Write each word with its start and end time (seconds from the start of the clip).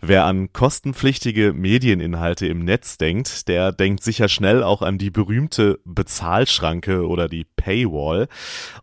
Wer 0.00 0.26
an 0.26 0.52
kostenpflichtige 0.52 1.52
Medieninhalte 1.52 2.46
im 2.46 2.64
Netz 2.64 2.98
denkt, 2.98 3.48
der 3.48 3.72
denkt 3.72 4.04
sicher 4.04 4.28
schnell 4.28 4.62
auch 4.62 4.80
an 4.80 4.96
die 4.96 5.10
berühmte 5.10 5.80
Bezahlschranke 5.84 7.08
oder 7.08 7.28
die 7.28 7.44
Paywall. 7.44 8.28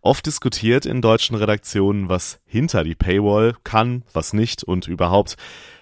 Oft 0.02 0.26
diskutiert 0.26 0.84
in 0.84 1.00
deutschen 1.00 1.34
Redaktionen, 1.34 2.10
was 2.10 2.40
hinter 2.44 2.84
die 2.84 2.94
Paywall 2.94 3.56
kann, 3.64 4.04
was 4.12 4.34
nicht 4.34 4.62
und 4.62 4.88
überhaupt, 4.88 5.36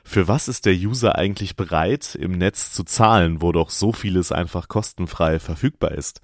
für 0.05 0.29
was 0.29 0.47
ist 0.47 0.67
der 0.67 0.75
User 0.75 1.17
eigentlich 1.17 1.57
bereit, 1.57 2.15
im 2.15 2.33
Netz 2.33 2.73
zu 2.73 2.85
zahlen, 2.85 3.43
wo 3.43 3.51
doch 3.51 3.71
so 3.71 3.91
vieles 3.91 4.31
einfach 4.31 4.69
kostenfrei 4.69 5.41
verfügbar 5.41 5.93
ist. 5.93 6.21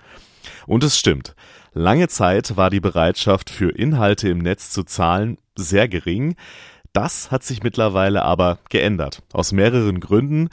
Und 0.66 0.84
es 0.84 0.96
stimmt. 0.96 1.34
Lange 1.72 2.08
Zeit 2.08 2.56
war 2.56 2.70
die 2.70 2.80
Bereitschaft 2.80 3.50
für 3.50 3.70
Inhalte 3.70 4.29
im 4.29 4.38
Netz 4.38 4.70
zu 4.70 4.84
zahlen 4.84 5.38
sehr 5.56 5.88
gering. 5.88 6.36
Das 6.93 7.30
hat 7.30 7.45
sich 7.45 7.62
mittlerweile 7.62 8.22
aber 8.22 8.59
geändert. 8.68 9.22
Aus 9.32 9.52
mehreren 9.52 10.00
Gründen. 10.00 10.48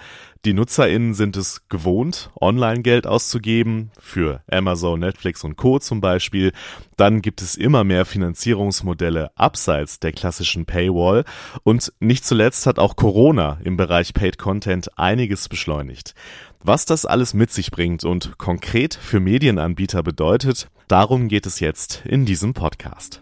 Die 0.46 0.54
NutzerInnen 0.54 1.15
sind 1.15 1.36
es 1.36 1.68
gewohnt, 1.68 2.29
Online-Geld 2.39 3.07
auszugeben, 3.07 3.91
für 4.00 4.41
Amazon, 4.50 5.00
Netflix 5.00 5.43
und 5.43 5.57
Co. 5.57 5.79
zum 5.79 6.00
Beispiel. 6.00 6.54
Dann 6.96 7.23
gibt 7.23 7.41
es 7.41 7.55
immer 7.55 7.83
mehr 7.83 8.05
Finanzierungsmodelle 8.05 9.32
abseits 9.36 10.00
der 10.00 10.13
klassischen 10.13 10.65
Paywall. 10.65 11.25
Und 11.63 11.91
nicht 12.00 12.23
zuletzt 12.23 12.68
hat 12.68 12.77
auch 12.77 12.96
Corona 12.96 13.57
im 13.63 13.75
Bereich 13.75 14.13
Paid 14.13 14.38
Content 14.38 14.97
einiges 14.97 15.49
beschleunigt. 15.49 16.13
Was 16.63 16.85
das 16.85 17.05
alles 17.05 17.33
mit 17.33 17.51
sich 17.51 17.71
bringt 17.71 18.04
und 18.04 18.38
konkret 18.38 18.93
für 18.93 19.19
Medienanbieter 19.19 20.04
bedeutet, 20.04 20.69
darum 20.88 21.29
geht 21.29 21.47
es 21.47 21.60
jetzt 21.60 22.04
in 22.05 22.25
diesem 22.25 22.54
Podcast. 22.54 23.21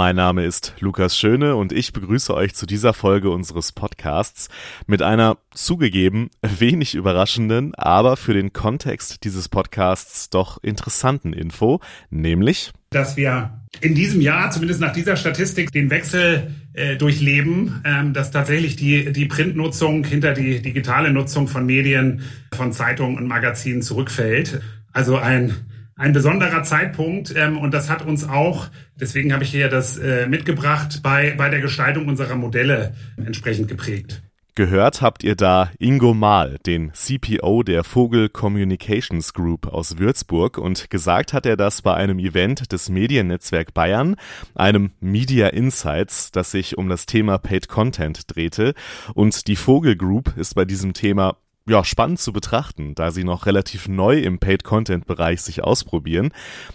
Mein 0.00 0.16
Name 0.16 0.46
ist 0.46 0.72
Lukas 0.80 1.18
Schöne 1.18 1.56
und 1.56 1.72
ich 1.72 1.92
begrüße 1.92 2.32
euch 2.32 2.54
zu 2.54 2.64
dieser 2.64 2.94
Folge 2.94 3.28
unseres 3.28 3.70
Podcasts 3.70 4.48
mit 4.86 5.02
einer 5.02 5.36
zugegeben 5.52 6.30
wenig 6.40 6.94
überraschenden, 6.94 7.74
aber 7.74 8.16
für 8.16 8.32
den 8.32 8.54
Kontext 8.54 9.24
dieses 9.24 9.50
Podcasts 9.50 10.30
doch 10.30 10.56
interessanten 10.64 11.34
Info, 11.34 11.80
nämlich 12.08 12.72
dass 12.88 13.18
wir 13.18 13.60
in 13.82 13.94
diesem 13.94 14.22
Jahr, 14.22 14.50
zumindest 14.50 14.80
nach 14.80 14.94
dieser 14.94 15.16
Statistik, 15.16 15.70
den 15.70 15.90
Wechsel 15.90 16.50
äh, 16.72 16.96
durchleben, 16.96 17.82
ähm, 17.84 18.14
dass 18.14 18.30
tatsächlich 18.30 18.76
die, 18.76 19.12
die 19.12 19.26
Printnutzung 19.26 20.04
hinter 20.04 20.32
die 20.32 20.62
digitale 20.62 21.12
Nutzung 21.12 21.46
von 21.46 21.66
Medien, 21.66 22.22
von 22.54 22.72
Zeitungen 22.72 23.18
und 23.18 23.26
Magazinen 23.26 23.82
zurückfällt. 23.82 24.62
Also 24.92 25.18
ein 25.18 25.54
ein 26.00 26.14
besonderer 26.14 26.62
Zeitpunkt 26.62 27.34
ähm, 27.36 27.58
und 27.58 27.74
das 27.74 27.90
hat 27.90 28.06
uns 28.06 28.26
auch, 28.26 28.68
deswegen 28.98 29.34
habe 29.34 29.44
ich 29.44 29.50
hier 29.50 29.68
das 29.68 29.98
äh, 29.98 30.26
mitgebracht, 30.26 31.00
bei, 31.02 31.34
bei 31.36 31.50
der 31.50 31.60
Gestaltung 31.60 32.08
unserer 32.08 32.36
Modelle 32.36 32.94
entsprechend 33.22 33.68
geprägt. 33.68 34.22
Gehört 34.54 35.02
habt 35.02 35.22
ihr 35.22 35.36
da 35.36 35.70
Ingo 35.78 36.14
Mahl, 36.14 36.56
den 36.64 36.92
CPO 36.94 37.62
der 37.62 37.84
Vogel 37.84 38.30
Communications 38.30 39.34
Group 39.34 39.66
aus 39.66 39.98
Würzburg 39.98 40.56
und 40.56 40.88
gesagt 40.88 41.34
hat 41.34 41.44
er 41.44 41.58
das 41.58 41.82
bei 41.82 41.94
einem 41.94 42.18
Event 42.18 42.72
des 42.72 42.88
Mediennetzwerk 42.88 43.74
Bayern, 43.74 44.16
einem 44.54 44.92
Media 45.00 45.48
Insights, 45.48 46.32
das 46.32 46.50
sich 46.50 46.78
um 46.78 46.88
das 46.88 47.04
Thema 47.04 47.36
Paid 47.36 47.68
Content 47.68 48.34
drehte 48.34 48.72
und 49.14 49.46
die 49.48 49.56
Vogel 49.56 49.96
Group 49.96 50.34
ist 50.38 50.54
bei 50.54 50.64
diesem 50.64 50.94
Thema 50.94 51.36
ja, 51.68 51.84
spannend 51.84 52.18
zu 52.18 52.32
betrachten, 52.32 52.94
da 52.94 53.10
sie 53.10 53.24
noch 53.24 53.46
relativ 53.46 53.88
neu 53.88 54.18
im 54.18 54.38
Paid-Content-Bereich 54.38 55.40
sich 55.42 55.62
ausprobieren. 55.62 56.30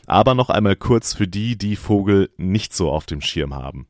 Aber 0.06 0.36
noch 0.36 0.50
einmal 0.50 0.76
kurz 0.76 1.14
für 1.14 1.28
die, 1.28 1.58
die 1.58 1.76
Vogel 1.76 2.30
nicht 2.38 2.74
so 2.74 2.92
auf 2.92 3.06
dem 3.06 3.22
Schirm 3.22 3.54
haben. 3.54 3.88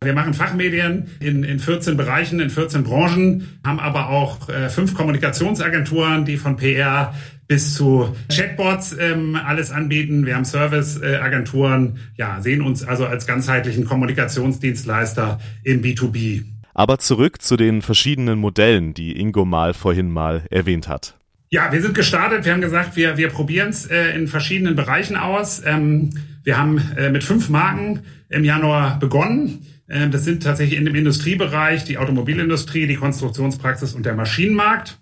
Wir 0.00 0.14
machen 0.14 0.32
Fachmedien 0.32 1.10
in, 1.18 1.42
in 1.42 1.58
14 1.58 1.96
Bereichen, 1.96 2.38
in 2.38 2.50
14 2.50 2.84
Branchen, 2.84 3.58
haben 3.66 3.80
aber 3.80 4.10
auch 4.10 4.48
äh, 4.48 4.68
fünf 4.68 4.94
Kommunikationsagenturen, 4.94 6.24
die 6.24 6.36
von 6.36 6.56
PR 6.56 7.14
bis 7.48 7.74
zu 7.74 8.14
Chatbots 8.28 8.96
ähm, 8.96 9.34
alles 9.34 9.72
anbieten. 9.72 10.24
Wir 10.24 10.36
haben 10.36 10.44
Serviceagenturen, 10.44 11.96
äh, 11.96 12.20
ja, 12.20 12.40
sehen 12.40 12.62
uns 12.62 12.84
also 12.84 13.06
als 13.06 13.26
ganzheitlichen 13.26 13.86
Kommunikationsdienstleister 13.86 15.40
im 15.64 15.82
B2B. 15.82 16.44
Aber 16.78 17.00
zurück 17.00 17.42
zu 17.42 17.56
den 17.56 17.82
verschiedenen 17.82 18.38
Modellen, 18.38 18.94
die 18.94 19.18
Ingo 19.18 19.44
mal 19.44 19.74
vorhin 19.74 20.12
mal 20.12 20.44
erwähnt 20.48 20.86
hat. 20.86 21.16
Ja, 21.50 21.72
wir 21.72 21.82
sind 21.82 21.92
gestartet. 21.92 22.44
Wir 22.44 22.52
haben 22.52 22.60
gesagt, 22.60 22.94
wir, 22.94 23.16
wir 23.16 23.30
probieren 23.30 23.70
es 23.70 23.86
äh, 23.86 24.10
in 24.10 24.28
verschiedenen 24.28 24.76
Bereichen 24.76 25.16
aus. 25.16 25.60
Ähm, 25.66 26.10
wir 26.44 26.56
haben 26.56 26.80
äh, 26.96 27.10
mit 27.10 27.24
fünf 27.24 27.48
Marken 27.48 28.04
im 28.28 28.44
Januar 28.44 29.00
begonnen. 29.00 29.66
Ähm, 29.88 30.12
das 30.12 30.22
sind 30.22 30.44
tatsächlich 30.44 30.78
in 30.78 30.84
dem 30.84 30.94
Industriebereich 30.94 31.82
die 31.82 31.98
Automobilindustrie, 31.98 32.86
die 32.86 32.94
Konstruktionspraxis 32.94 33.94
und 33.94 34.06
der 34.06 34.14
Maschinenmarkt. 34.14 35.00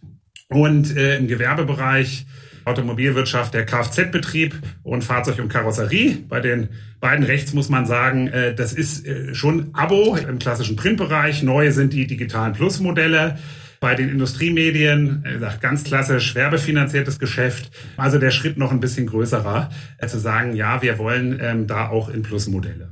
Und 0.49 0.97
äh, 0.97 1.19
im 1.19 1.29
Gewerbebereich 1.29 2.25
Automobilwirtschaft 2.67 3.55
der 3.55 3.65
Kfz-Betrieb 3.65 4.61
und 4.83 5.05
Fahrzeug 5.05 5.39
und 5.39 5.49
Karosserie. 5.49 6.19
Bei 6.29 6.41
den 6.41 6.69
beiden 7.01 7.25
rechts 7.25 7.55
muss 7.55 7.69
man 7.69 7.87
sagen, 7.87 8.27
äh, 8.27 8.55
das 8.55 8.73
ist 8.73 9.07
äh, 9.07 9.35
schon 9.35 9.71
Abo 9.73 10.17
im 10.17 10.41
klassischen 10.41 10.75
Printbereich. 10.75 11.45
Neu 11.45 11.71
sind 11.71 11.93
die 11.93 12.07
digitalen 12.07 12.55
Plus-Modelle. 12.55 13.39
Bei 13.79 13.95
den 13.95 14.09
Industriemedien, 14.09 15.25
äh, 15.25 15.39
ganz 15.61 15.85
klassisch 15.85 16.35
werbefinanziertes 16.35 17.21
Geschäft. 17.21 17.71
Also 17.97 18.19
der 18.19 18.33
Schritt 18.33 18.59
noch 18.59 18.73
ein 18.73 18.81
bisschen 18.81 19.07
größerer, 19.07 19.71
zu 20.05 20.19
sagen, 20.19 20.57
ja, 20.57 20.83
wir 20.83 20.99
wollen 20.99 21.39
ähm, 21.41 21.67
da 21.69 21.89
auch 21.89 22.09
in 22.09 22.23
Plus-Modelle. 22.23 22.91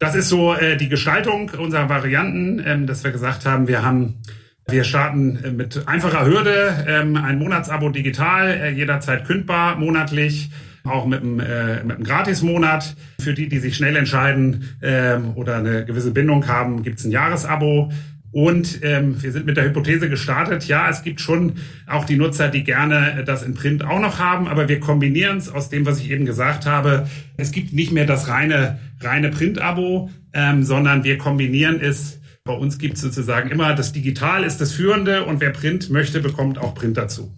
Das 0.00 0.16
ist 0.16 0.28
so 0.28 0.56
die 0.80 0.88
Gestaltung 0.88 1.52
unserer 1.56 1.88
Varianten, 1.88 2.60
ähm, 2.66 2.86
dass 2.88 3.04
wir 3.04 3.12
gesagt 3.12 3.46
haben, 3.46 3.68
wir 3.68 3.84
haben 3.84 4.22
wir 4.68 4.84
starten 4.84 5.38
äh, 5.44 5.50
mit 5.50 5.86
einfacher 5.86 6.24
Hürde, 6.24 6.84
ähm, 6.88 7.16
ein 7.16 7.38
Monatsabo 7.38 7.88
digital, 7.88 8.48
äh, 8.48 8.70
jederzeit 8.70 9.24
kündbar, 9.24 9.76
monatlich, 9.76 10.50
auch 10.84 11.06
mit 11.06 11.22
einem, 11.22 11.40
äh, 11.40 11.82
mit 11.84 11.96
einem 11.96 12.04
Gratismonat. 12.04 12.96
Für 13.20 13.34
die, 13.34 13.48
die 13.48 13.58
sich 13.58 13.76
schnell 13.76 13.96
entscheiden 13.96 14.76
ähm, 14.82 15.32
oder 15.34 15.56
eine 15.56 15.84
gewisse 15.84 16.12
Bindung 16.12 16.46
haben, 16.48 16.82
gibt's 16.82 17.04
ein 17.04 17.10
Jahresabo. 17.10 17.90
Und 18.32 18.80
ähm, 18.82 19.22
wir 19.22 19.30
sind 19.30 19.44
mit 19.44 19.58
der 19.58 19.64
Hypothese 19.64 20.08
gestartet, 20.08 20.66
ja, 20.66 20.88
es 20.88 21.02
gibt 21.02 21.20
schon 21.20 21.56
auch 21.86 22.06
die 22.06 22.16
Nutzer, 22.16 22.48
die 22.48 22.64
gerne 22.64 23.24
das 23.26 23.42
in 23.42 23.52
Print 23.52 23.84
auch 23.84 24.00
noch 24.00 24.18
haben, 24.18 24.48
aber 24.48 24.70
wir 24.70 24.80
kombinieren 24.80 25.36
es 25.36 25.50
aus 25.50 25.68
dem, 25.68 25.84
was 25.84 26.00
ich 26.00 26.10
eben 26.10 26.24
gesagt 26.24 26.64
habe. 26.64 27.06
Es 27.36 27.52
gibt 27.52 27.74
nicht 27.74 27.92
mehr 27.92 28.06
das 28.06 28.28
reine, 28.28 28.78
reine 29.00 29.28
Print-Abo, 29.28 30.08
ähm, 30.32 30.62
sondern 30.62 31.04
wir 31.04 31.18
kombinieren 31.18 31.78
es. 31.80 32.21
Bei 32.44 32.54
uns 32.54 32.78
gibt 32.78 32.96
es 32.96 33.02
sozusagen 33.02 33.50
immer, 33.50 33.72
das 33.74 33.92
Digital 33.92 34.42
ist 34.42 34.60
das 34.60 34.72
Führende 34.72 35.24
und 35.26 35.40
wer 35.40 35.50
Print 35.50 35.90
möchte, 35.90 36.18
bekommt 36.18 36.58
auch 36.58 36.74
Print 36.74 36.96
dazu. 36.96 37.32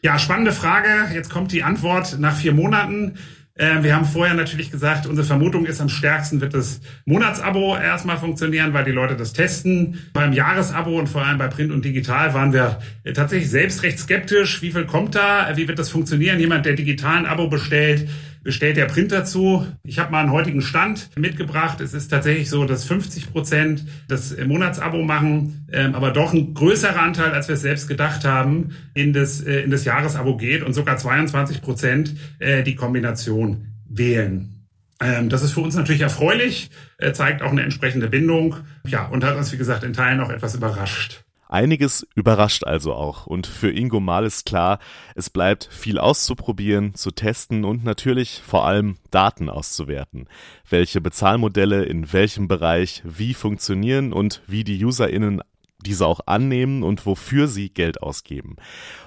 Ja, 0.00 0.16
spannende 0.18 0.52
Frage. 0.52 1.12
Jetzt 1.12 1.28
kommt 1.28 1.50
die 1.50 1.64
Antwort 1.64 2.20
nach 2.20 2.36
vier 2.36 2.52
Monaten. 2.52 3.14
Äh, 3.56 3.82
wir 3.82 3.96
haben 3.96 4.04
vorher 4.04 4.34
natürlich 4.34 4.70
gesagt, 4.70 5.06
unsere 5.06 5.26
Vermutung 5.26 5.66
ist, 5.66 5.80
am 5.80 5.88
stärksten 5.88 6.40
wird 6.40 6.54
das 6.54 6.80
Monatsabo 7.04 7.76
erstmal 7.76 8.16
funktionieren, 8.16 8.72
weil 8.74 8.84
die 8.84 8.92
Leute 8.92 9.16
das 9.16 9.32
testen. 9.32 9.98
Beim 10.12 10.32
Jahresabo 10.32 11.00
und 11.00 11.08
vor 11.08 11.24
allem 11.24 11.38
bei 11.38 11.48
Print 11.48 11.72
und 11.72 11.84
Digital 11.84 12.32
waren 12.32 12.52
wir 12.52 12.78
äh, 13.02 13.12
tatsächlich 13.12 13.50
selbst 13.50 13.82
recht 13.82 13.98
skeptisch. 13.98 14.62
Wie 14.62 14.70
viel 14.70 14.86
kommt 14.86 15.16
da? 15.16 15.50
Wie 15.56 15.66
wird 15.66 15.80
das 15.80 15.90
funktionieren? 15.90 16.38
Jemand, 16.38 16.64
der 16.64 16.74
digitalen 16.74 17.26
Abo 17.26 17.48
bestellt, 17.48 18.08
bestellt 18.44 18.76
der 18.76 18.84
Print 18.84 19.10
dazu. 19.10 19.66
Ich 19.82 19.98
habe 19.98 20.12
mal 20.12 20.20
einen 20.20 20.30
heutigen 20.30 20.62
Stand 20.62 21.10
mitgebracht. 21.16 21.80
Es 21.80 21.94
ist 21.94 22.08
tatsächlich 22.08 22.48
so, 22.48 22.64
dass 22.64 22.84
50 22.84 23.32
Prozent 23.32 23.84
das 24.06 24.36
Monatsabo 24.36 25.02
machen, 25.02 25.66
ähm, 25.72 25.94
aber 25.94 26.12
doch 26.12 26.32
ein 26.32 26.54
größerer 26.54 27.00
Anteil, 27.00 27.32
als 27.32 27.48
wir 27.48 27.54
es 27.54 27.62
selbst 27.62 27.88
gedacht 27.88 28.24
haben, 28.24 28.76
in 28.94 29.12
das, 29.12 29.40
äh, 29.40 29.62
in 29.62 29.70
das 29.70 29.84
Jahresabo 29.84 30.36
geht 30.36 30.62
und 30.62 30.74
sogar 30.74 30.96
22 30.96 31.62
Prozent 31.62 32.14
äh, 32.38 32.62
die 32.62 32.76
Kombination 32.76 33.68
wählen. 33.88 34.66
Ähm, 35.00 35.28
das 35.28 35.42
ist 35.42 35.52
für 35.52 35.60
uns 35.60 35.74
natürlich 35.74 36.02
erfreulich, 36.02 36.70
äh, 36.98 37.12
zeigt 37.12 37.42
auch 37.42 37.50
eine 37.50 37.62
entsprechende 37.62 38.08
Bindung. 38.08 38.56
Ja, 38.86 39.06
und 39.06 39.24
hat 39.24 39.36
uns, 39.36 39.52
wie 39.52 39.56
gesagt, 39.56 39.82
in 39.82 39.92
Teilen 39.92 40.20
auch 40.20 40.30
etwas 40.30 40.54
überrascht. 40.54 41.23
Einiges 41.54 42.04
überrascht 42.16 42.64
also 42.64 42.94
auch 42.94 43.28
und 43.28 43.46
für 43.46 43.70
Ingo 43.70 44.00
Mal 44.00 44.26
ist 44.26 44.44
klar, 44.44 44.80
es 45.14 45.30
bleibt 45.30 45.68
viel 45.70 46.00
auszuprobieren, 46.00 46.96
zu 46.96 47.12
testen 47.12 47.64
und 47.64 47.84
natürlich 47.84 48.42
vor 48.44 48.66
allem 48.66 48.96
Daten 49.12 49.48
auszuwerten. 49.48 50.28
Welche 50.68 51.00
Bezahlmodelle 51.00 51.84
in 51.84 52.12
welchem 52.12 52.48
Bereich 52.48 53.02
wie 53.04 53.34
funktionieren 53.34 54.12
und 54.12 54.42
wie 54.48 54.64
die 54.64 54.84
UserInnen 54.84 55.42
diese 55.80 56.06
auch 56.06 56.22
annehmen 56.26 56.82
und 56.82 57.06
wofür 57.06 57.46
sie 57.46 57.70
Geld 57.70 58.02
ausgeben. 58.02 58.56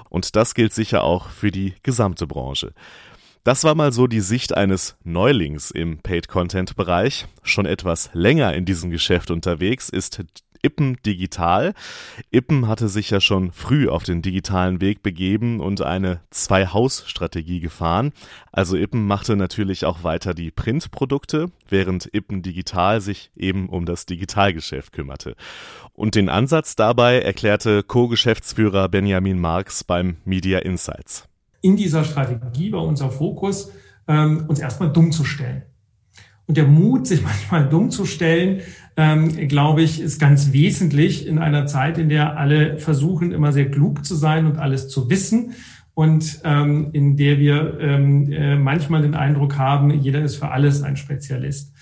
Und 0.09 0.37
das 0.37 0.53
gilt 0.53 0.71
sicher 0.71 1.03
auch 1.03 1.27
für 1.29 1.51
die 1.51 1.73
gesamte 1.83 2.27
Branche. 2.27 2.71
Das 3.47 3.63
war 3.63 3.75
mal 3.75 3.93
so 3.93 4.07
die 4.07 4.19
Sicht 4.19 4.57
eines 4.57 4.97
Neulings 5.05 5.71
im 5.71 5.99
Paid-Content-Bereich. 5.99 7.27
Schon 7.43 7.65
etwas 7.65 8.09
länger 8.11 8.53
in 8.53 8.65
diesem 8.65 8.89
Geschäft 8.89 9.31
unterwegs 9.31 9.87
ist 9.87 10.21
Ippen 10.61 10.97
Digital. 11.05 11.73
Ippen 12.31 12.67
hatte 12.67 12.89
sich 12.89 13.09
ja 13.09 13.19
schon 13.19 13.51
früh 13.51 13.89
auf 13.89 14.03
den 14.03 14.21
digitalen 14.21 14.81
Weg 14.81 15.03
begeben 15.03 15.59
und 15.59 15.81
eine 15.81 16.21
Zwei-Haus-Strategie 16.31 17.59
gefahren. 17.59 18.11
Also 18.51 18.75
Ippen 18.75 19.05
machte 19.05 19.35
natürlich 19.35 19.85
auch 19.85 20.03
weiter 20.03 20.33
die 20.33 20.51
Printprodukte, 20.51 21.51
während 21.69 22.13
Ippen 22.13 22.41
Digital 22.41 23.01
sich 23.01 23.31
eben 23.35 23.69
um 23.69 23.85
das 23.85 24.05
Digitalgeschäft 24.05 24.93
kümmerte. 24.93 25.35
Und 25.93 26.15
den 26.15 26.29
Ansatz 26.29 26.75
dabei 26.75 27.21
erklärte 27.21 27.83
Co-Geschäftsführer 27.83 28.89
Benjamin 28.89 29.39
Marx 29.39 29.83
beim 29.83 30.17
Media 30.25 30.59
Insights. 30.59 31.27
In 31.61 31.75
dieser 31.75 32.03
Strategie 32.03 32.71
war 32.71 32.83
unser 32.83 33.09
Fokus, 33.09 33.71
ähm, 34.07 34.45
uns 34.47 34.59
erstmal 34.59 34.91
dumm 34.91 35.11
zu 35.11 35.23
stellen. 35.23 35.63
Und 36.47 36.57
der 36.57 36.65
Mut, 36.65 37.07
sich 37.07 37.21
manchmal 37.23 37.69
dumm 37.69 37.91
zu 37.91 38.05
stellen, 38.05 38.61
ähm, 38.95 39.47
glaube 39.47 39.83
ich, 39.83 40.01
ist 40.01 40.19
ganz 40.19 40.51
wesentlich 40.53 41.27
in 41.27 41.37
einer 41.37 41.67
Zeit, 41.67 41.97
in 41.99 42.09
der 42.09 42.37
alle 42.37 42.79
versuchen, 42.79 43.31
immer 43.31 43.51
sehr 43.51 43.69
klug 43.69 44.03
zu 44.03 44.15
sein 44.15 44.47
und 44.47 44.57
alles 44.57 44.89
zu 44.89 45.09
wissen 45.09 45.53
und 45.93 46.41
ähm, 46.43 46.89
in 46.93 47.17
der 47.17 47.39
wir 47.39 47.79
ähm, 47.79 48.31
äh, 48.31 48.55
manchmal 48.55 49.01
den 49.01 49.15
Eindruck 49.15 49.57
haben, 49.57 49.91
jeder 49.91 50.21
ist 50.23 50.35
für 50.35 50.49
alles 50.49 50.83
ein 50.83 50.95
Spezialist. 50.95 51.73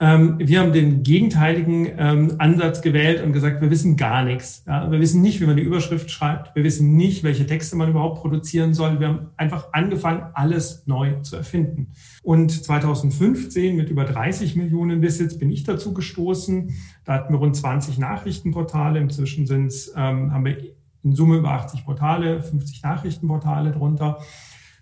Ähm, 0.00 0.38
wir 0.38 0.58
haben 0.58 0.72
den 0.72 1.04
gegenteiligen 1.04 1.88
ähm, 1.96 2.34
Ansatz 2.38 2.82
gewählt 2.82 3.22
und 3.22 3.32
gesagt, 3.32 3.62
wir 3.62 3.70
wissen 3.70 3.96
gar 3.96 4.24
nichts. 4.24 4.64
Wir 4.66 5.00
wissen 5.00 5.22
nicht, 5.22 5.40
wie 5.40 5.46
man 5.46 5.56
die 5.56 5.62
Überschrift 5.62 6.10
schreibt. 6.10 6.54
Wir 6.56 6.64
wissen 6.64 6.96
nicht, 6.96 7.22
welche 7.22 7.46
Texte 7.46 7.76
man 7.76 7.90
überhaupt 7.90 8.20
produzieren 8.20 8.74
soll. 8.74 8.98
Wir 8.98 9.08
haben 9.08 9.26
einfach 9.36 9.72
angefangen, 9.72 10.24
alles 10.34 10.84
neu 10.86 11.20
zu 11.20 11.36
erfinden. 11.36 11.92
Und 12.24 12.50
2015 12.50 13.76
mit 13.76 13.88
über 13.88 14.04
30 14.04 14.56
Millionen 14.56 15.00
Visits 15.00 15.38
bin 15.38 15.52
ich 15.52 15.62
dazu 15.62 15.94
gestoßen. 15.94 16.74
Da 17.04 17.12
hatten 17.14 17.32
wir 17.32 17.38
rund 17.38 17.54
20 17.54 17.96
Nachrichtenportale. 17.98 18.98
Inzwischen 18.98 19.46
sind's, 19.46 19.92
ähm, 19.96 20.32
haben 20.32 20.44
wir 20.44 20.56
in 21.04 21.14
Summe 21.14 21.36
über 21.36 21.50
80 21.52 21.84
Portale, 21.84 22.42
50 22.42 22.82
Nachrichtenportale 22.82 23.70
drunter. 23.70 24.18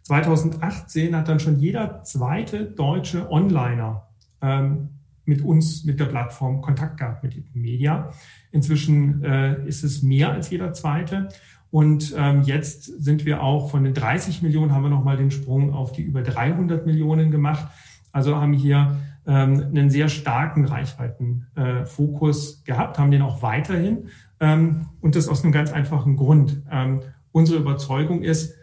2018 0.05 1.15
hat 1.15 1.29
dann 1.29 1.38
schon 1.38 1.58
jeder 1.58 2.03
zweite 2.03 2.65
deutsche 2.65 3.31
Onliner 3.31 4.08
ähm, 4.41 4.88
mit 5.25 5.43
uns, 5.43 5.85
mit 5.85 6.01
der 6.01 6.07
Plattform 6.07 6.61
Kontakt 6.61 6.99
gehabt, 6.99 7.23
mit 7.23 7.55
Media. 7.55 8.13
Inzwischen 8.51 9.23
äh, 9.23 9.67
ist 9.67 9.85
es 9.85 10.03
mehr 10.03 10.33
als 10.33 10.51
jeder 10.51 10.73
zweite. 10.73 11.29
Und 11.71 12.15
ähm, 12.19 12.43
jetzt 12.43 12.85
sind 12.85 13.25
wir 13.25 13.43
auch 13.43 13.71
von 13.71 13.85
den 13.85 13.95
30 13.95 14.43
Millionen 14.43 14.73
haben 14.73 14.83
wir 14.83 14.91
nochmal 14.91 15.17
den 15.17 15.31
Sprung 15.31 15.73
auf 15.73 15.93
die 15.93 16.03
über 16.03 16.23
300 16.23 16.85
Millionen 16.85 17.31
gemacht. 17.31 17.67
Also 18.13 18.37
haben 18.37 18.53
hier 18.53 18.99
ähm, 19.27 19.69
einen 19.71 19.89
sehr 19.89 20.09
starken 20.09 20.67
Reichweitenfokus 20.67 22.61
äh, 22.61 22.65
gehabt, 22.67 22.99
haben 22.99 23.11
den 23.11 23.23
auch 23.23 23.43
weiterhin. 23.43 24.09
Ähm, 24.39 24.89
und 25.01 25.17
das 25.17 25.29
aus 25.29 25.45
einem 25.45 25.53
ganz 25.53 25.73
einfachen 25.73 26.17
Grund. 26.17 26.63
Ähm, 26.71 27.01
unsere 27.31 27.59
Überzeugung 27.59 28.23
ist, 28.23 28.55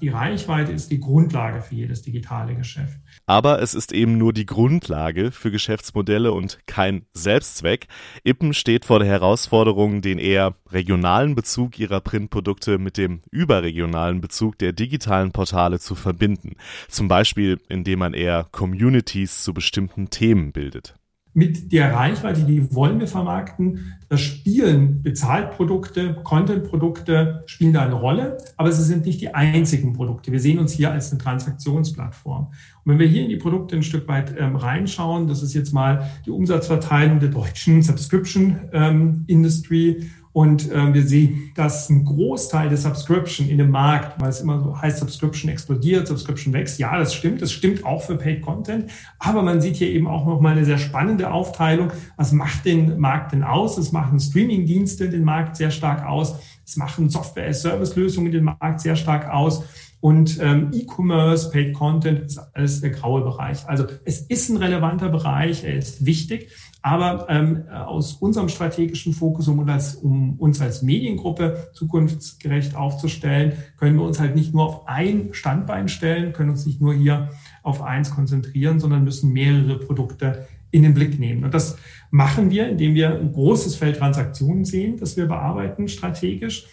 die 0.00 0.08
Reichweite 0.08 0.70
ist 0.70 0.90
die 0.90 1.00
Grundlage 1.00 1.60
für 1.60 1.74
jedes 1.74 2.02
digitale 2.02 2.54
Geschäft. 2.54 2.98
Aber 3.26 3.60
es 3.60 3.74
ist 3.74 3.92
eben 3.92 4.16
nur 4.16 4.32
die 4.32 4.46
Grundlage 4.46 5.32
für 5.32 5.50
Geschäftsmodelle 5.50 6.32
und 6.32 6.60
kein 6.66 7.04
Selbstzweck. 7.14 7.88
Ippen 8.22 8.54
steht 8.54 8.84
vor 8.84 9.00
der 9.00 9.08
Herausforderung, 9.08 10.02
den 10.02 10.18
eher 10.18 10.54
regionalen 10.70 11.34
Bezug 11.34 11.78
ihrer 11.78 12.00
Printprodukte 12.00 12.78
mit 12.78 12.96
dem 12.96 13.22
überregionalen 13.30 14.20
Bezug 14.20 14.58
der 14.58 14.72
digitalen 14.72 15.32
Portale 15.32 15.80
zu 15.80 15.94
verbinden. 15.94 16.56
Zum 16.88 17.08
Beispiel, 17.08 17.60
indem 17.68 17.98
man 17.98 18.14
eher 18.14 18.46
Communities 18.52 19.42
zu 19.42 19.52
bestimmten 19.52 20.10
Themen 20.10 20.52
bildet 20.52 20.99
mit 21.32 21.72
der 21.72 21.94
Reichweite, 21.94 22.42
die 22.42 22.74
wollen 22.74 22.98
wir 22.98 23.06
vermarkten. 23.06 23.94
Das 24.08 24.20
Spielen, 24.20 25.02
Bezahlprodukte, 25.02 26.16
Contentprodukte 26.24 27.44
spielen 27.46 27.72
da 27.72 27.82
eine 27.82 27.94
Rolle, 27.94 28.38
aber 28.56 28.72
sie 28.72 28.82
sind 28.82 29.06
nicht 29.06 29.20
die 29.20 29.32
einzigen 29.32 29.92
Produkte. 29.92 30.32
Wir 30.32 30.40
sehen 30.40 30.58
uns 30.58 30.72
hier 30.72 30.90
als 30.90 31.12
eine 31.12 31.20
Transaktionsplattform. 31.20 32.48
Und 32.84 32.92
wenn 32.92 32.98
wir 32.98 33.06
hier 33.06 33.22
in 33.22 33.28
die 33.28 33.36
Produkte 33.36 33.76
ein 33.76 33.84
Stück 33.84 34.08
weit 34.08 34.34
ähm, 34.36 34.56
reinschauen, 34.56 35.28
das 35.28 35.42
ist 35.42 35.54
jetzt 35.54 35.72
mal 35.72 36.10
die 36.26 36.30
Umsatzverteilung 36.30 37.20
der 37.20 37.28
deutschen 37.28 37.82
Subscription 37.82 38.58
ähm, 38.72 39.24
Industry 39.28 40.10
und 40.32 40.70
ähm, 40.72 40.94
wir 40.94 41.02
sehen, 41.02 41.50
dass 41.56 41.90
ein 41.90 42.04
Großteil 42.04 42.68
der 42.68 42.78
Subscription 42.78 43.48
in 43.48 43.58
dem 43.58 43.70
Markt, 43.70 44.20
weil 44.20 44.28
es 44.28 44.40
immer 44.40 44.60
so 44.62 44.80
heißt, 44.80 44.98
Subscription 44.98 45.50
explodiert, 45.50 46.06
Subscription 46.06 46.52
wächst. 46.52 46.78
Ja, 46.78 46.96
das 46.96 47.14
stimmt. 47.14 47.42
Das 47.42 47.50
stimmt 47.50 47.84
auch 47.84 48.02
für 48.02 48.16
Paid 48.16 48.42
Content. 48.42 48.90
Aber 49.18 49.42
man 49.42 49.60
sieht 49.60 49.76
hier 49.76 49.88
eben 49.88 50.06
auch 50.06 50.24
nochmal 50.26 50.52
eine 50.52 50.64
sehr 50.64 50.78
spannende 50.78 51.32
Aufteilung. 51.32 51.90
Was 52.16 52.30
macht 52.30 52.64
den 52.64 53.00
Markt 53.00 53.32
denn 53.32 53.42
aus? 53.42 53.76
Es 53.76 53.90
machen 53.90 54.20
Streaming-Dienste 54.20 55.08
den 55.08 55.24
Markt 55.24 55.56
sehr 55.56 55.72
stark 55.72 56.06
aus. 56.06 56.36
Es 56.64 56.76
machen 56.76 57.10
Software-Service-Lösungen 57.10 58.30
den 58.30 58.44
Markt 58.44 58.80
sehr 58.80 58.94
stark 58.94 59.28
aus. 59.28 59.64
Und 60.00 60.38
ähm, 60.40 60.70
E-Commerce, 60.72 61.50
Paid 61.50 61.74
Content 61.74 62.20
ist 62.20 62.38
alles 62.54 62.80
der 62.80 62.90
graue 62.90 63.20
Bereich. 63.22 63.68
Also 63.68 63.84
es 64.04 64.20
ist 64.20 64.48
ein 64.48 64.56
relevanter 64.56 65.10
Bereich, 65.10 65.64
er 65.64 65.76
ist 65.76 66.06
wichtig. 66.06 66.48
Aber 66.82 67.26
ähm, 67.28 67.64
aus 67.68 68.14
unserem 68.14 68.48
strategischen 68.48 69.12
Fokus, 69.12 69.48
um, 69.48 69.68
als, 69.68 69.96
um 69.96 70.38
uns 70.38 70.60
als 70.62 70.80
Mediengruppe 70.82 71.70
zukunftsgerecht 71.74 72.74
aufzustellen, 72.74 73.52
können 73.76 73.96
wir 73.96 74.04
uns 74.04 74.18
halt 74.18 74.34
nicht 74.34 74.54
nur 74.54 74.64
auf 74.64 74.88
ein 74.88 75.28
Standbein 75.32 75.88
stellen, 75.88 76.32
können 76.32 76.50
uns 76.50 76.64
nicht 76.64 76.80
nur 76.80 76.94
hier 76.94 77.30
auf 77.62 77.82
eins 77.82 78.10
konzentrieren, 78.10 78.80
sondern 78.80 79.04
müssen 79.04 79.32
mehrere 79.32 79.78
Produkte 79.78 80.46
in 80.70 80.82
den 80.82 80.94
Blick 80.94 81.18
nehmen. 81.18 81.44
Und 81.44 81.52
das 81.52 81.76
machen 82.10 82.50
wir, 82.50 82.68
indem 82.68 82.94
wir 82.94 83.18
ein 83.18 83.32
großes 83.32 83.76
Feld 83.76 83.98
Transaktionen 83.98 84.64
sehen, 84.64 84.96
das 84.98 85.16
wir 85.16 85.26
bearbeiten 85.26 85.88
strategisch. 85.88 86.66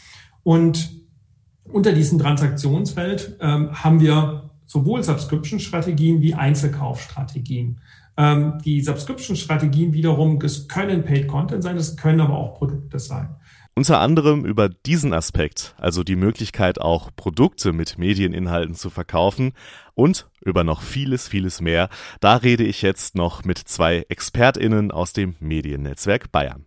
Und 0.44 0.92
unter 1.66 1.92
diesem 1.92 2.18
Transaktionsfeld 2.20 3.38
ähm, 3.42 3.72
haben 3.84 4.00
wir 4.00 4.47
sowohl 4.68 5.02
Subscription-Strategien 5.04 6.22
wie 6.22 6.36
Einzelkaufstrategien. 6.36 7.82
Ähm, 8.18 8.60
die 8.64 8.82
Subscription-Strategien 8.82 9.94
wiederum, 9.94 10.40
das 10.40 10.68
können 10.68 11.04
Paid 11.04 11.28
Content 11.28 11.64
sein, 11.64 11.76
das 11.76 11.98
können 11.98 12.20
aber 12.20 12.38
auch 12.38 12.56
Produkte 12.56 13.00
sein. 13.00 13.36
Unter 13.76 14.00
anderem 14.00 14.44
über 14.44 14.70
diesen 14.70 15.14
Aspekt, 15.14 15.76
also 15.78 16.04
die 16.04 16.16
Möglichkeit 16.16 16.82
auch 16.82 17.12
Produkte 17.16 17.74
mit 17.74 18.00
Medieninhalten 18.00 18.74
zu 18.74 18.90
verkaufen 18.90 19.54
und 19.94 20.28
über 20.42 20.64
noch 20.64 20.82
vieles, 20.82 21.28
vieles 21.28 21.62
mehr, 21.62 21.90
da 22.20 22.38
rede 22.38 22.64
ich 22.64 22.82
jetzt 22.82 23.14
noch 23.14 23.46
mit 23.46 23.60
zwei 23.60 24.04
Expertinnen 24.10 24.90
aus 24.90 25.14
dem 25.14 25.36
Mediennetzwerk 25.40 26.32
Bayern. 26.32 26.66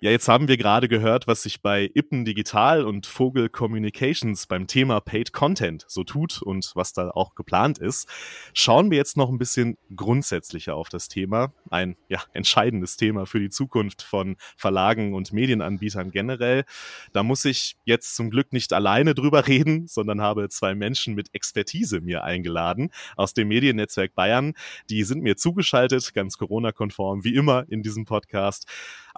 Ja, 0.00 0.12
jetzt 0.12 0.28
haben 0.28 0.46
wir 0.46 0.56
gerade 0.56 0.86
gehört, 0.86 1.26
was 1.26 1.42
sich 1.42 1.60
bei 1.60 1.90
Ippen 1.92 2.24
Digital 2.24 2.84
und 2.84 3.04
Vogel 3.04 3.48
Communications 3.48 4.46
beim 4.46 4.68
Thema 4.68 5.00
Paid 5.00 5.32
Content 5.32 5.84
so 5.88 6.04
tut 6.04 6.40
und 6.40 6.70
was 6.76 6.92
da 6.92 7.10
auch 7.10 7.34
geplant 7.34 7.78
ist. 7.78 8.08
Schauen 8.54 8.92
wir 8.92 8.96
jetzt 8.96 9.16
noch 9.16 9.28
ein 9.28 9.38
bisschen 9.38 9.76
grundsätzlicher 9.96 10.76
auf 10.76 10.88
das 10.88 11.08
Thema. 11.08 11.52
Ein 11.68 11.96
ja, 12.08 12.22
entscheidendes 12.32 12.96
Thema 12.96 13.26
für 13.26 13.40
die 13.40 13.50
Zukunft 13.50 14.02
von 14.02 14.36
Verlagen 14.56 15.14
und 15.14 15.32
Medienanbietern 15.32 16.12
generell. 16.12 16.64
Da 17.12 17.24
muss 17.24 17.44
ich 17.44 17.76
jetzt 17.84 18.14
zum 18.14 18.30
Glück 18.30 18.52
nicht 18.52 18.72
alleine 18.72 19.16
drüber 19.16 19.46
reden, 19.48 19.88
sondern 19.88 20.20
habe 20.20 20.48
zwei 20.48 20.76
Menschen 20.76 21.16
mit 21.16 21.34
Expertise 21.34 22.00
mir 22.00 22.22
eingeladen 22.22 22.90
aus 23.16 23.34
dem 23.34 23.48
Mediennetzwerk 23.48 24.14
Bayern. 24.14 24.54
Die 24.90 25.02
sind 25.02 25.24
mir 25.24 25.36
zugeschaltet, 25.36 26.14
ganz 26.14 26.38
Corona-konform, 26.38 27.24
wie 27.24 27.34
immer 27.34 27.64
in 27.68 27.82
diesem 27.82 28.04
Podcast. 28.04 28.68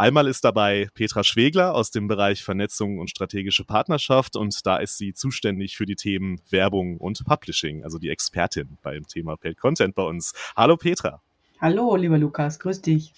Einmal 0.01 0.29
ist 0.29 0.47
dabei 0.47 0.89
Petra 0.95 1.23
Schwegler 1.23 1.75
aus 1.75 1.91
dem 1.91 2.09
Bereich 2.09 2.43
Vernetzung 2.43 3.01
und 3.01 3.11
strategische 3.11 3.67
Partnerschaft 3.67 4.35
und 4.35 4.65
da 4.65 4.79
ist 4.79 4.97
sie 4.97 5.13
zuständig 5.13 5.77
für 5.77 5.85
die 5.85 5.95
Themen 5.95 6.41
Werbung 6.49 6.97
und 6.97 7.23
Publishing, 7.27 7.85
also 7.85 7.99
die 7.99 8.09
Expertin 8.09 8.79
beim 8.81 9.07
Thema 9.07 9.37
Paid 9.37 9.59
Content 9.59 9.95
bei 9.95 10.05
uns. 10.05 10.33
Hallo 10.57 10.79
Petra. 10.79 11.21
Hallo, 11.61 11.97
lieber 11.97 12.17
Lukas, 12.17 12.59
grüß 12.61 12.81
dich. 12.81 13.13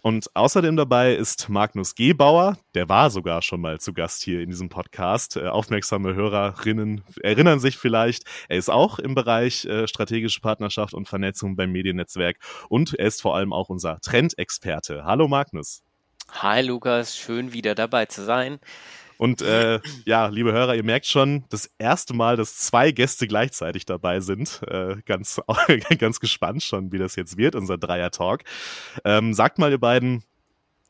Und 0.00 0.30
außerdem 0.36 0.76
dabei 0.76 1.16
ist 1.16 1.48
Magnus 1.48 1.96
Gebauer, 1.96 2.56
der 2.76 2.88
war 2.88 3.10
sogar 3.10 3.42
schon 3.42 3.60
mal 3.60 3.80
zu 3.80 3.92
Gast 3.92 4.22
hier 4.22 4.42
in 4.42 4.50
diesem 4.50 4.68
Podcast. 4.68 5.36
Äh, 5.36 5.48
aufmerksame 5.48 6.14
Hörerinnen 6.14 7.02
erinnern 7.20 7.58
sich 7.58 7.78
vielleicht, 7.78 8.22
er 8.48 8.58
ist 8.58 8.70
auch 8.70 9.00
im 9.00 9.16
Bereich 9.16 9.64
äh, 9.64 9.88
strategische 9.88 10.40
Partnerschaft 10.40 10.94
und 10.94 11.08
Vernetzung 11.08 11.56
beim 11.56 11.72
Mediennetzwerk 11.72 12.38
und 12.68 12.94
er 12.94 13.08
ist 13.08 13.22
vor 13.22 13.34
allem 13.34 13.52
auch 13.52 13.70
unser 13.70 13.98
Trendexperte. 13.98 15.02
Hallo 15.02 15.26
Magnus. 15.26 15.82
Hi 16.32 16.60
Lukas, 16.60 17.16
schön 17.16 17.52
wieder 17.52 17.74
dabei 17.74 18.06
zu 18.06 18.24
sein. 18.24 18.58
Und 19.18 19.40
äh, 19.40 19.80
ja, 20.04 20.26
liebe 20.26 20.52
Hörer, 20.52 20.74
ihr 20.74 20.84
merkt 20.84 21.06
schon, 21.06 21.44
das 21.48 21.70
erste 21.78 22.14
Mal, 22.14 22.36
dass 22.36 22.58
zwei 22.58 22.90
Gäste 22.90 23.26
gleichzeitig 23.26 23.86
dabei 23.86 24.20
sind. 24.20 24.60
Äh, 24.66 24.96
ganz, 25.06 25.40
ganz 25.98 26.20
gespannt 26.20 26.62
schon, 26.62 26.92
wie 26.92 26.98
das 26.98 27.16
jetzt 27.16 27.38
wird, 27.38 27.54
unser 27.54 27.78
Dreier-Talk. 27.78 28.42
Ähm, 29.04 29.32
sagt 29.32 29.58
mal, 29.58 29.70
ihr 29.70 29.80
beiden, 29.80 30.24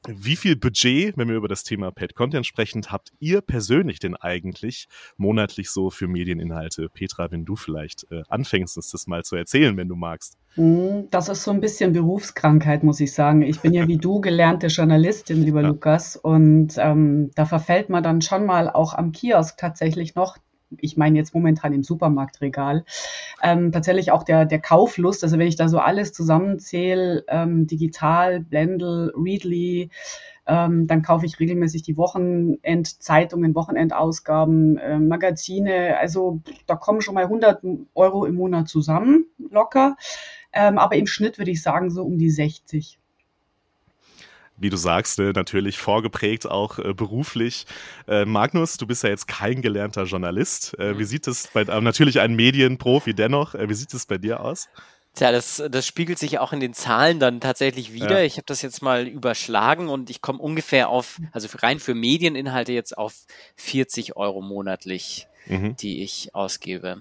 Wie 0.08 0.36
viel 0.36 0.56
Budget, 0.56 1.16
wenn 1.16 1.28
wir 1.28 1.36
über 1.36 1.48
das 1.48 1.64
Thema 1.64 1.90
Paid 1.90 2.14
Content 2.14 2.46
sprechen, 2.46 2.82
habt 2.88 3.12
ihr 3.18 3.40
persönlich 3.40 3.98
denn 3.98 4.14
eigentlich 4.14 4.86
monatlich 5.16 5.70
so 5.70 5.90
für 5.90 6.06
Medieninhalte? 6.06 6.88
Petra, 6.88 7.30
wenn 7.30 7.44
du 7.44 7.56
vielleicht 7.56 8.06
äh, 8.10 8.22
anfängst, 8.28 8.76
uns 8.76 8.90
das 8.90 9.06
mal 9.06 9.25
zu 9.25 9.36
erzählen, 9.36 9.76
wenn 9.76 9.88
du 9.88 9.96
magst. 9.96 10.36
Hm, 10.54 11.08
das 11.10 11.28
ist 11.28 11.42
so 11.42 11.50
ein 11.50 11.60
bisschen 11.60 11.92
Berufskrankheit, 11.92 12.82
muss 12.82 13.00
ich 13.00 13.12
sagen. 13.12 13.42
Ich 13.42 13.60
bin 13.60 13.72
ja 13.72 13.86
wie 13.88 13.98
du 13.98 14.20
gelernte 14.20 14.68
Journalistin, 14.68 15.42
lieber 15.42 15.62
ja. 15.62 15.68
Lukas, 15.68 16.16
und 16.16 16.75
ähm, 16.78 17.30
da 17.34 17.44
verfällt 17.44 17.90
man 17.90 18.02
dann 18.02 18.22
schon 18.22 18.46
mal 18.46 18.70
auch 18.70 18.94
am 18.94 19.12
Kiosk 19.12 19.58
tatsächlich 19.58 20.14
noch 20.14 20.38
ich 20.78 20.96
meine 20.96 21.18
jetzt 21.18 21.35
momentan 21.35 21.73
im 21.73 21.82
Supermarktregal, 21.82 22.85
ähm, 23.42 23.73
tatsächlich 23.73 24.11
auch 24.11 24.25
der, 24.25 24.44
der 24.44 24.61
Kauflust. 24.61 25.23
Also 25.25 25.38
wenn 25.38 25.46
ich 25.46 25.56
da 25.56 25.68
so 25.68 25.78
alles 25.78 26.12
zusammenzähle, 26.12 27.25
ähm, 27.28 27.66
digital, 27.66 28.40
Blendl, 28.40 29.12
Readly, 29.16 29.90
ähm, 30.46 30.87
dann 30.87 31.02
kaufe 31.02 31.26
ich 31.26 31.40
regelmäßig 31.40 31.82
die 31.82 31.96
Wochenendzeitungen, 31.96 33.54
Wochenendausgaben, 33.54 34.78
äh, 34.78 34.99
Magazine. 34.99 35.99
Also 35.99 36.40
da 36.66 36.76
kommen 36.76 37.00
schon 37.00 37.14
mal 37.14 37.25
100 37.25 37.64
Euro 37.94 38.25
im 38.26 38.37
Monat 38.37 38.68
zusammen, 38.68 39.26
locker. 39.50 39.96
Ähm, 40.52 40.78
aber 40.78 40.96
im 40.96 41.06
Schnitt 41.06 41.38
würde 41.38 41.50
ich 41.50 41.62
sagen 41.62 41.90
so 41.90 42.04
um 42.04 42.18
die 42.18 42.30
60 42.30 43.00
wie 44.58 44.70
du 44.70 44.76
sagst, 44.76 45.18
äh, 45.18 45.32
natürlich 45.32 45.78
vorgeprägt 45.78 46.46
auch 46.48 46.78
äh, 46.78 46.94
beruflich. 46.94 47.66
Äh, 48.08 48.25
Magnus, 48.25 48.76
du 48.76 48.86
bist 48.86 49.02
ja 49.02 49.10
jetzt 49.10 49.28
kein 49.28 49.62
gelernter 49.62 50.04
Journalist. 50.04 50.78
Äh, 50.78 50.98
wie 50.98 51.02
mhm. 51.02 51.06
sieht 51.06 51.26
es 51.26 51.48
bei, 51.48 51.64
natürlich 51.64 52.20
ein 52.20 52.34
Medienprofi 52.34 53.14
dennoch, 53.14 53.54
wie 53.54 53.75
sieht 53.75 53.92
es 53.94 54.06
bei 54.06 54.18
dir 54.18 54.40
aus? 54.40 54.68
Tja, 55.14 55.32
das, 55.32 55.62
das 55.70 55.86
spiegelt 55.86 56.18
sich 56.18 56.38
auch 56.38 56.52
in 56.52 56.60
den 56.60 56.75
Zahlen 56.75 57.18
dann 57.18 57.40
tatsächlich 57.40 57.94
wieder. 57.94 58.18
Ja. 58.18 58.26
Ich 58.26 58.36
habe 58.36 58.44
das 58.46 58.60
jetzt 58.60 58.82
mal 58.82 59.06
überschlagen 59.06 59.88
und 59.88 60.10
ich 60.10 60.20
komme 60.20 60.38
ungefähr 60.40 60.90
auf, 60.90 61.18
also 61.32 61.48
rein 61.58 61.80
für 61.80 61.94
Medieninhalte 61.94 62.72
jetzt 62.72 62.96
auf 62.98 63.14
40 63.56 64.16
Euro 64.16 64.42
monatlich, 64.42 65.26
mhm. 65.46 65.75
die 65.76 66.02
ich 66.02 66.34
ausgebe. 66.34 67.00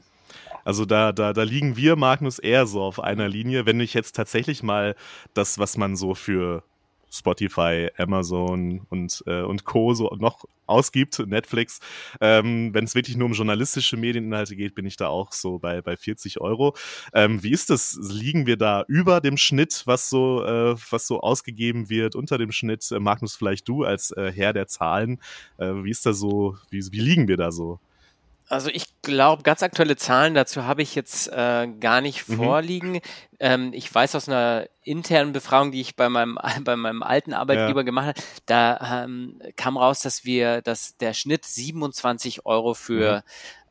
Also 0.64 0.86
da, 0.86 1.12
da, 1.12 1.34
da 1.34 1.44
liegen 1.44 1.76
wir, 1.76 1.98
Magnus, 1.98 2.40
eher 2.40 2.66
so 2.66 2.82
auf 2.82 3.02
einer 3.02 3.28
Linie. 3.28 3.66
Wenn 3.66 3.82
ich 3.82 3.94
jetzt 3.94 4.16
tatsächlich 4.16 4.64
mal 4.64 4.96
das, 5.34 5.60
was 5.60 5.76
man 5.76 5.98
so 5.98 6.16
für 6.16 6.64
Spotify, 7.16 7.90
Amazon 7.98 8.82
und, 8.90 9.24
äh, 9.26 9.42
und 9.42 9.64
Co. 9.66 9.94
so 9.94 10.10
noch 10.20 10.46
ausgibt, 10.68 11.20
Netflix. 11.20 11.80
Ähm, 12.22 12.74
Wenn 12.74 12.86
es 12.86 12.96
wirklich 12.96 13.18
nur 13.18 13.28
um 13.28 13.34
journalistische 13.34 13.98
Medieninhalte 13.98 14.56
geht, 14.56 14.76
bin 14.76 14.86
ich 14.86 14.98
da 14.98 15.08
auch 15.08 15.32
so 15.32 15.60
bei, 15.60 15.82
bei 15.82 15.96
40 15.96 16.42
Euro. 16.42 16.76
Ähm, 17.14 17.44
wie 17.44 17.52
ist 17.52 17.70
das? 17.70 17.98
Liegen 18.02 18.46
wir 18.46 18.58
da 18.58 18.84
über 18.88 19.22
dem 19.22 19.38
Schnitt, 19.38 19.84
was 19.86 20.10
so, 20.10 20.44
äh, 20.44 20.76
was 20.90 21.08
so 21.08 21.22
ausgegeben 21.22 21.90
wird, 21.90 22.16
unter 22.16 22.38
dem 22.38 22.52
Schnitt? 22.52 22.92
Äh, 22.92 23.00
Magnus, 23.00 23.36
vielleicht 23.36 23.68
du 23.68 23.84
als 23.84 24.12
äh, 24.12 24.32
Herr 24.34 24.54
der 24.54 24.68
Zahlen. 24.68 25.20
Äh, 25.58 25.84
wie 25.84 25.92
ist 25.92 26.06
da 26.06 26.14
so, 26.14 26.58
wie, 26.70 26.84
wie 26.92 27.00
liegen 27.00 27.28
wir 27.28 27.38
da 27.38 27.52
so? 27.52 27.80
Also 28.48 28.70
ich 28.70 28.86
glaube, 29.02 29.42
ganz 29.42 29.64
aktuelle 29.64 29.96
Zahlen 29.96 30.36
dazu 30.36 30.66
habe 30.66 30.84
ich 30.84 30.94
jetzt 30.94 31.28
äh, 31.30 31.68
gar 31.80 32.02
nicht 32.02 32.30
mhm. 32.30 32.36
vorliegen. 32.36 33.00
Ähm, 33.40 33.72
ich 33.74 33.94
weiß 33.94 34.14
aus 34.14 34.30
einer 34.30 34.68
internen 34.84 35.34
Befragung, 35.34 35.72
die 35.72 35.82
ich 35.82 35.96
bei 35.96 36.10
meinem 36.10 36.38
bei 36.64 36.76
meinem 36.76 37.02
alten 37.02 37.34
Arbeitgeber 37.34 37.80
ja. 37.80 37.86
gemacht 37.86 38.08
habe, 38.08 38.22
da 38.46 39.04
ähm, 39.04 39.42
kam 39.56 39.78
raus, 39.78 40.02
dass 40.02 40.26
wir, 40.26 40.62
dass 40.62 40.96
der 40.98 41.14
Schnitt 41.14 41.44
27 41.44 42.46
Euro 42.46 42.76
für 42.76 43.18
mhm. 43.18 43.22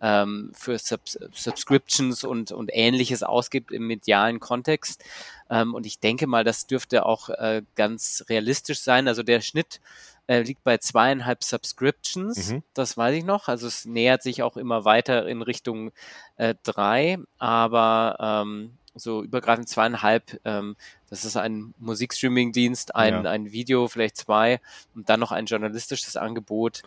ähm, 0.00 0.52
für 0.54 0.76
Sub 0.78 1.02
Subscriptions 1.06 2.24
und 2.24 2.50
und 2.50 2.70
Ähnliches 2.72 3.22
ausgibt 3.22 3.70
im 3.70 3.86
medialen 3.86 4.40
Kontext. 4.40 5.04
Ähm, 5.50 5.74
und 5.74 5.86
ich 5.86 6.00
denke 6.00 6.26
mal, 6.26 6.42
das 6.42 6.66
dürfte 6.66 7.06
auch 7.06 7.28
äh, 7.28 7.62
ganz 7.76 8.24
realistisch 8.28 8.80
sein. 8.80 9.06
Also 9.06 9.22
der 9.22 9.40
Schnitt 9.40 9.80
äh, 10.26 10.42
liegt 10.42 10.64
bei 10.64 10.78
zweieinhalb 10.78 11.44
Subscriptions, 11.44 12.50
mhm. 12.50 12.62
das 12.72 12.96
weiß 12.96 13.16
ich 13.16 13.24
noch. 13.24 13.48
Also 13.48 13.66
es 13.66 13.84
nähert 13.84 14.22
sich 14.22 14.42
auch 14.42 14.56
immer 14.56 14.84
weiter 14.84 15.26
in 15.26 15.42
Richtung 15.42 15.92
äh, 16.36 16.54
drei, 16.62 17.18
aber 17.38 18.44
ähm, 18.46 18.70
so 18.94 19.22
übergreifend 19.22 19.68
zweieinhalb, 19.68 20.40
ähm, 20.44 20.76
das 21.10 21.24
ist 21.24 21.36
ein 21.36 21.74
Musikstreaming-Dienst, 21.78 22.94
ein, 22.94 23.24
ja. 23.24 23.30
ein 23.30 23.52
Video, 23.52 23.88
vielleicht 23.88 24.16
zwei 24.16 24.60
und 24.94 25.08
dann 25.08 25.20
noch 25.20 25.32
ein 25.32 25.46
journalistisches 25.46 26.16
Angebot. 26.16 26.82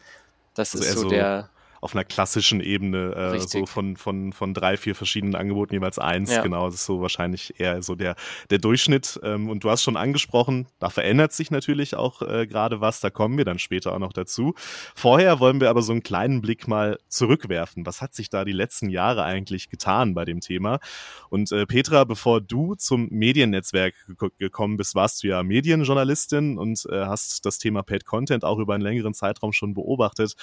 Das 0.54 0.74
also 0.74 0.86
ist 0.86 0.94
so, 0.94 1.02
so 1.02 1.10
der 1.10 1.50
auf 1.82 1.94
einer 1.94 2.04
klassischen 2.04 2.62
Ebene, 2.62 3.14
äh, 3.14 3.40
so 3.40 3.66
von, 3.66 3.98
von, 3.98 4.34
von 4.34 4.54
drei, 4.54 4.78
vier 4.78 4.96
verschiedenen 4.96 5.36
Angeboten 5.36 5.74
jeweils 5.74 6.00
eins. 6.00 6.32
Ja. 6.34 6.42
Genau, 6.42 6.66
das 6.66 6.76
ist 6.76 6.86
so 6.86 7.02
wahrscheinlich 7.02 7.60
eher 7.60 7.82
so 7.84 7.96
der, 7.96 8.16
der 8.50 8.58
Durchschnitt. 8.58 9.20
Ähm, 9.24 9.50
und 9.50 9.64
du 9.64 9.70
hast 9.70 9.84
schon 9.84 9.98
angesprochen, 9.98 10.68
da 10.80 10.90
verändert 10.90 11.34
sich 11.34 11.52
natürlich 11.52 11.96
auch 11.96 12.22
äh, 12.22 12.48
gerade 12.48 12.82
was, 12.82 13.00
da 13.00 13.10
kommen 13.10 13.38
wir 13.38 13.46
dann 13.46 13.60
später 13.60 13.94
auch 13.94 14.00
noch 14.00 14.14
dazu. 14.14 14.54
Vorher 14.96 15.40
wollen 15.40 15.62
wir 15.62 15.70
aber 15.70 15.82
so 15.82 15.92
einen 15.92 16.04
kleinen 16.04 16.42
Blick 16.42 16.68
mal 16.68 16.98
zurückwerfen. 17.08 17.86
Was 17.86 18.02
hat 18.02 18.14
sich 18.14 18.30
da 18.30 18.46
die 18.46 18.52
letzten 18.52 18.90
Jahre 18.90 19.24
eigentlich 19.24 19.70
getan 19.70 20.14
bei 20.14 20.26
dem 20.26 20.42
Thema? 20.42 20.80
Und 21.30 21.52
äh, 21.52 21.66
Petra, 21.66 22.04
bevor 22.04 22.42
du 22.42 22.76
zum 22.76 23.08
Mediennetzwerk 23.10 23.94
gekommen 24.38 24.78
bist, 24.78 24.96
warst 24.96 25.24
du 25.24 25.28
ja 25.28 25.44
Medienjournalistin 25.44 26.58
und 26.58 26.86
äh, 26.90 27.06
hast 27.06 27.46
das 27.46 27.58
Thema 27.58 27.84
Paid 27.84 28.06
Content 28.06 28.44
auch 28.44 28.60
über 28.60 28.74
einen 28.74 28.84
längeren 28.84 29.14
Zeitraum 29.14 29.54
schon 29.54 29.74
beobachtet. 29.74 30.36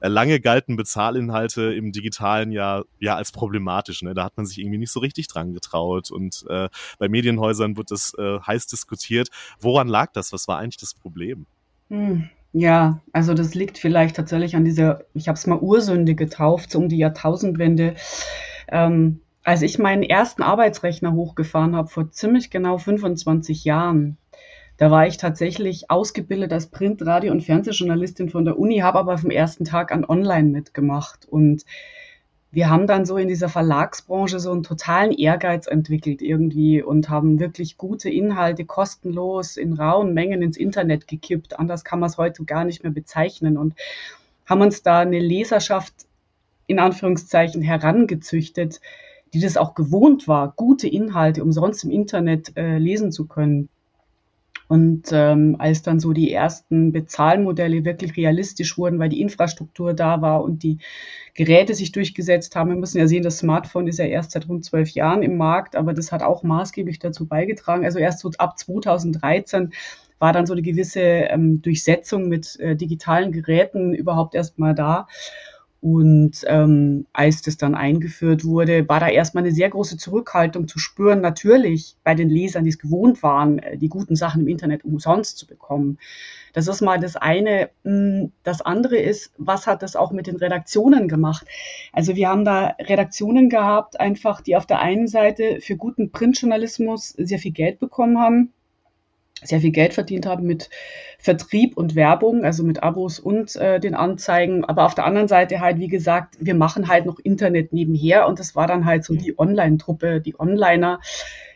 Äh, 0.00 0.08
lange 0.08 0.40
galten 0.40 0.75
Bezahlinhalte 0.76 1.72
im 1.74 1.92
digitalen 1.92 2.52
ja, 2.52 2.82
ja 3.00 3.16
als 3.16 3.32
problematisch. 3.32 4.02
Ne? 4.02 4.14
Da 4.14 4.24
hat 4.24 4.36
man 4.36 4.46
sich 4.46 4.58
irgendwie 4.58 4.78
nicht 4.78 4.92
so 4.92 5.00
richtig 5.00 5.28
dran 5.28 5.52
getraut. 5.52 6.10
Und 6.10 6.44
äh, 6.48 6.68
bei 6.98 7.08
Medienhäusern 7.08 7.76
wird 7.76 7.90
das 7.90 8.14
äh, 8.18 8.40
heiß 8.40 8.66
diskutiert. 8.66 9.28
Woran 9.60 9.88
lag 9.88 10.12
das? 10.12 10.32
Was 10.32 10.48
war 10.48 10.58
eigentlich 10.58 10.78
das 10.78 10.94
Problem? 10.94 11.46
Hm. 11.88 12.28
Ja, 12.52 13.00
also 13.12 13.34
das 13.34 13.54
liegt 13.54 13.76
vielleicht 13.76 14.16
tatsächlich 14.16 14.56
an 14.56 14.64
dieser, 14.64 15.04
ich 15.12 15.28
habe 15.28 15.36
es 15.36 15.46
mal 15.46 15.58
Ursünde 15.58 16.14
getauft, 16.14 16.70
so 16.70 16.78
um 16.78 16.88
die 16.88 16.96
Jahrtausendwende. 16.96 17.96
Ähm, 18.68 19.20
als 19.44 19.62
ich 19.62 19.78
meinen 19.78 20.02
ersten 20.02 20.42
Arbeitsrechner 20.42 21.12
hochgefahren 21.12 21.76
habe, 21.76 21.88
vor 21.88 22.10
ziemlich 22.10 22.50
genau 22.50 22.78
25 22.78 23.64
Jahren, 23.64 24.16
da 24.78 24.90
war 24.90 25.06
ich 25.06 25.16
tatsächlich 25.16 25.90
ausgebildet 25.90 26.52
als 26.52 26.66
Print-, 26.66 27.04
Radio- 27.04 27.32
und 27.32 27.42
Fernsehjournalistin 27.42 28.28
von 28.28 28.44
der 28.44 28.58
Uni, 28.58 28.78
habe 28.78 28.98
aber 28.98 29.18
vom 29.18 29.30
ersten 29.30 29.64
Tag 29.64 29.90
an 29.90 30.04
online 30.04 30.50
mitgemacht. 30.50 31.26
Und 31.26 31.64
wir 32.50 32.70
haben 32.70 32.86
dann 32.86 33.06
so 33.06 33.16
in 33.16 33.28
dieser 33.28 33.48
Verlagsbranche 33.48 34.38
so 34.38 34.52
einen 34.52 34.62
totalen 34.62 35.12
Ehrgeiz 35.12 35.66
entwickelt 35.66 36.22
irgendwie 36.22 36.82
und 36.82 37.08
haben 37.08 37.40
wirklich 37.40 37.76
gute 37.76 38.10
Inhalte 38.10 38.64
kostenlos 38.64 39.56
in 39.56 39.74
rauen 39.74 40.14
Mengen 40.14 40.42
ins 40.42 40.56
Internet 40.56 41.08
gekippt. 41.08 41.58
Anders 41.58 41.84
kann 41.84 42.00
man 42.00 42.08
es 42.08 42.18
heute 42.18 42.44
gar 42.44 42.64
nicht 42.64 42.82
mehr 42.82 42.92
bezeichnen 42.92 43.56
und 43.56 43.74
haben 44.46 44.60
uns 44.60 44.82
da 44.82 45.00
eine 45.00 45.18
Leserschaft 45.18 45.92
in 46.66 46.78
Anführungszeichen 46.78 47.62
herangezüchtet, 47.62 48.80
die 49.34 49.40
das 49.40 49.56
auch 49.56 49.74
gewohnt 49.74 50.28
war, 50.28 50.52
gute 50.56 50.88
Inhalte 50.88 51.42
umsonst 51.42 51.84
im 51.84 51.90
Internet 51.90 52.56
äh, 52.56 52.78
lesen 52.78 53.12
zu 53.12 53.26
können. 53.26 53.68
Und 54.68 55.10
ähm, 55.12 55.56
als 55.58 55.82
dann 55.82 56.00
so 56.00 56.12
die 56.12 56.32
ersten 56.32 56.92
Bezahlmodelle 56.92 57.84
wirklich 57.84 58.16
realistisch 58.16 58.76
wurden, 58.76 58.98
weil 58.98 59.08
die 59.08 59.20
Infrastruktur 59.20 59.94
da 59.94 60.20
war 60.22 60.42
und 60.42 60.62
die 60.62 60.78
Geräte 61.34 61.74
sich 61.74 61.92
durchgesetzt 61.92 62.56
haben, 62.56 62.70
wir 62.70 62.76
müssen 62.76 62.98
ja 62.98 63.06
sehen, 63.06 63.22
das 63.22 63.38
Smartphone 63.38 63.86
ist 63.86 63.98
ja 63.98 64.06
erst 64.06 64.32
seit 64.32 64.48
rund 64.48 64.64
zwölf 64.64 64.90
Jahren 64.90 65.22
im 65.22 65.36
Markt, 65.36 65.76
aber 65.76 65.94
das 65.94 66.10
hat 66.10 66.22
auch 66.22 66.42
maßgeblich 66.42 66.98
dazu 66.98 67.26
beigetragen. 67.26 67.84
Also 67.84 67.98
erst 67.98 68.20
so 68.20 68.30
ab 68.38 68.58
2013 68.58 69.72
war 70.18 70.32
dann 70.32 70.46
so 70.46 70.54
eine 70.54 70.62
gewisse 70.62 71.00
ähm, 71.00 71.62
Durchsetzung 71.62 72.28
mit 72.28 72.58
äh, 72.58 72.74
digitalen 72.74 73.32
Geräten 73.32 73.94
überhaupt 73.94 74.34
erstmal 74.34 74.74
da. 74.74 75.06
Und 75.86 76.42
ähm, 76.48 77.06
als 77.12 77.42
das 77.42 77.58
dann 77.58 77.76
eingeführt 77.76 78.44
wurde, 78.44 78.88
war 78.88 78.98
da 78.98 79.06
erstmal 79.06 79.44
eine 79.44 79.52
sehr 79.52 79.70
große 79.70 79.96
Zurückhaltung 79.96 80.66
zu 80.66 80.80
spüren, 80.80 81.20
natürlich 81.20 81.94
bei 82.02 82.16
den 82.16 82.28
Lesern, 82.28 82.64
die 82.64 82.70
es 82.70 82.80
gewohnt 82.80 83.22
waren, 83.22 83.60
äh, 83.60 83.78
die 83.78 83.88
guten 83.88 84.16
Sachen 84.16 84.40
im 84.40 84.48
Internet 84.48 84.84
umsonst 84.84 85.38
zu 85.38 85.46
bekommen. 85.46 85.98
Das 86.54 86.66
ist 86.66 86.80
mal 86.80 86.98
das 86.98 87.14
eine. 87.14 87.70
Hm, 87.84 88.32
das 88.42 88.62
andere 88.62 88.96
ist, 88.96 89.32
was 89.38 89.68
hat 89.68 89.80
das 89.84 89.94
auch 89.94 90.10
mit 90.10 90.26
den 90.26 90.34
Redaktionen 90.34 91.06
gemacht? 91.06 91.46
Also 91.92 92.16
wir 92.16 92.30
haben 92.30 92.44
da 92.44 92.74
Redaktionen 92.80 93.48
gehabt, 93.48 94.00
einfach, 94.00 94.40
die 94.40 94.56
auf 94.56 94.66
der 94.66 94.80
einen 94.80 95.06
Seite 95.06 95.60
für 95.60 95.76
guten 95.76 96.10
Printjournalismus 96.10 97.10
sehr 97.10 97.38
viel 97.38 97.52
Geld 97.52 97.78
bekommen 97.78 98.18
haben 98.18 98.52
sehr 99.42 99.60
viel 99.60 99.70
Geld 99.70 99.94
verdient 99.94 100.26
haben 100.26 100.46
mit 100.46 100.70
Vertrieb 101.18 101.76
und 101.76 101.94
Werbung, 101.94 102.44
also 102.44 102.62
mit 102.62 102.82
Abos 102.82 103.18
und 103.18 103.54
äh, 103.56 103.80
den 103.80 103.94
Anzeigen. 103.94 104.64
Aber 104.64 104.86
auf 104.86 104.94
der 104.94 105.04
anderen 105.04 105.28
Seite 105.28 105.60
halt, 105.60 105.78
wie 105.78 105.88
gesagt, 105.88 106.36
wir 106.40 106.54
machen 106.54 106.88
halt 106.88 107.06
noch 107.06 107.18
Internet 107.18 107.72
nebenher 107.72 108.26
und 108.26 108.38
das 108.38 108.54
war 108.54 108.66
dann 108.66 108.86
halt 108.86 109.04
so 109.04 109.14
die 109.14 109.38
Online-Truppe, 109.38 110.20
die 110.20 110.38
Onliner. 110.38 111.00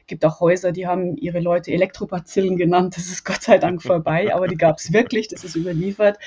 Gibt 0.06 0.24
auch 0.24 0.40
Häuser, 0.40 0.72
die 0.72 0.86
haben 0.86 1.16
ihre 1.16 1.40
Leute 1.40 1.72
Elektropazillen 1.72 2.56
genannt. 2.56 2.96
Das 2.96 3.06
ist 3.06 3.24
Gott 3.24 3.42
sei 3.42 3.58
Dank 3.58 3.82
vorbei, 3.82 4.34
aber 4.34 4.48
die 4.48 4.56
gab 4.56 4.78
es 4.78 4.92
wirklich, 4.92 5.28
das 5.28 5.44
ist 5.44 5.56
überliefert. 5.56 6.18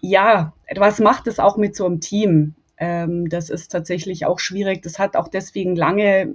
Ja, 0.00 0.54
was 0.76 0.98
macht 1.00 1.26
es 1.26 1.38
auch 1.38 1.56
mit 1.56 1.76
so 1.76 1.86
einem 1.86 2.00
Team? 2.00 2.54
Ähm, 2.78 3.28
das 3.28 3.50
ist 3.50 3.68
tatsächlich 3.70 4.26
auch 4.26 4.38
schwierig. 4.38 4.82
Das 4.82 4.98
hat 4.98 5.16
auch 5.16 5.28
deswegen 5.28 5.76
lange 5.76 6.34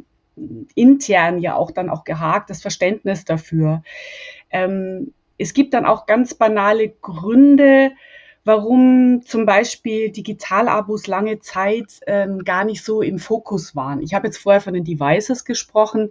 intern 0.75 1.39
ja 1.39 1.55
auch 1.55 1.71
dann 1.71 1.89
auch 1.89 2.03
gehakt, 2.03 2.49
das 2.49 2.61
Verständnis 2.61 3.25
dafür. 3.25 3.83
Ähm, 4.49 5.13
es 5.37 5.53
gibt 5.53 5.73
dann 5.73 5.85
auch 5.85 6.05
ganz 6.05 6.33
banale 6.33 6.89
Gründe, 6.89 7.91
warum 8.45 9.21
zum 9.25 9.45
Beispiel 9.45 10.11
Digitalabos 10.11 11.07
lange 11.07 11.39
Zeit 11.39 12.01
ähm, 12.07 12.43
gar 12.43 12.65
nicht 12.65 12.83
so 12.83 13.01
im 13.01 13.19
Fokus 13.19 13.75
waren. 13.75 14.01
Ich 14.01 14.13
habe 14.13 14.27
jetzt 14.27 14.37
vorher 14.37 14.61
von 14.61 14.73
den 14.73 14.83
Devices 14.83 15.45
gesprochen, 15.45 16.09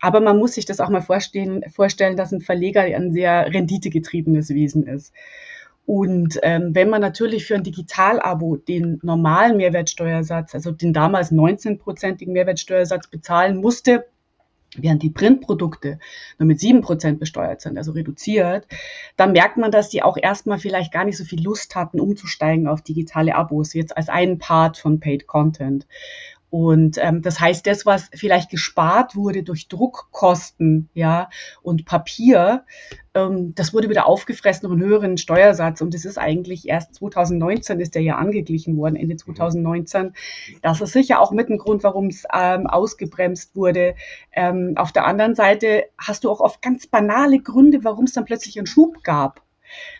aber 0.00 0.20
man 0.20 0.38
muss 0.38 0.54
sich 0.54 0.64
das 0.64 0.80
auch 0.80 0.88
mal 0.88 1.02
vorstellen, 1.02 1.64
vorstellen 1.70 2.16
dass 2.16 2.32
ein 2.32 2.40
Verleger 2.40 2.82
ein 2.82 3.12
sehr 3.12 3.52
renditegetriebenes 3.52 4.50
Wesen 4.50 4.86
ist. 4.86 5.12
Und 5.86 6.40
ähm, 6.42 6.74
wenn 6.74 6.90
man 6.90 7.00
natürlich 7.00 7.46
für 7.46 7.54
ein 7.54 7.62
Digitalabo 7.62 8.56
den 8.56 8.98
normalen 9.02 9.56
Mehrwertsteuersatz, 9.56 10.54
also 10.54 10.72
den 10.72 10.92
damals 10.92 11.30
19-prozentigen 11.30 12.32
Mehrwertsteuersatz 12.32 13.06
bezahlen 13.06 13.56
musste, 13.56 14.04
während 14.76 15.02
die 15.02 15.10
Printprodukte 15.10 15.98
nur 16.38 16.46
mit 16.48 16.60
sieben 16.60 16.80
Prozent 16.80 17.20
besteuert 17.20 17.60
sind, 17.60 17.78
also 17.78 17.92
reduziert, 17.92 18.66
dann 19.16 19.32
merkt 19.32 19.56
man, 19.56 19.70
dass 19.70 19.88
die 19.88 20.02
auch 20.02 20.16
erstmal 20.20 20.58
vielleicht 20.58 20.92
gar 20.92 21.04
nicht 21.04 21.16
so 21.16 21.24
viel 21.24 21.42
Lust 21.42 21.76
hatten, 21.76 22.00
umzusteigen 22.00 22.66
auf 22.66 22.82
digitale 22.82 23.36
Abos, 23.36 23.72
jetzt 23.72 23.96
als 23.96 24.08
einen 24.08 24.38
Part 24.38 24.76
von 24.78 24.98
Paid 25.00 25.28
Content. 25.28 25.86
Und 26.48 26.98
ähm, 26.98 27.22
das 27.22 27.40
heißt, 27.40 27.66
das, 27.66 27.86
was 27.86 28.08
vielleicht 28.14 28.50
gespart 28.50 29.16
wurde 29.16 29.42
durch 29.42 29.68
Druckkosten, 29.68 30.88
ja, 30.94 31.28
und 31.62 31.84
Papier, 31.86 32.64
ähm, 33.14 33.54
das 33.54 33.74
wurde 33.74 33.88
wieder 33.90 34.06
aufgefressen 34.06 34.68
durch 34.68 34.80
einen 34.80 34.88
höheren 34.88 35.18
Steuersatz. 35.18 35.80
Und 35.80 35.92
das 35.92 36.04
ist 36.04 36.18
eigentlich 36.18 36.68
erst 36.68 36.94
2019 36.94 37.80
ist 37.80 37.94
der 37.94 38.02
ja 38.02 38.16
angeglichen 38.16 38.76
worden, 38.76 38.96
Ende 38.96 39.16
2019. 39.16 40.14
Das 40.62 40.80
ist 40.80 40.92
sicher 40.92 41.20
auch 41.20 41.32
mit 41.32 41.48
ein 41.50 41.58
Grund, 41.58 41.82
warum 41.82 42.06
es 42.06 42.24
ähm, 42.32 42.66
ausgebremst 42.66 43.56
wurde. 43.56 43.96
Ähm, 44.32 44.74
auf 44.76 44.92
der 44.92 45.06
anderen 45.06 45.34
Seite 45.34 45.84
hast 45.98 46.24
du 46.24 46.30
auch 46.30 46.40
oft 46.40 46.62
ganz 46.62 46.86
banale 46.86 47.40
Gründe, 47.40 47.82
warum 47.82 48.04
es 48.04 48.12
dann 48.12 48.24
plötzlich 48.24 48.56
einen 48.56 48.66
Schub 48.66 49.02
gab 49.02 49.42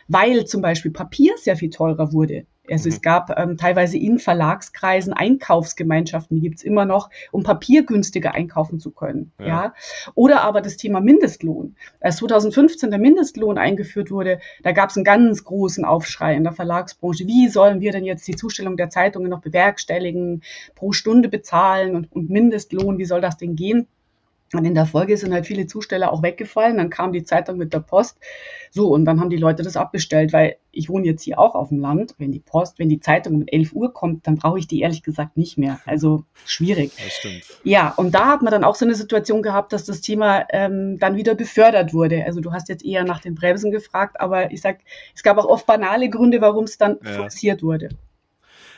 weil 0.07 0.45
zum 0.45 0.61
Beispiel 0.61 0.91
Papier 0.91 1.33
sehr 1.37 1.57
viel 1.57 1.69
teurer 1.69 2.13
wurde. 2.13 2.45
Also 2.69 2.89
mhm. 2.89 2.95
es 2.95 3.01
gab 3.01 3.37
ähm, 3.37 3.57
teilweise 3.57 3.97
in 3.97 4.19
Verlagskreisen 4.19 5.13
Einkaufsgemeinschaften, 5.13 6.37
die 6.37 6.41
gibt's 6.41 6.63
immer 6.63 6.85
noch, 6.85 7.09
um 7.31 7.43
Papier 7.43 7.85
günstiger 7.85 8.33
einkaufen 8.33 8.79
zu 8.79 8.91
können. 8.91 9.31
Ja. 9.39 9.47
ja. 9.47 9.73
Oder 10.15 10.41
aber 10.41 10.61
das 10.61 10.77
Thema 10.77 11.01
Mindestlohn. 11.01 11.75
Als 11.99 12.17
2015 12.17 12.89
der 12.89 12.99
Mindestlohn 12.99 13.57
eingeführt 13.57 14.11
wurde, 14.11 14.39
da 14.63 14.71
gab's 14.71 14.97
einen 14.97 15.03
ganz 15.03 15.43
großen 15.43 15.85
Aufschrei 15.85 16.35
in 16.35 16.43
der 16.43 16.53
Verlagsbranche. 16.53 17.27
Wie 17.27 17.47
sollen 17.47 17.81
wir 17.81 17.91
denn 17.91 18.03
jetzt 18.03 18.27
die 18.27 18.35
Zustellung 18.35 18.77
der 18.77 18.89
Zeitungen 18.89 19.29
noch 19.29 19.41
bewerkstelligen, 19.41 20.43
pro 20.75 20.91
Stunde 20.91 21.29
bezahlen 21.29 21.95
und, 21.95 22.11
und 22.11 22.29
Mindestlohn, 22.29 22.97
wie 22.97 23.05
soll 23.05 23.21
das 23.21 23.37
denn 23.37 23.55
gehen? 23.55 23.87
Und 24.53 24.63
in 24.63 24.75
der 24.75 24.85
Folge 24.85 25.17
sind 25.17 25.33
halt 25.33 25.45
viele 25.45 25.67
Zusteller 25.67 26.11
auch 26.11 26.23
weggefallen. 26.23 26.77
Dann 26.77 26.89
kam 26.89 27.11
die 27.11 27.23
Zeitung 27.23 27.57
mit 27.57 27.73
der 27.73 27.81
Post. 27.81 28.17
So, 28.71 28.87
und 28.87 29.03
dann 29.05 29.19
haben 29.19 29.29
die 29.29 29.37
Leute 29.37 29.63
das 29.63 29.75
abbestellt, 29.75 30.31
weil 30.31 30.55
ich 30.71 30.89
wohne 30.89 31.05
jetzt 31.05 31.23
hier 31.23 31.37
auch 31.37 31.53
auf 31.53 31.69
dem 31.69 31.79
Land. 31.79 32.15
Wenn 32.17 32.31
die 32.31 32.39
Post, 32.39 32.79
wenn 32.79 32.87
die 32.87 32.99
Zeitung 32.99 33.35
um 33.35 33.43
11 33.45 33.73
Uhr 33.73 33.93
kommt, 33.93 34.25
dann 34.25 34.37
brauche 34.37 34.59
ich 34.59 34.67
die 34.67 34.79
ehrlich 34.79 35.03
gesagt 35.03 35.35
nicht 35.35 35.57
mehr. 35.57 35.79
Also 35.85 36.23
schwierig. 36.45 36.91
Das 36.95 37.13
stimmt. 37.13 37.43
Ja, 37.63 37.93
und 37.97 38.15
da 38.15 38.27
hat 38.27 38.41
man 38.41 38.51
dann 38.51 38.63
auch 38.63 38.75
so 38.75 38.85
eine 38.85 38.95
Situation 38.95 39.41
gehabt, 39.41 39.73
dass 39.73 39.83
das 39.83 39.99
Thema 39.99 40.45
ähm, 40.49 40.97
dann 40.99 41.17
wieder 41.17 41.35
befördert 41.35 41.93
wurde. 41.93 42.23
Also 42.25 42.39
du 42.39 42.53
hast 42.53 42.69
jetzt 42.69 42.85
eher 42.85 43.03
nach 43.03 43.19
den 43.19 43.35
Bremsen 43.35 43.71
gefragt, 43.71 44.19
aber 44.19 44.51
ich 44.51 44.61
sag, 44.61 44.79
es 45.13 45.23
gab 45.23 45.37
auch 45.37 45.45
oft 45.45 45.65
banale 45.65 46.09
Gründe, 46.09 46.39
warum 46.39 46.63
es 46.63 46.77
dann 46.77 46.97
ja. 47.03 47.13
forciert 47.13 47.63
wurde. 47.63 47.89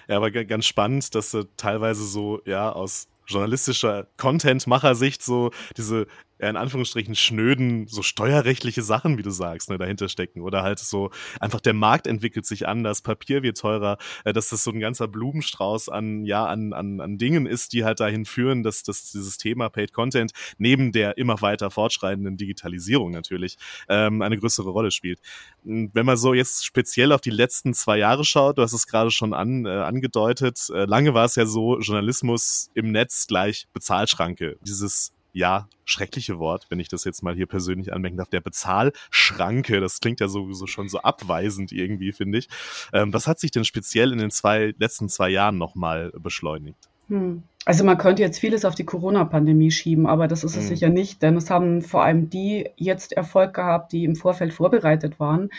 Ja, 0.07 0.17
aber 0.17 0.31
ganz 0.31 0.65
spannend, 0.65 1.13
dass 1.13 1.29
du 1.29 1.43
teilweise 1.55 2.03
so, 2.03 2.41
ja, 2.45 2.71
aus 2.71 3.07
journalistischer 3.29 4.07
Content-Macher-Sicht 4.17 5.23
so 5.23 5.51
diese 5.77 6.07
in 6.39 6.55
Anführungsstrichen 6.55 7.15
schnöden, 7.15 7.87
so 7.87 8.01
steuerrechtliche 8.01 8.81
Sachen, 8.81 9.17
wie 9.17 9.23
du 9.23 9.29
sagst, 9.29 9.69
ne, 9.69 9.77
dahinter 9.77 10.07
stecken. 10.07 10.41
Oder 10.41 10.63
halt 10.63 10.79
so, 10.79 11.11
einfach 11.39 11.59
der 11.59 11.73
Markt 11.73 12.07
entwickelt 12.07 12.45
sich 12.45 12.67
anders, 12.67 13.01
Papier 13.01 13.43
wird 13.43 13.57
teurer, 13.57 13.97
äh, 14.23 14.33
dass 14.33 14.49
das 14.49 14.63
so 14.63 14.71
ein 14.71 14.79
ganzer 14.79 15.07
Blumenstrauß 15.07 15.89
an, 15.89 16.23
ja, 16.25 16.45
an, 16.45 16.73
an, 16.73 17.01
an 17.01 17.17
Dingen 17.17 17.45
ist, 17.45 17.73
die 17.73 17.83
halt 17.83 17.99
dahin 17.99 18.25
führen, 18.25 18.63
dass, 18.63 18.83
dass 18.83 19.11
dieses 19.11 19.37
Thema 19.37 19.69
Paid 19.69 19.93
Content 19.93 20.31
neben 20.57 20.91
der 20.91 21.17
immer 21.17 21.41
weiter 21.41 21.71
fortschreitenden 21.71 22.37
Digitalisierung 22.37 23.11
natürlich 23.11 23.57
ähm, 23.89 24.21
eine 24.21 24.37
größere 24.37 24.69
Rolle 24.69 24.91
spielt. 24.91 25.19
Wenn 25.63 26.05
man 26.05 26.17
so 26.17 26.33
jetzt 26.33 26.65
speziell 26.65 27.11
auf 27.11 27.21
die 27.21 27.29
letzten 27.29 27.73
zwei 27.73 27.97
Jahre 27.97 28.23
schaut, 28.23 28.57
du 28.57 28.61
hast 28.61 28.73
es 28.73 28.87
gerade 28.87 29.11
schon 29.11 29.33
an, 29.33 29.65
äh, 29.65 29.69
angedeutet, 29.69 30.69
äh, 30.73 30.85
lange 30.85 31.13
war 31.13 31.25
es 31.25 31.35
ja 31.35 31.45
so, 31.45 31.79
Journalismus 31.79 32.69
im 32.73 32.91
Netz 32.91 33.27
gleich 33.27 33.67
Bezahlschranke. 33.73 34.57
Dieses 34.61 35.11
ja, 35.33 35.67
schreckliche 35.85 36.39
Wort, 36.39 36.67
wenn 36.69 36.79
ich 36.79 36.87
das 36.87 37.03
jetzt 37.03 37.23
mal 37.23 37.35
hier 37.35 37.47
persönlich 37.47 37.93
anmerken 37.93 38.17
darf, 38.17 38.29
der 38.29 38.41
Bezahlschranke. 38.41 39.79
Das 39.79 39.99
klingt 39.99 40.19
ja 40.19 40.27
sowieso 40.27 40.67
schon 40.67 40.89
so 40.89 40.99
abweisend 40.99 41.71
irgendwie, 41.71 42.11
finde 42.11 42.39
ich. 42.39 42.49
Ähm, 42.93 43.13
was 43.13 43.27
hat 43.27 43.39
sich 43.39 43.51
denn 43.51 43.65
speziell 43.65 44.11
in 44.11 44.19
den 44.19 44.31
zwei, 44.31 44.73
letzten 44.77 45.09
zwei 45.09 45.29
Jahren 45.29 45.57
nochmal 45.57 46.11
beschleunigt? 46.17 46.89
Hm. 47.09 47.43
Also 47.65 47.83
man 47.83 47.97
könnte 47.97 48.21
jetzt 48.21 48.39
vieles 48.39 48.65
auf 48.65 48.75
die 48.75 48.85
Corona-Pandemie 48.85 49.71
schieben, 49.71 50.07
aber 50.07 50.27
das 50.27 50.43
ist 50.43 50.55
es 50.55 50.63
hm. 50.63 50.69
sicher 50.69 50.89
nicht, 50.89 51.21
denn 51.21 51.35
es 51.35 51.49
haben 51.49 51.81
vor 51.81 52.03
allem 52.03 52.29
die 52.29 52.69
jetzt 52.77 53.13
Erfolg 53.13 53.53
gehabt, 53.53 53.91
die 53.91 54.05
im 54.05 54.15
Vorfeld 54.15 54.53
vorbereitet 54.53 55.19
waren 55.19 55.49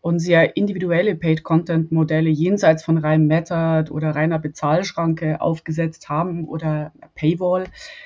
und 0.00 0.20
sehr 0.20 0.56
individuelle 0.56 1.16
Paid-Content-Modelle 1.16 2.30
jenseits 2.30 2.84
von 2.84 2.98
reinem 2.98 3.26
Method 3.26 3.90
oder 3.90 4.10
reiner 4.14 4.38
Bezahlschranke 4.38 5.40
aufgesetzt 5.40 6.08
haben 6.08 6.44
oder 6.44 6.92
Paywall. 7.14 7.64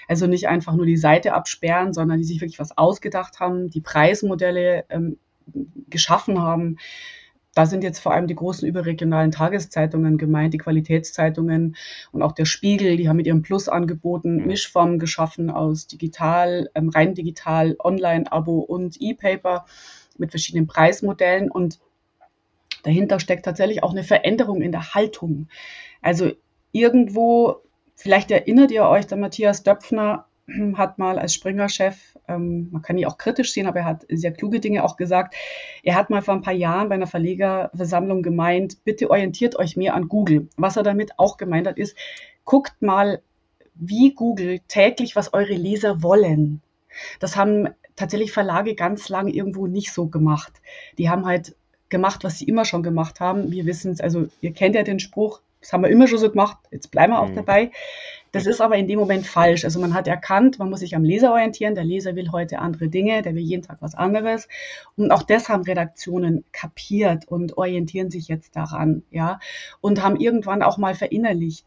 Also 0.09 0.26
nicht 0.26 0.48
einfach 0.48 0.74
nur 0.74 0.87
die 0.87 0.96
Seite 0.96 1.35
absperren, 1.35 1.92
sondern 1.92 2.18
die 2.18 2.24
sich 2.24 2.40
wirklich 2.40 2.59
was 2.59 2.76
ausgedacht 2.76 3.40
haben, 3.40 3.68
die 3.68 3.83
Preismodelle 3.83 4.85
ähm, 4.88 5.18
geschaffen 5.90 6.40
haben. 6.40 6.78
Da 7.55 7.66
sind 7.66 7.85
jetzt 7.85 7.98
vor 7.98 8.14
allem 8.14 8.26
die 8.26 8.35
großen 8.35 8.66
überregionalen 8.66 9.31
Tageszeitungen 9.31 10.16
gemeint, 10.16 10.55
die 10.55 10.59
Qualitätszeitungen 10.59 11.76
und 12.11 12.22
auch 12.22 12.33
der 12.33 12.46
Spiegel, 12.46 12.96
die 12.96 13.11
haben 13.11 13.16
mit 13.18 13.26
ihrem 13.26 13.42
Plus-Angeboten 13.42 14.37
mhm. 14.37 14.46
Mischformen 14.46 14.98
geschaffen 14.98 15.50
aus 15.50 15.87
digital, 15.87 16.70
ähm, 16.74 16.88
rein 16.88 17.14
digital, 17.14 17.76
Online-Abo 17.78 18.61
und 18.61 18.96
E-Paper 18.98 19.66
mit 20.18 20.31
verschiedenen 20.31 20.66
Preismodellen 20.66 21.51
und 21.51 21.81
dahinter 22.83 23.20
steckt 23.20 23.44
tatsächlich 23.44 23.83
auch 23.83 23.92
eine 23.92 24.05
Veränderung 24.05 24.61
in 24.62 24.72
der 24.72 24.94
Haltung. 24.94 25.48
Also 26.01 26.33
irgendwo, 26.72 27.62
vielleicht 27.94 28.31
erinnert 28.31 28.70
ihr 28.70 28.85
euch, 28.85 29.07
der 29.07 29.18
Matthias 29.18 29.62
Döpfner 29.62 30.27
hat 30.75 30.98
mal 30.98 31.18
als 31.18 31.35
Springer-Chef, 31.35 32.18
ähm, 32.29 32.68
man 32.72 32.83
kann 32.83 32.98
ihn 32.98 33.07
auch 33.07 33.18
kritisch 33.18 33.53
sehen, 33.53 33.66
aber 33.66 33.81
er 33.81 33.85
hat 33.85 34.07
sehr 34.09 34.33
kluge 34.33 34.61
Dinge 34.61 34.85
auch 34.85 34.96
gesagt. 34.96 35.35
Er 35.83 35.94
hat 35.94 36.11
mal 36.11 36.22
vor 36.22 36.35
ein 36.35 36.42
paar 36.42 36.53
Jahren 36.53 36.88
bei 36.88 36.94
einer 36.96 37.07
Verlegerversammlung 37.07 38.22
gemeint, 38.22 38.85
bitte 38.85 39.11
orientiert 39.11 39.57
euch 39.57 39.77
mehr 39.77 39.94
an 39.94 40.09
Google. 40.09 40.48
Was 40.57 40.77
er 40.77 40.83
damit 40.83 41.18
auch 41.18 41.37
gemeint 41.37 41.66
hat, 41.66 41.79
ist, 41.79 41.96
guckt 42.44 42.83
mal, 42.83 43.22
wie 43.75 44.14
Google 44.14 44.61
täglich, 44.68 45.16
was 45.16 45.33
eure 45.33 45.55
Leser 45.55 46.03
wollen. 46.03 46.62
Das 47.20 47.37
haben 47.37 47.68
tatsächlich 47.96 48.33
Verlage 48.33 48.74
ganz 48.74 49.09
lang 49.09 49.28
irgendwo 49.28 49.66
nicht 49.66 49.92
so 49.92 50.07
gemacht. 50.07 50.52
Die 50.98 51.11
haben 51.11 51.26
halt 51.26 51.55
gemacht, 51.88 52.24
was 52.24 52.38
sie 52.38 52.46
immer 52.46 52.64
schon 52.64 52.83
gemacht 52.83 53.20
haben. 53.20 53.52
Wir 53.52 53.66
wissen 53.66 53.92
es, 53.92 54.00
also 54.00 54.28
ihr 54.40 54.52
kennt 54.52 54.74
ja 54.74 54.83
den 54.83 54.98
Spruch, 54.98 55.40
das 55.61 55.72
haben 55.72 55.83
wir 55.83 55.90
immer 55.90 56.09
schon 56.09 56.18
so 56.18 56.28
gemacht, 56.28 56.57
jetzt 56.70 56.90
bleiben 56.90 57.12
wir 57.12 57.20
auch 57.20 57.28
mhm. 57.28 57.37
dabei. 57.37 57.70
Das 58.33 58.46
ist 58.46 58.62
aber 58.62 58.76
in 58.76 58.88
dem 58.88 58.98
Moment 58.98 59.26
falsch. 59.26 59.64
Also 59.64 59.78
man 59.78 59.92
hat 59.92 60.09
erkannt, 60.09 60.59
man 60.59 60.70
muss 60.70 60.81
sich 60.81 60.96
am 60.96 61.05
Leser 61.05 61.33
orientieren. 61.33 61.74
Der 61.74 61.85
Leser 61.85 62.16
will 62.16 62.33
heute 62.33 62.61
andere 62.61 62.88
Dinge, 62.88 63.20
der 63.20 63.35
will 63.35 63.42
jeden 63.42 63.62
Tag 63.62 63.76
was 63.81 63.94
anderes. 63.94 64.48
Und 64.96 65.12
auch 65.12 65.22
das 65.22 65.50
haben 65.50 65.62
Redaktionen 65.64 66.44
kapiert 66.50 67.28
und 67.28 67.59
orientieren 67.59 68.11
sich 68.11 68.28
jetzt 68.28 68.57
daran, 68.57 69.02
ja. 69.11 69.38
Und 69.83 70.02
haben 70.02 70.16
irgendwann 70.16 70.62
auch 70.62 70.78
mal 70.78 70.94
verinnerlicht. 70.94 71.66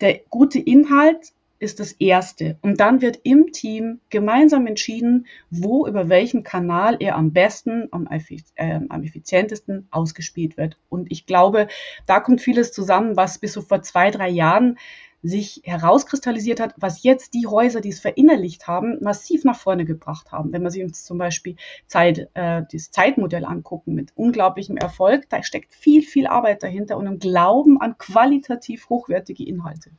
Der 0.00 0.20
gute 0.30 0.60
Inhalt 0.60 1.32
ist 1.64 1.80
das 1.80 1.92
Erste. 1.92 2.58
Und 2.62 2.80
dann 2.80 3.02
wird 3.02 3.20
im 3.24 3.50
Team 3.52 4.00
gemeinsam 4.10 4.66
entschieden, 4.66 5.26
wo 5.50 5.86
über 5.86 6.08
welchen 6.08 6.42
Kanal 6.44 6.96
er 7.00 7.16
am 7.16 7.32
besten, 7.32 7.88
am, 7.90 8.06
äh, 8.08 8.80
am 8.88 9.02
effizientesten 9.02 9.88
ausgespielt 9.90 10.56
wird. 10.56 10.76
Und 10.88 11.10
ich 11.10 11.26
glaube, 11.26 11.68
da 12.06 12.20
kommt 12.20 12.40
vieles 12.40 12.72
zusammen, 12.72 13.16
was 13.16 13.38
bis 13.38 13.54
so 13.54 13.62
vor 13.62 13.82
zwei, 13.82 14.10
drei 14.10 14.28
Jahren 14.28 14.78
sich 15.24 15.62
herauskristallisiert 15.64 16.60
hat, 16.60 16.74
was 16.76 17.02
jetzt 17.02 17.32
die 17.32 17.46
Häuser, 17.46 17.80
die 17.80 17.88
es 17.88 17.98
verinnerlicht 17.98 18.68
haben, 18.68 18.98
massiv 19.00 19.42
nach 19.44 19.58
vorne 19.58 19.86
gebracht 19.86 20.30
haben. 20.32 20.52
Wenn 20.52 20.62
wir 20.62 20.70
sich 20.70 20.84
uns 20.84 21.02
zum 21.04 21.16
Beispiel 21.16 21.56
Zeit, 21.86 22.28
äh, 22.34 22.62
das 22.70 22.90
Zeitmodell 22.90 23.46
angucken 23.46 23.94
mit 23.94 24.12
unglaublichem 24.16 24.76
Erfolg, 24.76 25.28
da 25.30 25.42
steckt 25.42 25.74
viel, 25.74 26.02
viel 26.02 26.26
Arbeit 26.26 26.62
dahinter 26.62 26.98
und 26.98 27.06
ein 27.06 27.18
Glauben 27.18 27.80
an 27.80 27.96
qualitativ 27.96 28.90
hochwertige 28.90 29.46
Inhalte. 29.46 29.92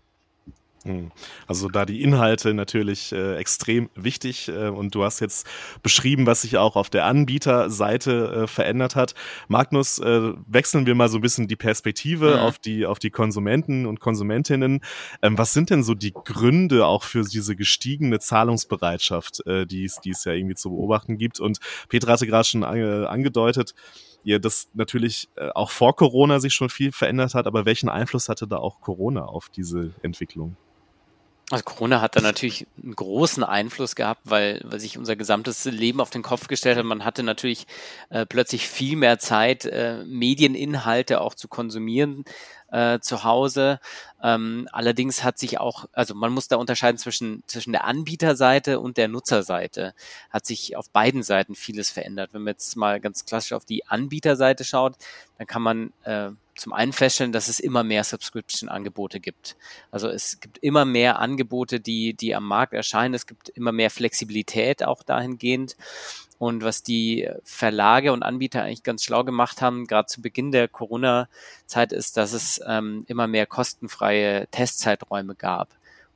Hm. 0.85 1.11
Also 1.47 1.67
da 1.67 1.83
die 1.83 2.03
Inhalte 2.03 2.53
natürlich 2.53 3.11
äh, 3.11 3.37
extrem 3.37 3.89
wichtig 3.95 4.49
äh, 4.49 4.67
und 4.67 4.93
du 4.93 5.03
hast 5.03 5.19
jetzt 5.19 5.47
beschrieben, 5.81 6.27
was 6.27 6.43
sich 6.43 6.57
auch 6.57 6.75
auf 6.75 6.91
der 6.91 7.05
Anbieterseite 7.05 8.43
äh, 8.43 8.47
verändert 8.47 8.95
hat. 8.95 9.15
Magnus, 9.47 9.97
äh, 9.97 10.33
wechseln 10.45 10.85
wir 10.85 10.93
mal 10.93 11.09
so 11.09 11.17
ein 11.17 11.21
bisschen 11.21 11.47
die 11.47 11.55
Perspektive 11.55 12.35
mhm. 12.35 12.39
auf 12.39 12.59
die 12.59 12.85
auf 12.85 12.99
die 12.99 13.09
Konsumenten 13.09 13.87
und 13.87 13.99
Konsumentinnen. 13.99 14.81
Ähm, 15.23 15.37
was 15.39 15.53
sind 15.53 15.71
denn 15.71 15.83
so 15.83 15.95
die 15.95 16.13
Gründe 16.13 16.85
auch 16.85 17.01
für 17.01 17.23
diese 17.23 17.55
gestiegene 17.55 18.19
Zahlungsbereitschaft, 18.19 19.43
äh, 19.47 19.65
die 19.65 19.85
es 19.85 20.01
die 20.01 20.11
es 20.11 20.23
ja 20.23 20.33
irgendwie 20.33 20.55
zu 20.55 20.69
beobachten 20.69 21.17
gibt? 21.17 21.39
Und 21.39 21.57
Petra 21.89 22.11
hatte 22.11 22.27
gerade 22.27 22.47
schon 22.47 22.63
ange, 22.63 23.09
angedeutet, 23.09 23.73
ihr 24.23 24.39
das 24.39 24.69
natürlich 24.75 25.29
äh, 25.35 25.49
auch 25.55 25.71
vor 25.71 25.95
Corona 25.95 26.39
sich 26.39 26.53
schon 26.53 26.69
viel 26.69 26.91
verändert 26.91 27.33
hat, 27.33 27.47
aber 27.47 27.65
welchen 27.65 27.89
Einfluss 27.89 28.29
hatte 28.29 28.47
da 28.47 28.57
auch 28.57 28.81
Corona 28.81 29.25
auf 29.25 29.49
diese 29.49 29.95
Entwicklung? 30.03 30.57
Also 31.51 31.63
Corona 31.63 32.01
hat 32.01 32.15
da 32.15 32.21
natürlich 32.21 32.65
einen 32.81 32.95
großen 32.95 33.43
Einfluss 33.43 33.95
gehabt, 33.95 34.21
weil, 34.23 34.61
weil 34.63 34.79
sich 34.79 34.97
unser 34.97 35.15
gesamtes 35.15 35.63
Leben 35.65 36.01
auf 36.01 36.09
den 36.09 36.23
Kopf 36.23 36.47
gestellt 36.47 36.77
hat. 36.77 36.85
Man 36.85 37.05
hatte 37.05 37.21
natürlich 37.21 37.67
äh, 38.09 38.25
plötzlich 38.25 38.67
viel 38.67 38.97
mehr 38.97 39.19
Zeit, 39.19 39.65
äh, 39.65 40.03
Medieninhalte 40.05 41.21
auch 41.21 41.35
zu 41.35 41.47
konsumieren 41.47 42.25
äh, 42.71 42.99
zu 42.99 43.23
Hause. 43.23 43.79
Ähm, 44.23 44.67
allerdings 44.71 45.23
hat 45.23 45.37
sich 45.37 45.59
auch, 45.59 45.85
also 45.93 46.15
man 46.15 46.33
muss 46.33 46.47
da 46.47 46.55
unterscheiden 46.55 46.97
zwischen, 46.97 47.43
zwischen 47.47 47.71
der 47.71 47.85
Anbieterseite 47.85 48.79
und 48.79 48.97
der 48.97 49.07
Nutzerseite. 49.07 49.93
Hat 50.31 50.45
sich 50.45 50.75
auf 50.75 50.89
beiden 50.89 51.23
Seiten 51.23 51.55
vieles 51.55 51.89
verändert. 51.89 52.31
Wenn 52.33 52.41
man 52.41 52.53
jetzt 52.53 52.75
mal 52.75 52.99
ganz 52.99 53.25
klassisch 53.25 53.53
auf 53.53 53.65
die 53.65 53.85
Anbieterseite 53.85 54.63
schaut, 54.63 54.95
dann 55.37 55.47
kann 55.47 55.61
man 55.61 55.93
äh, 56.03 56.31
zum 56.55 56.73
einen 56.73 56.93
feststellen, 56.93 57.31
dass 57.31 57.47
es 57.47 57.59
immer 57.59 57.83
mehr 57.83 58.03
Subscription-Angebote 58.03 59.19
gibt. 59.19 59.55
Also 59.91 60.07
es 60.07 60.39
gibt 60.39 60.57
immer 60.59 60.85
mehr 60.85 61.19
Angebote, 61.19 61.79
die, 61.79 62.13
die 62.13 62.33
am 62.35 62.47
Markt 62.47 62.73
erscheinen. 62.73 63.13
Es 63.13 63.27
gibt 63.27 63.49
immer 63.49 63.71
mehr 63.71 63.89
Flexibilität 63.89 64.83
auch 64.83 65.03
dahingehend. 65.03 65.75
Und 66.37 66.63
was 66.63 66.83
die 66.83 67.29
Verlage 67.43 68.11
und 68.11 68.23
Anbieter 68.23 68.63
eigentlich 68.63 68.83
ganz 68.83 69.03
schlau 69.03 69.23
gemacht 69.23 69.61
haben, 69.61 69.87
gerade 69.87 70.07
zu 70.07 70.21
Beginn 70.21 70.51
der 70.51 70.67
Corona-Zeit, 70.67 71.93
ist, 71.93 72.17
dass 72.17 72.33
es 72.33 72.61
ähm, 72.65 73.05
immer 73.07 73.27
mehr 73.27 73.45
kostenfreie 73.45 74.47
Testzeiträume 74.51 75.35
gab 75.35 75.69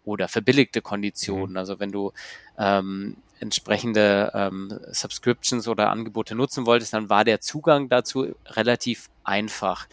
oder 0.03 0.27
verbilligte 0.27 0.81
Konditionen. 0.81 1.51
Mhm. 1.51 1.57
Also 1.57 1.79
wenn 1.79 1.91
du 1.91 2.11
ähm, 2.57 3.17
entsprechende 3.39 4.31
ähm, 4.33 4.79
Subscriptions 4.91 5.67
oder 5.67 5.89
Angebote 5.89 6.35
nutzen 6.35 6.65
wolltest, 6.65 6.93
dann 6.93 7.09
war 7.09 7.23
der 7.23 7.39
Zugang 7.39 7.89
dazu 7.89 8.35
relativ 8.47 9.09
einfach. 9.23 9.87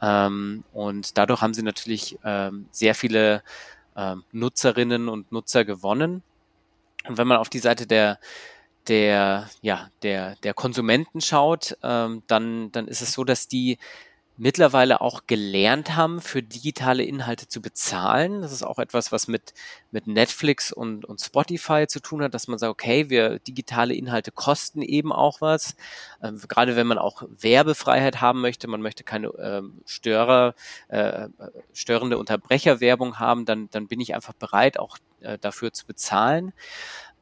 Ähm, 0.00 0.64
und 0.72 1.16
dadurch 1.18 1.40
haben 1.40 1.54
sie 1.54 1.62
natürlich 1.62 2.18
ähm, 2.24 2.66
sehr 2.70 2.94
viele 2.94 3.42
ähm, 3.96 4.24
Nutzerinnen 4.32 5.08
und 5.08 5.32
Nutzer 5.32 5.64
gewonnen. 5.64 6.22
Und 7.08 7.18
wenn 7.18 7.26
man 7.26 7.38
auf 7.38 7.48
die 7.48 7.58
Seite 7.58 7.86
der 7.86 8.18
der, 8.88 9.48
ja, 9.62 9.90
der, 10.02 10.36
der 10.36 10.54
Konsumenten 10.54 11.20
schaut, 11.20 11.76
ähm, 11.82 12.22
dann, 12.26 12.70
dann 12.72 12.88
ist 12.88 13.02
es 13.02 13.12
so, 13.12 13.24
dass 13.24 13.48
die 13.48 13.78
mittlerweile 14.38 15.00
auch 15.00 15.22
gelernt 15.26 15.96
haben, 15.96 16.20
für 16.20 16.42
digitale 16.42 17.02
Inhalte 17.02 17.48
zu 17.48 17.62
bezahlen. 17.62 18.42
Das 18.42 18.52
ist 18.52 18.62
auch 18.62 18.78
etwas, 18.78 19.12
was 19.12 19.28
mit, 19.28 19.54
mit 19.90 20.06
Netflix 20.06 20.72
und, 20.72 21.04
und 21.04 21.20
Spotify 21.20 21.86
zu 21.86 22.00
tun 22.00 22.22
hat, 22.22 22.34
dass 22.34 22.48
man 22.48 22.58
sagt, 22.58 22.70
okay, 22.70 23.08
wir 23.08 23.38
digitale 23.38 23.94
Inhalte 23.94 24.32
kosten 24.32 24.82
eben 24.82 25.12
auch 25.12 25.40
was. 25.40 25.76
Ähm, 26.22 26.40
gerade 26.48 26.76
wenn 26.76 26.86
man 26.86 26.98
auch 26.98 27.22
Werbefreiheit 27.28 28.20
haben 28.20 28.40
möchte, 28.40 28.68
man 28.68 28.82
möchte 28.82 29.04
keine 29.04 29.28
ähm, 29.38 29.80
Störer, 29.86 30.54
äh, 30.88 31.28
störende 31.72 32.18
Unterbrecherwerbung 32.18 33.18
haben, 33.18 33.46
dann, 33.46 33.68
dann 33.70 33.88
bin 33.88 34.00
ich 34.00 34.14
einfach 34.14 34.34
bereit, 34.34 34.78
auch 34.78 34.98
äh, 35.20 35.38
dafür 35.38 35.72
zu 35.72 35.86
bezahlen. 35.86 36.52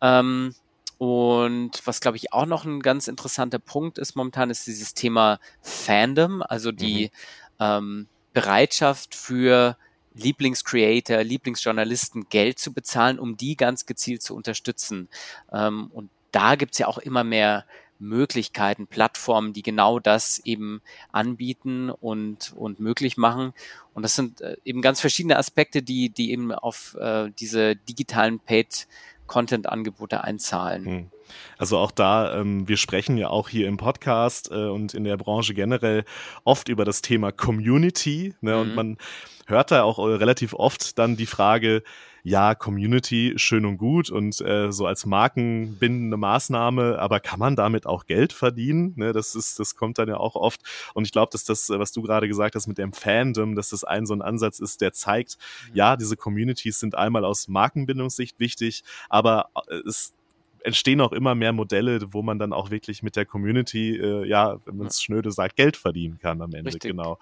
Ähm, 0.00 0.54
und 0.98 1.72
was, 1.84 2.00
glaube 2.00 2.16
ich, 2.16 2.32
auch 2.32 2.46
noch 2.46 2.64
ein 2.64 2.80
ganz 2.80 3.08
interessanter 3.08 3.58
Punkt 3.58 3.98
ist 3.98 4.16
momentan, 4.16 4.50
ist 4.50 4.66
dieses 4.66 4.94
Thema 4.94 5.38
Fandom, 5.60 6.42
also 6.42 6.72
die 6.72 7.10
mhm. 7.58 7.64
ähm, 7.64 8.08
Bereitschaft 8.32 9.14
für 9.14 9.76
Lieblingscreator, 10.14 11.22
Lieblingsjournalisten 11.24 12.28
Geld 12.28 12.58
zu 12.58 12.72
bezahlen, 12.72 13.18
um 13.18 13.36
die 13.36 13.56
ganz 13.56 13.86
gezielt 13.86 14.22
zu 14.22 14.34
unterstützen. 14.34 15.08
Ähm, 15.52 15.90
und 15.92 16.10
da 16.30 16.54
gibt's 16.54 16.78
ja 16.78 16.86
auch 16.86 16.98
immer 16.98 17.24
mehr 17.24 17.64
Möglichkeiten, 17.98 18.86
Plattformen, 18.86 19.52
die 19.52 19.62
genau 19.62 19.98
das 19.98 20.40
eben 20.44 20.82
anbieten 21.12 21.90
und, 21.90 22.52
und 22.56 22.80
möglich 22.80 23.16
machen. 23.16 23.54
Und 23.94 24.02
das 24.02 24.14
sind 24.14 24.40
äh, 24.40 24.56
eben 24.64 24.82
ganz 24.82 25.00
verschiedene 25.00 25.38
Aspekte, 25.38 25.82
die, 25.82 26.10
die 26.10 26.32
eben 26.32 26.52
auf 26.52 26.96
äh, 27.00 27.30
diese 27.38 27.76
digitalen 27.76 28.40
Paid 28.40 28.86
Content-Angebote 29.26 30.22
einzahlen. 30.24 30.84
Hm. 30.84 31.10
Also 31.58 31.78
auch 31.78 31.90
da, 31.90 32.38
ähm, 32.40 32.68
wir 32.68 32.76
sprechen 32.76 33.16
ja 33.16 33.28
auch 33.28 33.48
hier 33.48 33.68
im 33.68 33.76
Podcast 33.76 34.50
äh, 34.50 34.68
und 34.68 34.94
in 34.94 35.04
der 35.04 35.16
Branche 35.16 35.54
generell 35.54 36.04
oft 36.44 36.68
über 36.68 36.84
das 36.84 37.02
Thema 37.02 37.32
Community. 37.32 38.34
Ne? 38.40 38.54
Mhm. 38.54 38.60
Und 38.60 38.74
man 38.74 38.98
hört 39.46 39.70
da 39.70 39.82
auch 39.82 39.98
relativ 39.98 40.54
oft 40.54 40.98
dann 40.98 41.16
die 41.16 41.26
Frage, 41.26 41.82
ja, 42.26 42.54
Community 42.54 43.34
schön 43.36 43.66
und 43.66 43.76
gut 43.76 44.10
und 44.10 44.40
äh, 44.40 44.72
so 44.72 44.86
als 44.86 45.04
markenbindende 45.04 46.16
Maßnahme, 46.16 46.98
aber 46.98 47.20
kann 47.20 47.38
man 47.38 47.54
damit 47.54 47.86
auch 47.86 48.06
Geld 48.06 48.32
verdienen? 48.32 48.94
Ne, 48.96 49.12
das 49.12 49.34
ist, 49.34 49.60
das 49.60 49.76
kommt 49.76 49.98
dann 49.98 50.08
ja 50.08 50.16
auch 50.16 50.34
oft. 50.34 50.62
Und 50.94 51.04
ich 51.04 51.12
glaube, 51.12 51.30
dass 51.32 51.44
das, 51.44 51.68
was 51.68 51.92
du 51.92 52.00
gerade 52.00 52.26
gesagt 52.26 52.54
hast 52.54 52.66
mit 52.66 52.78
dem 52.78 52.94
Fandom, 52.94 53.54
dass 53.54 53.68
das 53.68 53.84
ein 53.84 54.06
so 54.06 54.14
ein 54.14 54.22
Ansatz 54.22 54.58
ist, 54.58 54.80
der 54.80 54.94
zeigt, 54.94 55.36
mhm. 55.68 55.76
ja, 55.76 55.96
diese 55.96 56.16
Communities 56.16 56.80
sind 56.80 56.94
einmal 56.94 57.26
aus 57.26 57.46
Markenbindungssicht 57.46 58.40
wichtig, 58.40 58.84
aber 59.10 59.50
äh, 59.68 59.76
es 59.86 60.14
entstehen 60.64 61.00
auch 61.00 61.12
immer 61.12 61.34
mehr 61.34 61.52
Modelle, 61.52 62.00
wo 62.12 62.22
man 62.22 62.38
dann 62.38 62.52
auch 62.52 62.70
wirklich 62.70 63.02
mit 63.02 63.16
der 63.16 63.26
Community, 63.26 63.96
äh, 63.96 64.26
ja, 64.26 64.58
wenn 64.64 64.78
man 64.78 64.86
es 64.88 65.02
schnöde 65.02 65.30
sagt, 65.30 65.56
Geld 65.56 65.76
verdienen 65.76 66.18
kann 66.18 66.40
am 66.40 66.52
Ende. 66.54 66.72
Richtig. 66.72 66.90
Genau. 66.90 67.18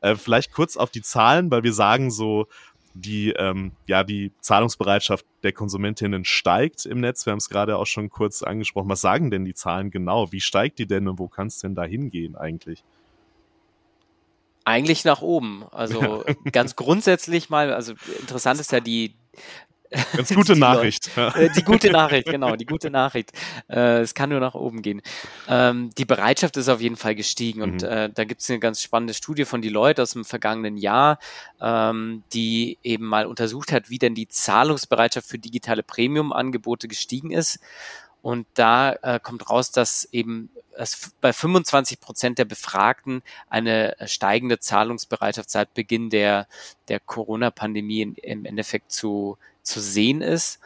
Äh, 0.00 0.16
vielleicht 0.16 0.52
kurz 0.52 0.76
auf 0.76 0.90
die 0.90 1.02
Zahlen, 1.02 1.50
weil 1.50 1.62
wir 1.62 1.72
sagen 1.72 2.10
so, 2.10 2.48
die, 2.94 3.30
ähm, 3.32 3.72
ja, 3.86 4.04
die 4.04 4.32
Zahlungsbereitschaft 4.40 5.26
der 5.42 5.52
Konsumentinnen 5.52 6.24
steigt 6.24 6.86
im 6.86 7.00
Netz. 7.00 7.26
Wir 7.26 7.32
haben 7.32 7.38
es 7.38 7.50
gerade 7.50 7.76
auch 7.76 7.86
schon 7.86 8.08
kurz 8.08 8.42
angesprochen. 8.42 8.88
Was 8.88 9.02
sagen 9.02 9.30
denn 9.30 9.44
die 9.44 9.54
Zahlen 9.54 9.90
genau? 9.90 10.32
Wie 10.32 10.40
steigt 10.40 10.78
die 10.78 10.86
denn 10.86 11.06
und 11.06 11.18
wo 11.18 11.28
kann 11.28 11.48
es 11.48 11.58
denn 11.58 11.74
da 11.74 11.84
hingehen 11.84 12.36
eigentlich? 12.36 12.82
Eigentlich 14.64 15.04
nach 15.04 15.20
oben. 15.20 15.64
Also 15.72 16.24
ganz 16.52 16.74
grundsätzlich 16.74 17.50
mal, 17.50 17.72
also 17.72 17.92
interessant 18.18 18.60
ist 18.60 18.72
ja 18.72 18.80
die, 18.80 19.14
Ganz 19.90 20.34
gute 20.34 20.56
Nachricht. 20.58 21.10
Äh, 21.16 21.50
die 21.56 21.62
gute 21.62 21.90
Nachricht, 21.90 22.26
genau, 22.30 22.56
die 22.56 22.66
gute 22.66 22.90
Nachricht. 22.90 23.32
Äh, 23.68 24.00
es 24.00 24.14
kann 24.14 24.30
nur 24.30 24.40
nach 24.40 24.54
oben 24.54 24.82
gehen. 24.82 25.02
Ähm, 25.48 25.90
die 25.96 26.04
Bereitschaft 26.04 26.56
ist 26.56 26.68
auf 26.68 26.80
jeden 26.80 26.96
Fall 26.96 27.14
gestiegen 27.14 27.62
und 27.62 27.82
mhm. 27.82 27.88
äh, 27.88 28.10
da 28.10 28.24
gibt 28.24 28.40
es 28.40 28.50
eine 28.50 28.58
ganz 28.58 28.80
spannende 28.80 29.14
Studie 29.14 29.44
von 29.44 29.62
Deloitte 29.62 30.02
aus 30.02 30.12
dem 30.12 30.24
vergangenen 30.24 30.76
Jahr, 30.76 31.18
ähm, 31.60 32.22
die 32.32 32.78
eben 32.82 33.06
mal 33.06 33.26
untersucht 33.26 33.72
hat, 33.72 33.90
wie 33.90 33.98
denn 33.98 34.14
die 34.14 34.28
Zahlungsbereitschaft 34.28 35.28
für 35.28 35.38
digitale 35.38 35.82
Premium-Angebote 35.82 36.88
gestiegen 36.88 37.30
ist. 37.30 37.60
Und 38.22 38.46
da 38.54 38.92
äh, 39.02 39.20
kommt 39.22 39.48
raus, 39.48 39.70
dass 39.70 40.08
eben 40.10 40.50
es 40.76 41.12
bei 41.20 41.32
25 41.32 42.00
Prozent 42.00 42.38
der 42.38 42.44
Befragten 42.44 43.22
eine 43.48 43.96
steigende 44.06 44.58
Zahlungsbereitschaft 44.58 45.50
seit 45.50 45.74
Beginn 45.74 46.10
der, 46.10 46.46
der 46.88 47.00
Corona-Pandemie 47.00 48.14
im 48.22 48.44
Endeffekt 48.44 48.92
zu 48.92 49.38
zu 49.66 49.80
sehen 49.80 50.22
ist, 50.22 50.60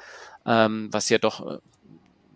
ähm, 0.47 0.89
was 0.93 1.09
ja 1.09 1.19
doch 1.19 1.59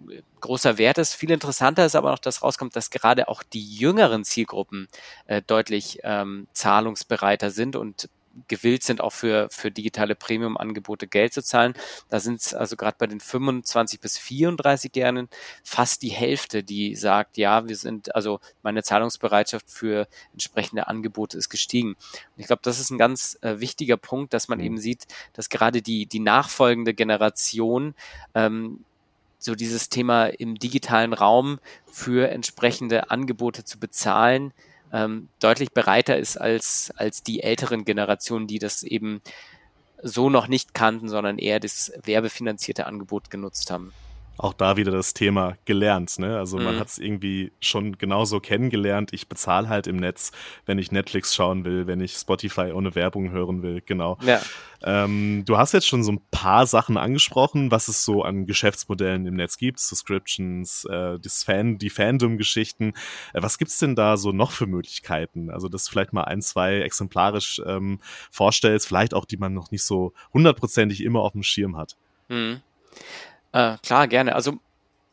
äh, 0.09 0.22
großer 0.40 0.79
Wert 0.79 0.98
ist. 0.98 1.14
Viel 1.14 1.31
interessanter 1.31 1.87
ist 1.87 1.96
aber 1.96 2.11
noch, 2.11 2.18
dass 2.18 2.42
rauskommt, 2.42 2.77
dass 2.77 2.90
gerade 2.90 3.29
auch 3.29 3.42
die 3.42 3.64
jüngeren 3.64 4.24
Zielgruppen 4.24 4.88
äh, 5.27 5.42
deutlich 5.42 6.00
ähm, 6.03 6.48
zahlungsbereiter 6.53 7.50
sind 7.50 7.77
und 7.77 8.09
gewillt 8.49 8.83
sind, 8.83 9.01
auch 9.01 9.12
für, 9.12 9.49
für 9.51 9.70
digitale 9.70 10.14
Premium-Angebote 10.14 11.07
Geld 11.07 11.33
zu 11.33 11.42
zahlen. 11.42 11.75
Da 12.09 12.20
sind 12.20 12.40
es 12.40 12.55
also 12.55 12.77
gerade 12.77 12.97
bei 12.99 13.07
den 13.07 13.20
25 13.20 14.01
bis 14.01 14.18
34-Jährigen 14.18 15.29
fast 15.62 16.03
die 16.03 16.11
Hälfte, 16.11 16.62
die 16.62 16.97
sagt, 16.97 17.37
ja, 17.37 17.68
wir 17.68 17.77
sind, 17.77 18.14
also 18.14 18.40
meine 18.62 18.83
Zahlungsbereitschaft 18.83 19.70
für 19.70 20.09
entsprechende 20.33 20.88
Angebote 20.88 21.38
ist 21.38 21.49
gestiegen. 21.49 21.90
Und 21.90 22.38
ich 22.38 22.47
glaube, 22.47 22.62
das 22.62 22.81
ist 22.81 22.90
ein 22.90 22.99
ganz 22.99 23.38
äh, 23.42 23.61
wichtiger 23.61 23.97
Punkt, 23.97 24.35
dass 24.35 24.49
man 24.49 24.59
mhm. 24.59 24.64
eben 24.64 24.79
sieht, 24.79 25.07
dass 25.33 25.49
gerade 25.49 25.83
die, 25.83 26.07
die 26.07 26.20
nachfolgende 26.20 26.94
Generation 26.94 27.94
ähm, 28.35 28.85
so 29.44 29.55
dieses 29.55 29.90
Thema 29.90 30.27
im 30.27 30.55
digitalen 30.57 31.12
Raum 31.12 31.61
für 31.87 32.31
entsprechende 32.31 33.11
Angebote 33.11 33.64
zu 33.64 33.79
bezahlen, 33.79 34.53
ähm, 34.94 35.28
deutlich 35.40 35.72
bereiter 35.72 36.16
ist 36.16 36.37
als, 36.37 36.92
als 36.96 37.22
die 37.24 37.42
älteren 37.42 37.85
Generationen, 37.85 38.46
die 38.46 38.61
das 38.61 38.85
eben 38.85 39.20
so 40.00 40.30
noch 40.30 40.46
nicht 40.46 40.72
kannten, 40.72 41.09
sondern 41.09 41.38
eher 41.38 41.59
das 41.59 41.92
werbefinanzierte 42.04 42.87
Angebot 42.87 43.28
genutzt 43.28 43.70
haben. 43.72 43.92
Auch 44.37 44.53
da 44.53 44.77
wieder 44.77 44.90
das 44.90 45.14
Thema 45.14 45.57
gelernt. 45.64 46.18
Ne? 46.18 46.37
Also 46.37 46.59
man 46.59 46.75
mhm. 46.75 46.81
hat 46.81 46.88
es 46.88 46.99
irgendwie 46.99 47.53
schon 47.61 47.99
genauso 47.99 48.40
kennengelernt. 48.40 49.12
Ich 49.12 49.29
bezahle 49.29 49.68
halt 49.68 49.87
im 49.87 49.97
Netz, 49.97 50.33
wenn 50.66 50.79
ich 50.79 50.90
Netflix 50.90 51.35
schauen 51.35 51.64
will, 51.64 51.87
wenn 51.87 52.01
ich 52.01 52.14
Spotify 52.14 52.73
ohne 52.73 52.94
Werbung 52.94 53.31
hören 53.31 53.62
will. 53.62 53.83
Genau. 53.85 54.18
Ja. 54.23 54.40
Ähm, 54.83 55.44
du 55.47 55.57
hast 55.57 55.73
jetzt 55.73 55.87
schon 55.87 56.03
so 56.03 56.12
ein 56.12 56.20
paar 56.31 56.66
Sachen 56.66 56.97
angesprochen, 56.97 57.70
was 57.70 57.88
es 57.88 58.05
so 58.05 58.23
an 58.23 58.47
Geschäftsmodellen 58.47 59.25
im 59.27 59.35
Netz 59.35 59.57
gibt, 59.57 59.81
Subscriptions, 59.81 60.85
äh, 60.87 61.18
das 61.18 61.44
Fan, 61.44 61.79
die 61.79 61.90
Fandom-Geschichten. 61.90 62.92
Äh, 63.33 63.42
was 63.42 63.57
gibt's 63.57 63.79
denn 63.79 63.94
da 63.94 64.16
so 64.16 64.33
noch 64.33 64.51
für 64.51 64.66
Möglichkeiten? 64.66 65.51
Also 65.51 65.68
das 65.68 65.88
vielleicht 65.88 66.12
mal 66.12 66.25
ein, 66.25 66.42
zwei 66.42 66.81
exemplarisch 66.81 67.62
ähm, 67.64 68.01
vorstellst, 68.31 68.88
vielleicht 68.88 69.14
auch 69.14 69.25
die 69.25 69.37
man 69.37 69.55
noch 69.55 69.70
nicht 69.70 69.85
so 69.85 70.12
hundertprozentig 70.35 71.03
immer 71.03 71.20
auf 71.20 71.33
dem 71.33 71.44
Schirm 71.44 71.77
hat. 71.77 71.97
Mhm. 72.29 72.61
Äh, 73.55 73.79
klar, 73.85 74.09
gerne. 74.09 74.35
Also 74.35 74.59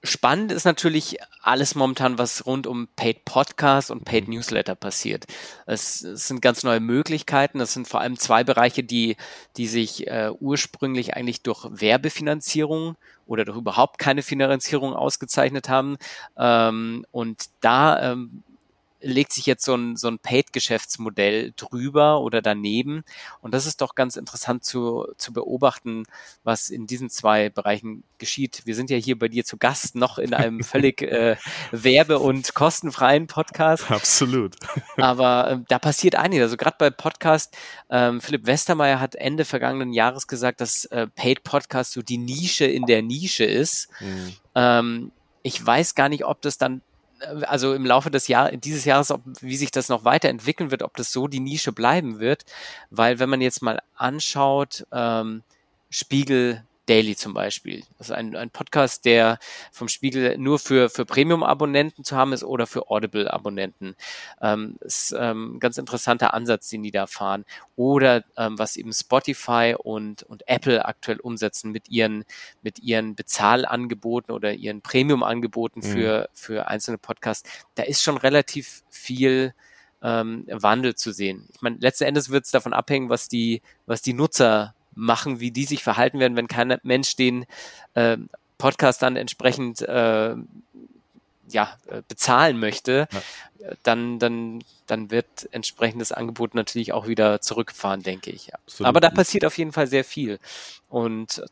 spannend 0.04 0.51
ist 0.51 0.65
natürlich 0.65 1.17
alles 1.43 1.75
momentan, 1.75 2.17
was 2.17 2.47
rund 2.47 2.65
um 2.65 2.88
Paid 2.95 3.23
Podcast 3.23 3.91
und 3.91 4.04
Paid 4.04 4.27
Newsletter 4.27 4.73
passiert. 4.73 5.25
Es, 5.67 6.01
es 6.01 6.27
sind 6.27 6.41
ganz 6.41 6.63
neue 6.63 6.80
Möglichkeiten. 6.80 7.60
Das 7.60 7.73
sind 7.73 7.88
vor 7.88 8.01
allem 8.01 8.17
zwei 8.17 8.43
Bereiche, 8.43 8.84
die, 8.84 9.15
die 9.58 9.67
sich 9.67 10.08
äh, 10.08 10.32
ursprünglich 10.39 11.15
eigentlich 11.15 11.43
durch 11.43 11.67
Werbefinanzierung 11.69 12.95
oder 13.27 13.45
durch 13.45 13.58
überhaupt 13.60 13.99
keine 13.99 14.23
Finanzierung 14.23 14.95
ausgezeichnet 14.95 15.69
haben. 15.69 15.97
Ähm, 16.36 17.06
und 17.12 17.43
da 17.60 18.12
ähm, 18.13 18.41
legt 19.01 19.33
sich 19.33 19.45
jetzt 19.45 19.65
so 19.65 19.75
ein, 19.75 19.95
so 19.95 20.07
ein 20.07 20.19
Paid-Geschäftsmodell 20.19 21.53
drüber 21.55 22.21
oder 22.21 22.41
daneben. 22.41 23.03
Und 23.41 23.53
das 23.53 23.65
ist 23.65 23.81
doch 23.81 23.95
ganz 23.95 24.15
interessant 24.15 24.63
zu, 24.63 25.07
zu 25.17 25.33
beobachten, 25.33 26.03
was 26.43 26.69
in 26.69 26.87
diesen 26.87 27.09
zwei 27.09 27.49
Bereichen 27.49 28.03
geschieht. 28.17 28.61
Wir 28.65 28.75
sind 28.75 28.89
ja 28.89 28.97
hier 28.97 29.17
bei 29.17 29.27
dir 29.27 29.43
zu 29.43 29.57
Gast 29.57 29.95
noch 29.95 30.17
in 30.17 30.33
einem 30.33 30.63
völlig 30.63 31.01
äh, 31.01 31.35
werbe- 31.71 32.19
und 32.19 32.53
kostenfreien 32.53 33.27
Podcast. 33.27 33.89
Absolut. 33.89 34.55
Aber 34.97 35.51
äh, 35.51 35.57
da 35.67 35.79
passiert 35.79 36.15
einiges. 36.15 36.43
Also 36.43 36.57
gerade 36.57 36.75
bei 36.77 36.89
Podcast, 36.89 37.57
ähm, 37.89 38.21
Philipp 38.21 38.45
Westermeier 38.45 38.99
hat 38.99 39.15
Ende 39.15 39.45
vergangenen 39.45 39.93
Jahres 39.93 40.27
gesagt, 40.27 40.61
dass 40.61 40.85
äh, 40.85 41.07
Paid 41.07 41.43
Podcast 41.43 41.93
so 41.93 42.01
die 42.01 42.17
Nische 42.17 42.65
in 42.65 42.85
der 42.85 43.01
Nische 43.01 43.43
ist. 43.43 43.89
Mhm. 43.99 44.33
Ähm, 44.55 45.11
ich 45.43 45.65
weiß 45.65 45.95
gar 45.95 46.09
nicht, 46.09 46.25
ob 46.25 46.41
das 46.41 46.57
dann 46.57 46.81
also 47.43 47.73
im 47.73 47.86
Laufe 47.86 48.12
des 48.12 48.27
Jahres, 48.27 48.53
dieses 48.60 48.86
Jahres, 48.86 49.12
ob, 49.12 49.21
wie 49.41 49.55
sich 49.55 49.71
das 49.71 49.89
noch 49.89 50.03
weiterentwickeln 50.05 50.71
wird, 50.71 50.84
ob 50.84 50.95
das 50.97 51.12
so 51.12 51.27
die 51.27 51.39
Nische 51.39 51.71
bleiben 51.71 52.19
wird, 52.19 52.45
weil 52.89 53.19
wenn 53.19 53.29
man 53.29 53.41
jetzt 53.41 53.62
mal 53.62 53.81
anschaut, 53.95 54.86
ähm, 54.91 55.43
Spiegel 55.89 56.63
Daily 56.91 57.15
zum 57.15 57.34
Beispiel. 57.34 57.86
Das 57.97 58.08
ist 58.08 58.12
ein, 58.12 58.36
ein 58.36 58.49
Podcast, 58.49 59.06
der 59.06 59.39
vom 59.71 59.88
Spiegel 59.88 60.38
nur 60.38 60.60
für, 60.60 60.89
für 60.89 61.06
Premium-Abonnenten 61.06 62.04
zu 62.04 62.17
haben 62.17 62.34
ist 62.34 62.43
oder 62.43 62.67
für 62.67 62.91
Audible-Abonnenten. 62.91 63.95
Ähm, 64.41 64.75
ist 64.82 65.15
ähm, 65.17 65.56
ein 65.56 65.60
ganz 65.62 65.77
interessanter 65.77 66.34
Ansatz, 66.34 66.67
den 66.67 66.84
die 66.84 66.91
da 66.91 67.08
fahren. 67.08 67.45
Oder 67.77 68.25
ähm, 68.36 68.60
was 68.60 68.75
eben 68.75 68.91
Spotify 68.91 69.73
und, 69.82 70.23
und 70.23 70.43
Apple 70.49 70.84
aktuell 70.84 71.21
umsetzen 71.21 71.71
mit 71.71 71.88
ihren, 71.88 72.25
mit 72.62 72.80
ihren 72.80 73.15
Bezahlangeboten 73.15 74.36
oder 74.36 74.51
ihren 74.51 74.82
Premium-Angeboten 74.82 75.80
mhm. 75.80 75.84
für, 75.84 76.30
für 76.34 76.67
einzelne 76.67 76.97
Podcasts. 76.97 77.49
Da 77.75 77.84
ist 77.84 78.04
schon 78.04 78.17
relativ 78.17 78.84
viel 78.89 79.54
ähm, 80.04 80.43
Wandel 80.49 80.95
zu 80.95 81.13
sehen. 81.13 81.47
Ich 81.54 81.62
meine, 81.62 81.77
letzten 81.80 82.04
Endes 82.04 82.32
wird 82.32 82.43
es 82.43 82.51
davon 82.51 82.73
abhängen, 82.73 83.08
was 83.08 83.30
die, 83.30 83.62
was 83.86 84.01
die 84.01 84.13
Nutzer 84.13 84.75
machen, 84.93 85.39
wie 85.39 85.51
die 85.51 85.65
sich 85.65 85.84
verhalten 85.84 86.19
werden, 86.19 86.36
wenn 86.36 86.47
kein 86.47 86.77
Mensch 86.84 87.15
den 87.15 87.45
äh, 87.93 88.17
Podcast 88.58 89.01
dann 89.01 89.15
entsprechend 89.15 89.82
äh, 89.82 90.36
ja, 91.49 91.77
bezahlen 92.08 92.60
möchte, 92.60 93.08
ja. 93.12 93.69
dann, 93.84 94.19
dann, 94.19 94.63
dann 94.88 95.12
wird 95.12 95.49
entsprechendes 95.51 96.12
Angebot 96.12 96.56
natürlich 96.56 96.93
auch 96.93 97.08
wieder 97.08 97.41
zurückgefahren, 97.41 98.04
denke 98.04 98.32
ich. 98.32 98.47
Ja. 98.47 98.86
Aber 98.86 98.99
da 99.01 99.10
passiert 99.10 99.43
auf 99.45 99.58
jeden 99.58 99.73
Fall 99.73 99.88
sehr 99.88 100.06
viel. 100.06 100.39
Und 100.89 101.43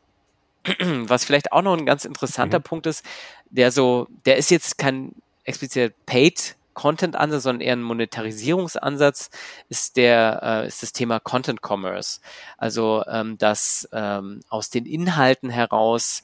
was 0.78 1.24
vielleicht 1.24 1.52
auch 1.52 1.62
noch 1.62 1.76
ein 1.76 1.86
ganz 1.86 2.04
interessanter 2.04 2.58
mhm. 2.58 2.64
Punkt 2.64 2.86
ist, 2.86 3.04
der 3.50 3.72
so, 3.72 4.08
der 4.24 4.36
ist 4.36 4.50
jetzt 4.50 4.78
kein 4.78 5.12
explizit 5.44 5.94
Paid 6.06 6.56
Content-Ansatz, 6.74 7.42
sondern 7.42 7.60
eher 7.60 7.74
ein 7.74 7.82
Monetarisierungsansatz, 7.82 9.30
ist 9.68 9.96
der, 9.96 10.40
äh, 10.42 10.66
ist 10.66 10.82
das 10.82 10.92
Thema 10.92 11.20
Content 11.20 11.60
Commerce. 11.62 12.20
Also, 12.56 13.04
ähm, 13.06 13.38
dass 13.38 13.88
ähm, 13.92 14.40
aus 14.48 14.70
den 14.70 14.86
Inhalten 14.86 15.50
heraus 15.50 16.22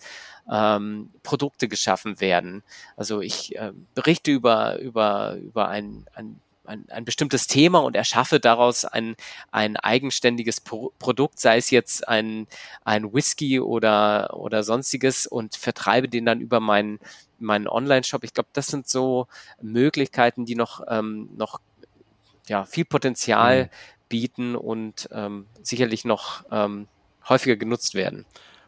ähm, 0.50 1.10
Produkte 1.22 1.68
geschaffen 1.68 2.20
werden. 2.20 2.62
Also 2.96 3.20
ich 3.20 3.56
äh, 3.56 3.72
berichte 3.94 4.30
über, 4.30 4.78
über, 4.78 5.36
über 5.36 5.68
ein, 5.68 6.06
ein 6.14 6.40
ein, 6.66 6.84
ein 6.90 7.04
bestimmtes 7.04 7.46
Thema 7.46 7.78
und 7.80 7.96
erschaffe 7.96 8.40
daraus 8.40 8.84
ein, 8.84 9.16
ein 9.50 9.76
eigenständiges 9.76 10.60
Pro 10.60 10.92
Produkt, 10.98 11.40
sei 11.40 11.56
es 11.58 11.70
jetzt 11.70 12.06
ein, 12.06 12.46
ein 12.84 13.12
Whisky 13.12 13.60
oder, 13.60 14.34
oder 14.36 14.62
sonstiges 14.62 15.26
und 15.26 15.56
vertreibe 15.56 16.08
den 16.08 16.26
dann 16.26 16.40
über 16.40 16.60
meinen 16.60 16.98
meinen 17.38 17.68
Online-Shop. 17.68 18.24
Ich 18.24 18.34
glaube, 18.34 18.48
das 18.52 18.68
sind 18.68 18.88
so 18.88 19.26
Möglichkeiten, 19.60 20.44
die 20.44 20.54
noch, 20.54 20.80
ähm, 20.88 21.28
noch 21.36 21.60
ja, 22.48 22.64
viel 22.64 22.84
Potenzial 22.84 23.64
mhm. 23.64 23.68
bieten 24.08 24.56
und 24.56 25.08
ähm, 25.12 25.46
sicherlich 25.62 26.04
noch 26.04 26.44
ähm, 26.50 26.88
häufiger 27.28 27.56
genutzt 27.56 27.94
werden. 27.94 28.24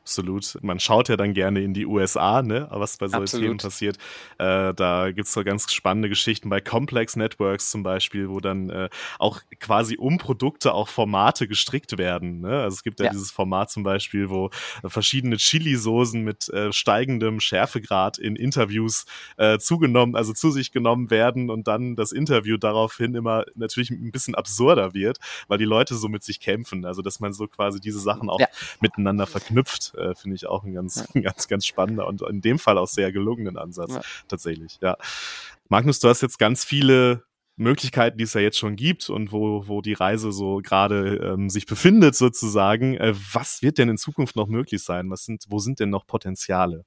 Absolut. 0.09 0.57
Man 0.63 0.81
schaut 0.81 1.11
ja 1.11 1.19
dann 1.19 1.35
gerne 1.35 1.61
in 1.61 1.75
die 1.75 1.85
USA, 1.85 2.41
ne, 2.41 2.67
was 2.71 2.97
bei 2.97 3.09
solchen 3.09 3.25
Absolut. 3.25 3.47
Themen 3.47 3.59
passiert. 3.59 3.99
Äh, 4.39 4.73
da 4.73 5.11
gibt's 5.11 5.35
so 5.35 5.45
ganz 5.45 5.71
spannende 5.71 6.09
Geschichten 6.09 6.49
bei 6.49 6.63
Complex 6.63 7.15
Networks 7.15 7.71
zum 7.71 7.83
Beispiel, 7.83 8.31
wo 8.31 8.41
dann 8.41 8.71
äh, 8.71 8.89
auch 9.19 9.43
quasi 9.61 9.99
um 9.99 10.17
Produkte 10.17 10.73
auch 10.73 10.89
Formate 10.89 11.47
gestrickt 11.47 11.99
werden. 11.99 12.41
Ne? 12.41 12.63
Also 12.63 12.77
es 12.77 12.83
gibt 12.83 13.01
ja, 13.01 13.07
ja. 13.07 13.13
dieses 13.13 13.31
Format 13.31 13.71
zum 13.71 13.83
Beispiel, 13.83 14.31
wo 14.31 14.49
verschiedene 14.83 15.37
Chili-Soßen 15.37 16.25
mit 16.25 16.49
äh, 16.49 16.73
steigendem 16.73 17.39
Schärfegrad 17.39 18.17
in 18.17 18.35
Interviews 18.35 19.05
äh, 19.37 19.59
zugenommen, 19.59 20.17
also 20.17 20.33
zu 20.33 20.51
sich 20.51 20.73
genommen 20.73 21.11
werden 21.11 21.51
und 21.51 21.69
dann 21.69 21.97
das 21.97 22.13
Interview 22.13 22.57
daraufhin 22.57 23.15
immer 23.15 23.45
natürlich 23.57 23.91
ein 23.91 24.11
bisschen 24.11 24.35
absurder 24.35 24.95
wird, 24.95 25.19
weil 25.49 25.59
die 25.59 25.67
Leute 25.67 25.97
so 25.97 26.09
mit 26.09 26.25
sich 26.25 26.41
kämpfen. 26.41 26.87
Also 26.87 27.03
dass 27.03 27.21
man 27.21 27.35
so 27.35 27.47
quasi 27.47 27.79
diese 27.79 28.01
Sachen 28.01 28.31
auch 28.31 28.41
ja. 28.41 28.49
miteinander 28.81 29.27
verknüpft 29.27 29.93
äh, 29.99 30.15
finde 30.15 30.37
ich 30.37 30.47
auch 30.47 30.65
ein 30.65 30.73
ganz, 30.73 31.05
ja. 31.15 31.21
ganz, 31.23 31.49
ganz 31.49 31.67
spannender 31.67 32.07
und 32.07 32.23
in 32.23 32.41
dem 32.41 32.59
Fall 32.59 32.79
auch 32.79 32.89
sehr 32.89 33.13
gelungenen 33.13 33.57
Ansatz 33.57 33.95
ja. 33.95 34.01
tatsächlich. 34.29 34.79
Ja. 34.81 34.97
Magnus, 35.69 36.01
du 36.01 36.09
hast 36.09 36.23
jetzt 36.23 36.39
ganz 36.39 36.65
viele 36.65 37.25
Möglichkeiten, 37.57 38.19
die 38.19 38.25
es 38.25 38.35
ja 38.35 38.41
jetzt 38.41 38.59
schon 38.59 38.77
gibt 38.77 39.11
und 39.11 39.33
wo, 39.33 39.67
wo 39.67 39.83
die 39.83 39.93
Reise 39.93 40.33
so 40.33 40.61
gerade 40.63 41.17
ähm, 41.17 41.51
sich 41.51 41.67
befindet 41.67 42.15
sozusagen. 42.15 42.97
Äh, 42.97 43.15
was 43.33 43.63
wird 43.63 43.79
denn 43.79 43.89
in 43.89 43.99
Zukunft 43.99 44.37
noch 44.37 44.47
möglich 44.47 44.83
sein? 44.83 45.11
Was 45.11 45.25
sind, 45.25 45.45
wo 45.49 45.59
sind 45.59 45.81
denn 45.81 45.91
noch 45.91 46.07
Potenziale? 46.07 46.85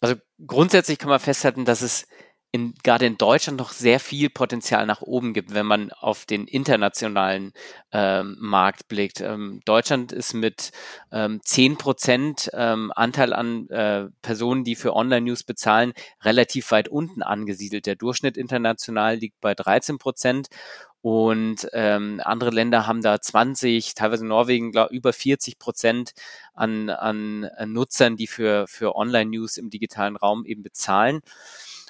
Also 0.00 0.16
grundsätzlich 0.46 0.98
kann 0.98 1.08
man 1.08 1.18
festhalten, 1.18 1.64
dass 1.64 1.80
es 1.80 2.06
in, 2.54 2.72
gerade 2.84 3.04
in 3.06 3.18
Deutschland 3.18 3.58
noch 3.58 3.72
sehr 3.72 3.98
viel 3.98 4.30
Potenzial 4.30 4.86
nach 4.86 5.02
oben 5.02 5.34
gibt, 5.34 5.54
wenn 5.54 5.66
man 5.66 5.90
auf 5.90 6.24
den 6.24 6.46
internationalen 6.46 7.52
ähm, 7.90 8.36
Markt 8.38 8.86
blickt. 8.86 9.20
Ähm, 9.20 9.60
Deutschland 9.64 10.12
ist 10.12 10.34
mit 10.34 10.70
ähm, 11.10 11.40
10 11.42 11.78
Prozent 11.78 12.50
ähm, 12.54 12.92
Anteil 12.94 13.32
an 13.32 13.68
äh, 13.70 14.06
Personen, 14.22 14.62
die 14.62 14.76
für 14.76 14.94
Online-News 14.94 15.42
bezahlen, 15.42 15.94
relativ 16.22 16.70
weit 16.70 16.86
unten 16.86 17.24
angesiedelt. 17.24 17.86
Der 17.86 17.96
Durchschnitt 17.96 18.36
international 18.36 19.16
liegt 19.16 19.40
bei 19.40 19.56
13 19.56 19.98
Prozent 19.98 20.46
und 21.02 21.68
ähm, 21.72 22.20
andere 22.24 22.50
Länder 22.50 22.86
haben 22.86 23.02
da 23.02 23.20
20, 23.20 23.96
teilweise 23.96 24.24
Norwegen 24.24 24.70
glaub, 24.70 24.92
über 24.92 25.12
40 25.12 25.58
Prozent 25.58 26.12
an, 26.54 26.88
an, 26.88 27.50
Nutzern, 27.66 28.14
die 28.14 28.28
für, 28.28 28.68
für 28.68 28.94
Online-News 28.94 29.56
im 29.56 29.70
digitalen 29.70 30.14
Raum 30.14 30.46
eben 30.46 30.62
bezahlen. 30.62 31.20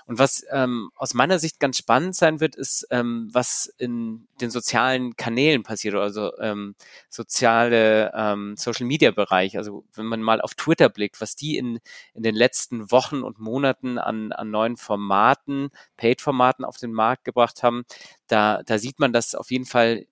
Und 0.06 0.18
was 0.18 0.44
ähm, 0.50 0.90
aus 0.96 1.14
meiner 1.14 1.38
Sicht 1.38 1.60
ganz 1.60 1.78
spannend 1.78 2.14
sein 2.14 2.40
wird, 2.40 2.56
ist, 2.56 2.86
ähm, 2.90 3.28
was 3.32 3.72
in 3.78 4.28
den 4.40 4.50
sozialen 4.50 5.16
Kanälen 5.16 5.62
passiert, 5.62 5.94
also 5.94 6.36
ähm, 6.38 6.74
soziale 7.08 8.12
ähm, 8.14 8.54
Social 8.56 8.86
Media 8.86 9.10
Bereich. 9.12 9.56
Also 9.56 9.84
wenn 9.94 10.06
man 10.06 10.20
mal 10.20 10.40
auf 10.40 10.54
Twitter 10.54 10.88
blickt, 10.90 11.20
was 11.20 11.36
die 11.36 11.56
in, 11.56 11.80
in 12.12 12.22
den 12.22 12.34
letzten 12.34 12.90
Wochen 12.90 13.22
und 13.22 13.38
Monaten 13.38 13.98
an, 13.98 14.32
an 14.32 14.50
neuen 14.50 14.76
Formaten, 14.76 15.70
Paid-Formaten 15.96 16.64
auf 16.64 16.76
den 16.76 16.92
Markt 16.92 17.24
gebracht 17.24 17.62
haben, 17.62 17.84
da, 18.26 18.62
da 18.64 18.78
sieht 18.78 18.98
man, 18.98 19.12
dass 19.12 19.34
auf 19.34 19.50
jeden 19.50 19.66
Fall 19.66 20.06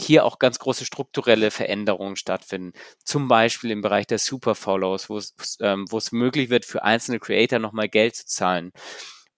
hier 0.00 0.24
auch 0.24 0.38
ganz 0.38 0.58
große 0.58 0.84
strukturelle 0.84 1.50
Veränderungen 1.50 2.16
stattfinden. 2.16 2.72
Zum 3.02 3.28
Beispiel 3.28 3.70
im 3.70 3.82
Bereich 3.82 4.06
der 4.06 4.18
Superfollows, 4.18 5.10
wo 5.10 5.18
es, 5.18 5.58
ähm, 5.60 5.86
wo 5.90 5.98
es 5.98 6.12
möglich 6.12 6.50
wird, 6.50 6.64
für 6.64 6.84
einzelne 6.84 7.18
Creator 7.18 7.58
nochmal 7.58 7.88
Geld 7.88 8.14
zu 8.14 8.26
zahlen. 8.26 8.72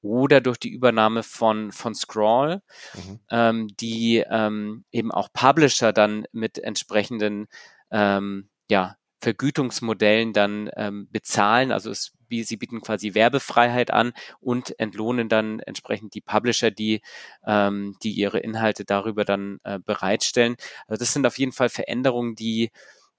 Oder 0.02 0.40
durch 0.40 0.58
die 0.58 0.70
Übernahme 0.70 1.22
von, 1.22 1.72
von 1.72 1.94
Scroll, 1.94 2.62
mhm. 2.94 3.20
ähm, 3.30 3.68
die 3.78 4.24
ähm, 4.30 4.84
eben 4.92 5.12
auch 5.12 5.28
Publisher 5.32 5.92
dann 5.92 6.26
mit 6.32 6.58
entsprechenden 6.58 7.48
ähm, 7.90 8.48
ja, 8.70 8.96
Vergütungsmodellen 9.20 10.32
dann 10.32 10.70
ähm, 10.76 11.08
bezahlen. 11.10 11.72
Also 11.72 11.90
es 11.90 12.12
sie 12.42 12.56
bieten 12.56 12.80
quasi 12.80 13.14
Werbefreiheit 13.14 13.90
an 13.90 14.12
und 14.40 14.78
entlohnen 14.78 15.28
dann 15.28 15.60
entsprechend 15.60 16.14
die 16.14 16.20
Publisher, 16.20 16.70
die, 16.70 17.02
ähm, 17.46 17.94
die 18.02 18.12
ihre 18.12 18.38
Inhalte 18.38 18.84
darüber 18.84 19.24
dann 19.24 19.58
äh, 19.64 19.78
bereitstellen. 19.78 20.56
Also 20.86 21.00
das 21.00 21.12
sind 21.12 21.26
auf 21.26 21.38
jeden 21.38 21.52
Fall 21.52 21.68
Veränderungen, 21.68 22.34
die, 22.34 22.70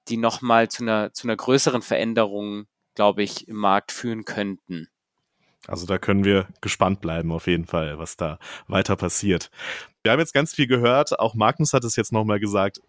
die 0.07 0.17
nochmal 0.17 0.69
zu 0.69 0.83
einer, 0.83 1.13
zu 1.13 1.27
einer 1.27 1.35
größeren 1.35 1.81
Veränderung, 1.81 2.65
glaube 2.95 3.23
ich, 3.23 3.47
im 3.47 3.57
Markt 3.57 3.91
führen 3.91 4.25
könnten. 4.25 4.87
Also 5.67 5.85
da 5.85 5.99
können 5.99 6.23
wir 6.25 6.47
gespannt 6.61 7.01
bleiben 7.01 7.31
auf 7.31 7.45
jeden 7.47 7.65
Fall, 7.65 7.99
was 7.99 8.17
da 8.17 8.39
weiter 8.67 8.95
passiert. 8.95 9.51
Wir 10.01 10.11
haben 10.11 10.19
jetzt 10.19 10.33
ganz 10.33 10.55
viel 10.55 10.65
gehört, 10.65 11.19
auch 11.19 11.35
Magnus 11.35 11.73
hat 11.73 11.83
es 11.83 11.95
jetzt 11.95 12.11
nochmal 12.11 12.39
gesagt, 12.39 12.81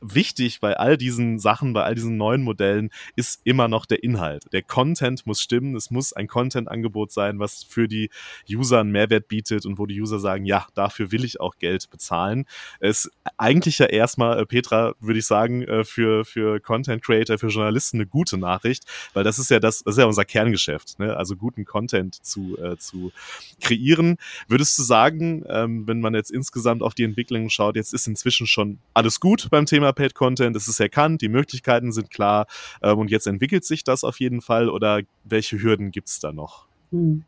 wichtig 0.00 0.60
bei 0.60 0.76
all 0.76 0.96
diesen 0.96 1.38
Sachen, 1.38 1.72
bei 1.72 1.82
all 1.84 1.94
diesen 1.94 2.16
neuen 2.16 2.42
Modellen 2.42 2.90
ist 3.16 3.40
immer 3.44 3.68
noch 3.68 3.86
der 3.86 4.02
Inhalt. 4.02 4.44
Der 4.52 4.62
Content 4.62 5.26
muss 5.26 5.40
stimmen. 5.40 5.76
Es 5.76 5.90
muss 5.90 6.12
ein 6.12 6.26
Content-Angebot 6.26 7.12
sein, 7.12 7.38
was 7.38 7.64
für 7.64 7.88
die 7.88 8.10
User 8.50 8.80
einen 8.80 8.92
Mehrwert 8.92 9.28
bietet 9.28 9.66
und 9.66 9.78
wo 9.78 9.86
die 9.86 10.00
User 10.00 10.18
sagen, 10.18 10.44
ja, 10.44 10.66
dafür 10.74 11.10
will 11.12 11.24
ich 11.24 11.40
auch 11.40 11.56
Geld 11.58 11.90
bezahlen. 11.90 12.46
Es 12.80 13.10
eigentlich 13.36 13.78
ja 13.78 13.86
erstmal, 13.86 14.38
äh, 14.38 14.46
Petra, 14.46 14.94
würde 15.00 15.18
ich 15.18 15.26
sagen, 15.26 15.62
äh, 15.62 15.84
für, 15.84 16.24
für 16.24 16.60
Content 16.60 17.02
Creator, 17.02 17.38
für 17.38 17.48
Journalisten 17.48 17.98
eine 17.98 18.06
gute 18.06 18.38
Nachricht, 18.38 18.84
weil 19.14 19.24
das 19.24 19.38
ist 19.38 19.50
ja 19.50 19.60
das, 19.60 19.82
das 19.82 19.94
ist 19.94 20.00
ja 20.00 20.06
unser 20.06 20.24
Kerngeschäft, 20.24 20.98
ne? 20.98 21.16
also 21.16 21.36
guten 21.36 21.64
Content 21.64 22.14
zu, 22.24 22.56
äh, 22.58 22.76
zu 22.76 23.12
kreieren. 23.60 24.16
Würdest 24.46 24.78
du 24.78 24.82
sagen, 24.82 25.44
ähm, 25.48 25.86
wenn 25.86 26.00
man 26.00 26.14
jetzt 26.14 26.30
insgesamt 26.30 26.82
auf 26.82 26.94
die 26.94 27.04
Entwicklungen 27.04 27.50
schaut, 27.50 27.76
jetzt 27.76 27.94
ist 27.94 28.06
inzwischen 28.06 28.46
schon 28.46 28.78
alles 28.94 29.20
gut 29.20 29.48
beim 29.50 29.66
Thema 29.66 29.87
Paid 29.92 30.14
Content, 30.14 30.56
es 30.56 30.68
ist 30.68 30.80
erkannt, 30.80 31.22
die 31.22 31.28
Möglichkeiten 31.28 31.92
sind 31.92 32.10
klar 32.10 32.46
ähm, 32.82 32.98
und 32.98 33.10
jetzt 33.10 33.26
entwickelt 33.26 33.64
sich 33.64 33.84
das 33.84 34.04
auf 34.04 34.20
jeden 34.20 34.40
Fall 34.40 34.68
oder 34.68 35.00
welche 35.24 35.60
Hürden 35.60 35.90
gibt 35.90 36.08
es 36.08 36.20
da 36.20 36.32
noch? 36.32 36.66
Hm. 36.90 37.24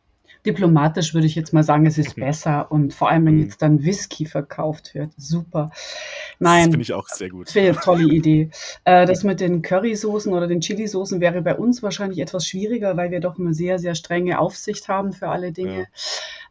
Diplomatisch 0.47 1.13
würde 1.13 1.27
ich 1.27 1.35
jetzt 1.35 1.53
mal 1.53 1.63
sagen, 1.63 1.85
es 1.85 1.99
ist 1.99 2.13
okay. 2.13 2.23
besser 2.23 2.73
und 2.73 2.95
vor 2.95 3.11
allem, 3.11 3.27
wenn 3.27 3.35
hm. 3.35 3.43
jetzt 3.43 3.61
dann 3.61 3.85
Whisky 3.85 4.25
verkauft 4.25 4.95
wird, 4.95 5.13
super. 5.17 5.71
Nein. 6.39 6.65
Das 6.65 6.71
finde 6.71 6.83
ich 6.83 6.93
auch 6.95 7.09
sehr 7.09 7.29
gut. 7.29 7.49
Das 7.49 7.55
wäre 7.55 7.75
eine 7.75 7.81
tolle 7.81 8.05
Idee. 8.05 8.51
Äh, 8.85 9.05
das 9.05 9.23
mit 9.23 9.41
den 9.41 9.61
Currysoßen 9.61 10.33
oder 10.33 10.47
den 10.47 10.61
Chilisoßen 10.61 11.21
wäre 11.21 11.43
bei 11.43 11.55
uns 11.55 11.83
wahrscheinlich 11.83 12.21
etwas 12.21 12.47
schwieriger, 12.47 12.97
weil 12.97 13.11
wir 13.11 13.21
doch 13.21 13.39
eine 13.39 13.53
sehr, 13.53 13.79
sehr 13.79 13.95
strenge 13.95 14.39
Aufsicht 14.39 14.89
haben 14.89 15.13
für 15.13 15.29
alle 15.29 15.53
Dinge. 15.53 15.89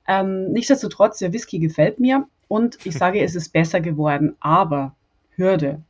Ja. 0.08 0.22
Ähm, 0.22 0.52
nichtsdestotrotz, 0.52 1.17
der 1.17 1.34
Whisky 1.34 1.58
gefällt 1.58 2.00
mir 2.00 2.28
und 2.48 2.78
ich 2.86 2.93
sage, 2.98 3.22
es 3.22 3.34
ist 3.34 3.54
besser 3.54 3.82
geworden, 3.82 4.36
aber 4.39 4.95
Hürde. 5.39 5.82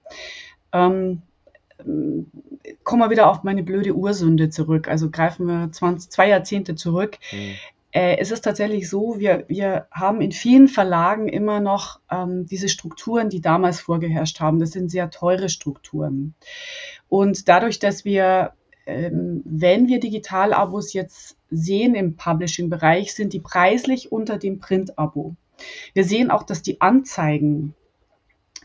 Ähm, 0.72 1.24
kommen 2.84 3.02
wir 3.02 3.10
wieder 3.10 3.30
auf 3.30 3.44
meine 3.44 3.64
blöde 3.64 3.94
Ursünde 3.96 4.50
zurück. 4.50 4.88
Also 4.88 5.10
greifen 5.10 5.48
wir 5.48 5.72
20, 5.72 6.10
zwei 6.10 6.30
Jahrzehnte 6.30 6.76
zurück. 6.76 7.18
Mhm. 7.32 7.56
Äh, 7.92 8.18
es 8.18 8.32
ist 8.32 8.42
tatsächlich 8.42 8.88
so, 8.90 9.16
wir, 9.18 9.46
wir 9.48 9.88
haben 9.92 10.22
in 10.22 10.32
vielen 10.32 10.68
Verlagen 10.68 11.28
immer 11.28 11.60
noch 11.60 12.00
ähm, 12.12 12.46
diese 12.46 12.70
Strukturen, 12.70 13.30
die 13.30 13.42
damals 13.42 13.80
vorgeherrscht 13.80 14.40
haben. 14.40 14.60
Das 14.60 14.72
sind 14.72 14.92
sehr 14.92 15.10
teure 15.10 15.50
Strukturen. 15.50 16.36
Und 17.08 17.48
dadurch, 17.48 17.80
dass 17.80 18.06
wir, 18.06 18.54
ähm, 18.86 19.42
wenn 19.44 19.88
wir 19.88 20.00
Digital-Abos 20.00 20.94
jetzt 20.94 21.36
sehen 21.50 21.96
im 21.96 22.16
Publishing-Bereich, 22.16 23.14
sind 23.16 23.34
die 23.34 23.40
preislich 23.40 24.12
unter 24.12 24.38
dem 24.38 24.60
Print-Abo. 24.60 25.36
Wir 25.94 26.04
sehen 26.04 26.30
auch, 26.30 26.44
dass 26.44 26.62
die 26.62 26.82
Anzeigen 26.82 27.74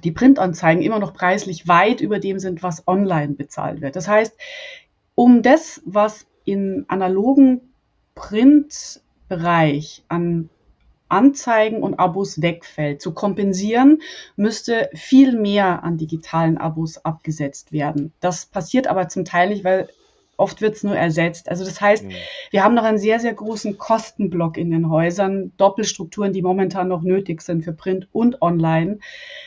die 0.05 0.13
Printanzeigen 0.13 0.83
immer 0.83 0.99
noch 0.99 1.15
preislich 1.15 1.67
weit 1.67 2.01
über 2.01 2.19
dem 2.19 2.39
sind, 2.39 2.63
was 2.63 2.87
online 2.87 3.35
bezahlt 3.35 3.81
wird. 3.81 3.97
Das 3.97 4.07
heißt, 4.07 4.35
um 5.15 5.43
das, 5.43 5.83
was 5.85 6.27
im 6.45 6.85
analogen 6.89 7.73
Printbereich 8.15 10.05
an 10.09 10.51
Anzeigen 11.09 11.83
und 11.83 11.99
Abos 11.99 12.41
wegfällt, 12.43 13.01
zu 13.01 13.13
kompensieren, 13.13 14.01
müsste 14.37 14.91
viel 14.95 15.39
mehr 15.39 15.85
an 15.85 15.97
digitalen 15.97 16.59
Abos 16.59 17.05
abgesetzt 17.05 17.73
werden. 17.73 18.13
Das 18.21 18.47
passiert 18.47 18.87
aber 18.87 19.09
zum 19.09 19.25
Teil 19.25 19.51
nicht, 19.51 19.65
weil 19.65 19.89
Oft 20.37 20.61
wird 20.61 20.77
es 20.77 20.83
nur 20.83 20.97
ersetzt. 20.97 21.49
Also 21.49 21.65
das 21.65 21.81
heißt, 21.81 22.05
mhm. 22.05 22.13
wir 22.51 22.65
haben 22.65 22.75
noch 22.75 22.85
einen 22.85 22.99
sehr, 22.99 23.21
sehr 23.21 23.35
großen 23.35 23.79
Kostenblock 23.79 24.57
in 24.57 24.71
den 24.71 24.91
Häusern, 24.91 25.53
Doppelstrukturen, 25.57 26.33
die 26.33 26.43
momentan 26.43 26.89
noch 26.89 27.03
nötig 27.03 27.43
sind 27.43 27.63
für 27.63 27.73
Print 27.73 28.09
und 28.13 28.43
Online. 28.43 28.99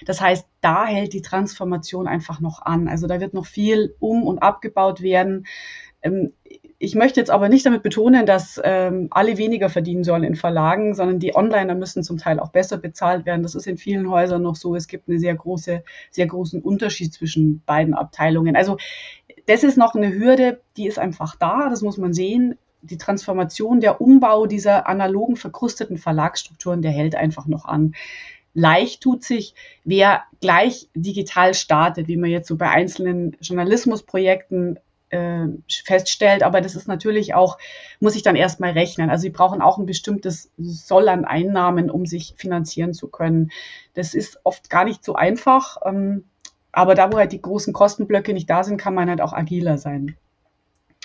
Das 0.06 0.22
heißt, 0.22 0.48
da 0.62 0.86
hält 0.86 1.14
die 1.14 1.22
Transformation 1.22 2.08
einfach 2.08 2.40
noch 2.40 2.62
an. 2.62 2.88
Also 2.88 3.08
da 3.08 3.20
wird 3.20 3.34
noch 3.34 3.46
viel 3.46 3.96
um 4.00 4.24
und 4.24 4.40
abgebaut 4.40 5.02
werden. 5.02 5.46
Ähm, 6.02 6.34
ich 6.80 6.94
möchte 6.94 7.20
jetzt 7.20 7.32
aber 7.32 7.50
nicht 7.50 7.66
damit 7.66 7.82
betonen, 7.82 8.28
dass 8.28 8.62
ähm, 8.64 9.08
alle 9.10 9.38
weniger 9.38 9.68
verdienen 9.68 10.04
sollen 10.04 10.24
in 10.24 10.36
Verlagen, 10.36 10.94
sondern 10.94 11.20
die 11.20 11.36
Onliner 11.36 11.74
müssen 11.74 12.04
zum 12.04 12.18
Teil 12.18 12.40
auch 12.40 12.50
besser 12.50 12.78
bezahlt 12.78 13.26
werden. 13.26 13.42
Das 13.42 13.56
ist 13.56 13.66
in 13.66 13.78
vielen 13.78 14.10
Häusern 14.12 14.44
noch 14.44 14.56
so. 14.56 14.76
Es 14.76 14.88
gibt 14.88 15.10
einen 15.10 15.20
sehr 15.20 15.34
große, 15.34 15.84
sehr 16.12 16.28
großen 16.28 16.62
Unterschied 16.62 17.14
zwischen 17.14 17.64
beiden 17.66 17.96
Abteilungen. 17.96 18.56
Also 18.56 18.78
das 19.48 19.64
ist 19.64 19.78
noch 19.78 19.96
eine 19.96 20.14
Hürde, 20.14 20.62
die 20.76 20.88
ist 20.88 21.00
einfach 21.00 21.36
da, 21.36 21.70
das 21.70 21.82
muss 21.82 21.98
man 21.98 22.14
sehen. 22.14 22.58
Die 22.82 22.98
Transformation, 22.98 23.80
der 23.82 24.02
Umbau 24.02 24.46
dieser 24.46 24.88
analogen 24.88 25.36
verkrusteten 25.36 25.98
Verlagsstrukturen, 25.98 26.82
der 26.82 26.92
hält 26.92 27.16
einfach 27.16 27.48
noch 27.48 27.66
an. 27.66 27.96
Leicht 28.54 29.02
tut 29.02 29.24
sich, 29.24 29.56
wer 29.84 30.24
gleich 30.42 30.90
digital 30.96 31.54
startet, 31.54 32.08
wie 32.08 32.18
man 32.18 32.30
jetzt 32.30 32.48
so 32.48 32.56
bei 32.58 32.70
einzelnen 32.70 33.38
Journalismusprojekten 33.42 34.80
äh, 35.10 35.46
feststellt. 35.70 36.44
Aber 36.44 36.60
das 36.60 36.76
ist 36.76 36.88
natürlich 36.88 37.34
auch, 37.34 37.58
muss 38.00 38.16
ich 38.16 38.24
dann 38.24 38.36
erstmal 38.36 38.72
rechnen. 38.72 39.10
Also 39.10 39.22
sie 39.24 39.30
brauchen 39.30 39.62
auch 39.62 39.78
ein 39.78 39.86
bestimmtes 39.86 40.52
Soll 40.58 41.08
an 41.08 41.26
Einnahmen, 41.26 41.90
um 41.90 42.06
sich 42.06 42.34
finanzieren 42.38 42.94
zu 42.94 43.08
können. 43.08 43.52
Das 43.94 44.14
ist 44.14 44.40
oft 44.44 44.70
gar 44.70 44.86
nicht 44.86 45.06
so 45.06 45.16
einfach. 45.16 45.78
Ähm, 45.86 46.26
aber 46.78 46.94
da, 46.94 47.12
wo 47.12 47.18
halt 47.18 47.32
die 47.32 47.42
großen 47.42 47.74
Kostenblöcke 47.74 48.34
nicht 48.34 48.50
da 48.50 48.64
sind, 48.64 48.78
kann 48.78 48.94
man 48.94 49.10
halt 49.10 49.20
auch 49.20 49.34
agiler 49.34 49.80
sein. 49.80 50.16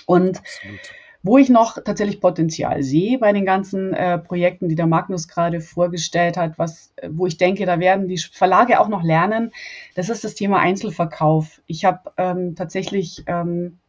Und 0.05 0.37
Absolut. 0.37 0.79
wo 1.23 1.39
ich 1.39 1.49
noch 1.49 1.83
tatsächlich 1.83 2.21
Potenzial 2.21 2.83
sehe 2.83 3.17
bei 3.17 3.33
den 3.33 3.43
ganzen 3.43 3.91
äh, 3.91 4.19
Projekten, 4.19 4.69
die 4.69 4.75
der 4.75 4.85
Magnus 4.85 5.27
gerade 5.27 5.61
vorgestellt 5.61 6.37
hat, 6.37 6.59
was, 6.59 6.93
äh, 6.97 7.09
wo 7.11 7.25
ich 7.25 7.37
denke, 7.37 7.65
da 7.65 7.79
werden 7.79 8.07
die 8.07 8.19
Verlage 8.19 8.79
auch 8.79 8.87
noch 8.87 9.01
lernen, 9.01 9.51
das 9.95 10.09
ist 10.09 10.23
das 10.23 10.35
Thema 10.35 10.59
Einzelverkauf. 10.59 11.59
Ich 11.65 11.85
habe 11.85 12.11
ähm, 12.17 12.53
tatsächlich 12.53 13.23
ähm, 13.25 13.79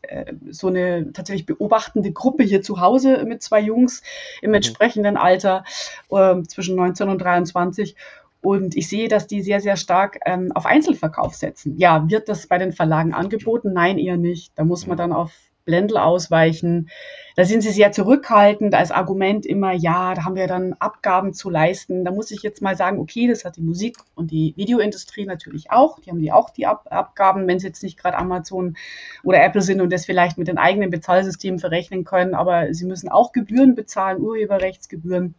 äh, 0.00 0.32
so 0.48 0.68
eine 0.68 1.12
tatsächlich 1.12 1.44
beobachtende 1.44 2.10
Gruppe 2.10 2.44
hier 2.44 2.62
zu 2.62 2.80
Hause 2.80 3.22
mit 3.26 3.42
zwei 3.42 3.60
Jungs 3.60 4.02
im 4.40 4.50
mhm. 4.50 4.54
entsprechenden 4.54 5.18
Alter 5.18 5.64
äh, 6.10 6.42
zwischen 6.44 6.76
19 6.76 7.10
und 7.10 7.18
23. 7.18 7.96
Und 8.44 8.76
ich 8.76 8.88
sehe, 8.88 9.08
dass 9.08 9.26
die 9.26 9.40
sehr, 9.40 9.60
sehr 9.60 9.78
stark 9.78 10.18
ähm, 10.26 10.52
auf 10.54 10.66
Einzelverkauf 10.66 11.34
setzen. 11.34 11.78
Ja, 11.78 12.10
wird 12.10 12.28
das 12.28 12.46
bei 12.46 12.58
den 12.58 12.72
Verlagen 12.72 13.14
angeboten? 13.14 13.72
Nein, 13.72 13.96
eher 13.96 14.18
nicht. 14.18 14.52
Da 14.56 14.64
muss 14.64 14.86
man 14.86 14.98
dann 14.98 15.14
auf 15.14 15.32
Blendel 15.64 15.96
ausweichen. 15.96 16.90
Da 17.36 17.46
sind 17.46 17.62
sie 17.62 17.70
sehr 17.70 17.90
zurückhaltend 17.90 18.74
als 18.74 18.90
Argument 18.90 19.46
immer, 19.46 19.72
ja, 19.72 20.12
da 20.12 20.26
haben 20.26 20.36
wir 20.36 20.46
dann 20.46 20.74
Abgaben 20.74 21.32
zu 21.32 21.48
leisten. 21.48 22.04
Da 22.04 22.10
muss 22.10 22.30
ich 22.32 22.42
jetzt 22.42 22.60
mal 22.60 22.76
sagen, 22.76 23.00
okay, 23.00 23.26
das 23.26 23.46
hat 23.46 23.56
die 23.56 23.62
Musik 23.62 23.96
und 24.14 24.30
die 24.30 24.52
Videoindustrie 24.58 25.24
natürlich 25.24 25.70
auch. 25.70 25.98
Die 26.00 26.10
haben 26.10 26.20
die 26.20 26.30
auch 26.30 26.50
die 26.50 26.66
Ab 26.66 26.88
Abgaben, 26.90 27.48
wenn 27.48 27.58
sie 27.58 27.68
jetzt 27.68 27.82
nicht 27.82 27.98
gerade 27.98 28.18
Amazon 28.18 28.76
oder 29.22 29.42
Apple 29.42 29.62
sind 29.62 29.80
und 29.80 29.90
das 29.90 30.04
vielleicht 30.04 30.36
mit 30.36 30.48
den 30.48 30.58
eigenen 30.58 30.90
Bezahlsystemen 30.90 31.58
verrechnen 31.58 32.04
können, 32.04 32.34
aber 32.34 32.74
sie 32.74 32.84
müssen 32.84 33.08
auch 33.08 33.32
Gebühren 33.32 33.74
bezahlen, 33.74 34.20
Urheberrechtsgebühren. 34.20 35.34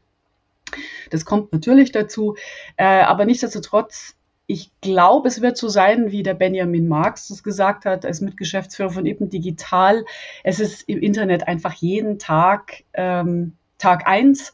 Das 1.10 1.26
kommt 1.26 1.52
natürlich 1.54 1.92
dazu, 1.92 2.36
äh, 2.78 2.84
aber 2.84 3.26
nichtsdestotrotz, 3.26 4.16
ich 4.48 4.72
glaube, 4.82 5.28
es 5.28 5.42
wird 5.42 5.58
so 5.58 5.70
sein, 5.70 6.12
wie 6.12 6.22
der 6.22 6.36
Benjamin 6.36 6.88
Marx 6.88 7.30
das 7.30 7.42
gesagt 7.42 7.86
hat, 7.86 8.06
als 8.06 8.22
Mitgeschäftsführer 8.22 8.92
von 8.92 9.06
Eben 9.06 9.30
Digital. 9.30 10.06
Es 10.44 10.60
ist 10.60 10.84
im 10.88 11.00
Internet 11.00 11.48
einfach 11.48 11.74
jeden 11.74 12.20
Tag 12.20 12.84
ähm, 12.94 13.54
Tag 13.78 14.08
eins. 14.08 14.54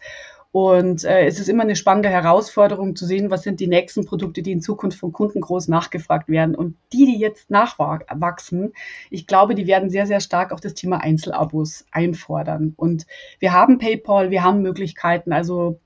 Und 0.53 1.05
äh, 1.05 1.25
es 1.25 1.39
ist 1.39 1.47
immer 1.47 1.63
eine 1.63 1.77
spannende 1.77 2.09
Herausforderung 2.09 2.97
zu 2.97 3.05
sehen, 3.05 3.31
was 3.31 3.43
sind 3.43 3.61
die 3.61 3.67
nächsten 3.67 4.05
Produkte, 4.05 4.41
die 4.41 4.51
in 4.51 4.61
Zukunft 4.61 4.99
von 4.99 5.13
Kunden 5.13 5.39
groß 5.39 5.69
nachgefragt 5.69 6.27
werden. 6.27 6.55
Und 6.55 6.75
die, 6.91 7.05
die 7.05 7.19
jetzt 7.19 7.49
nachwachsen, 7.49 8.73
ich 9.09 9.27
glaube, 9.27 9.55
die 9.55 9.65
werden 9.65 9.89
sehr, 9.89 10.07
sehr 10.07 10.19
stark 10.19 10.51
auch 10.51 10.59
das 10.59 10.73
Thema 10.73 10.97
Einzelabos 10.97 11.85
einfordern. 11.91 12.73
Und 12.75 13.05
wir 13.39 13.53
haben 13.53 13.77
PayPal, 13.77 14.29
wir 14.29 14.43
haben 14.43 14.61
Möglichkeiten. 14.61 15.31
Also 15.31 15.79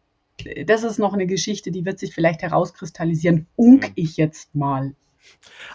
das 0.66 0.84
ist 0.84 1.00
noch 1.00 1.14
eine 1.14 1.28
Geschichte, 1.28 1.72
die 1.72 1.86
wird 1.86 2.00
sich 2.00 2.14
vielleicht 2.14 2.42
herauskristallisieren. 2.42 3.48
Unk 3.56 3.90
mhm. 3.90 3.94
ich 3.96 4.18
jetzt 4.18 4.54
mal. 4.56 4.94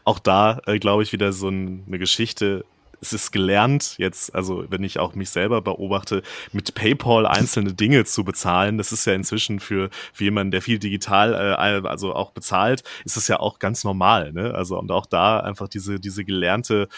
Auch 0.04 0.18
da, 0.18 0.60
äh, 0.66 0.78
glaube 0.78 1.02
ich, 1.02 1.12
wieder 1.12 1.32
so 1.32 1.48
ein, 1.48 1.84
eine 1.86 1.98
Geschichte. 1.98 2.64
Es 3.02 3.14
ist 3.14 3.30
gelernt, 3.32 3.94
jetzt, 3.96 4.34
also 4.34 4.66
wenn 4.68 4.84
ich 4.84 4.98
auch 4.98 5.14
mich 5.14 5.30
selber 5.30 5.62
beobachte, 5.62 6.22
mit 6.52 6.74
PayPal 6.74 7.24
einzelne 7.26 7.72
Dinge 7.72 8.04
zu 8.04 8.24
bezahlen. 8.24 8.76
Das 8.76 8.92
ist 8.92 9.06
ja 9.06 9.14
inzwischen 9.14 9.58
für, 9.58 9.88
für 10.12 10.24
jemanden, 10.24 10.50
der 10.50 10.60
viel 10.60 10.78
digital, 10.78 11.32
äh, 11.32 11.88
also 11.88 12.14
auch 12.14 12.32
bezahlt, 12.32 12.84
ist 13.06 13.16
das 13.16 13.26
ja 13.26 13.40
auch 13.40 13.58
ganz 13.58 13.84
normal. 13.84 14.32
Ne? 14.32 14.54
Also 14.54 14.78
und 14.78 14.90
auch 14.90 15.06
da 15.06 15.40
einfach 15.40 15.68
diese, 15.68 15.98
diese 15.98 16.26
gelernte 16.26 16.88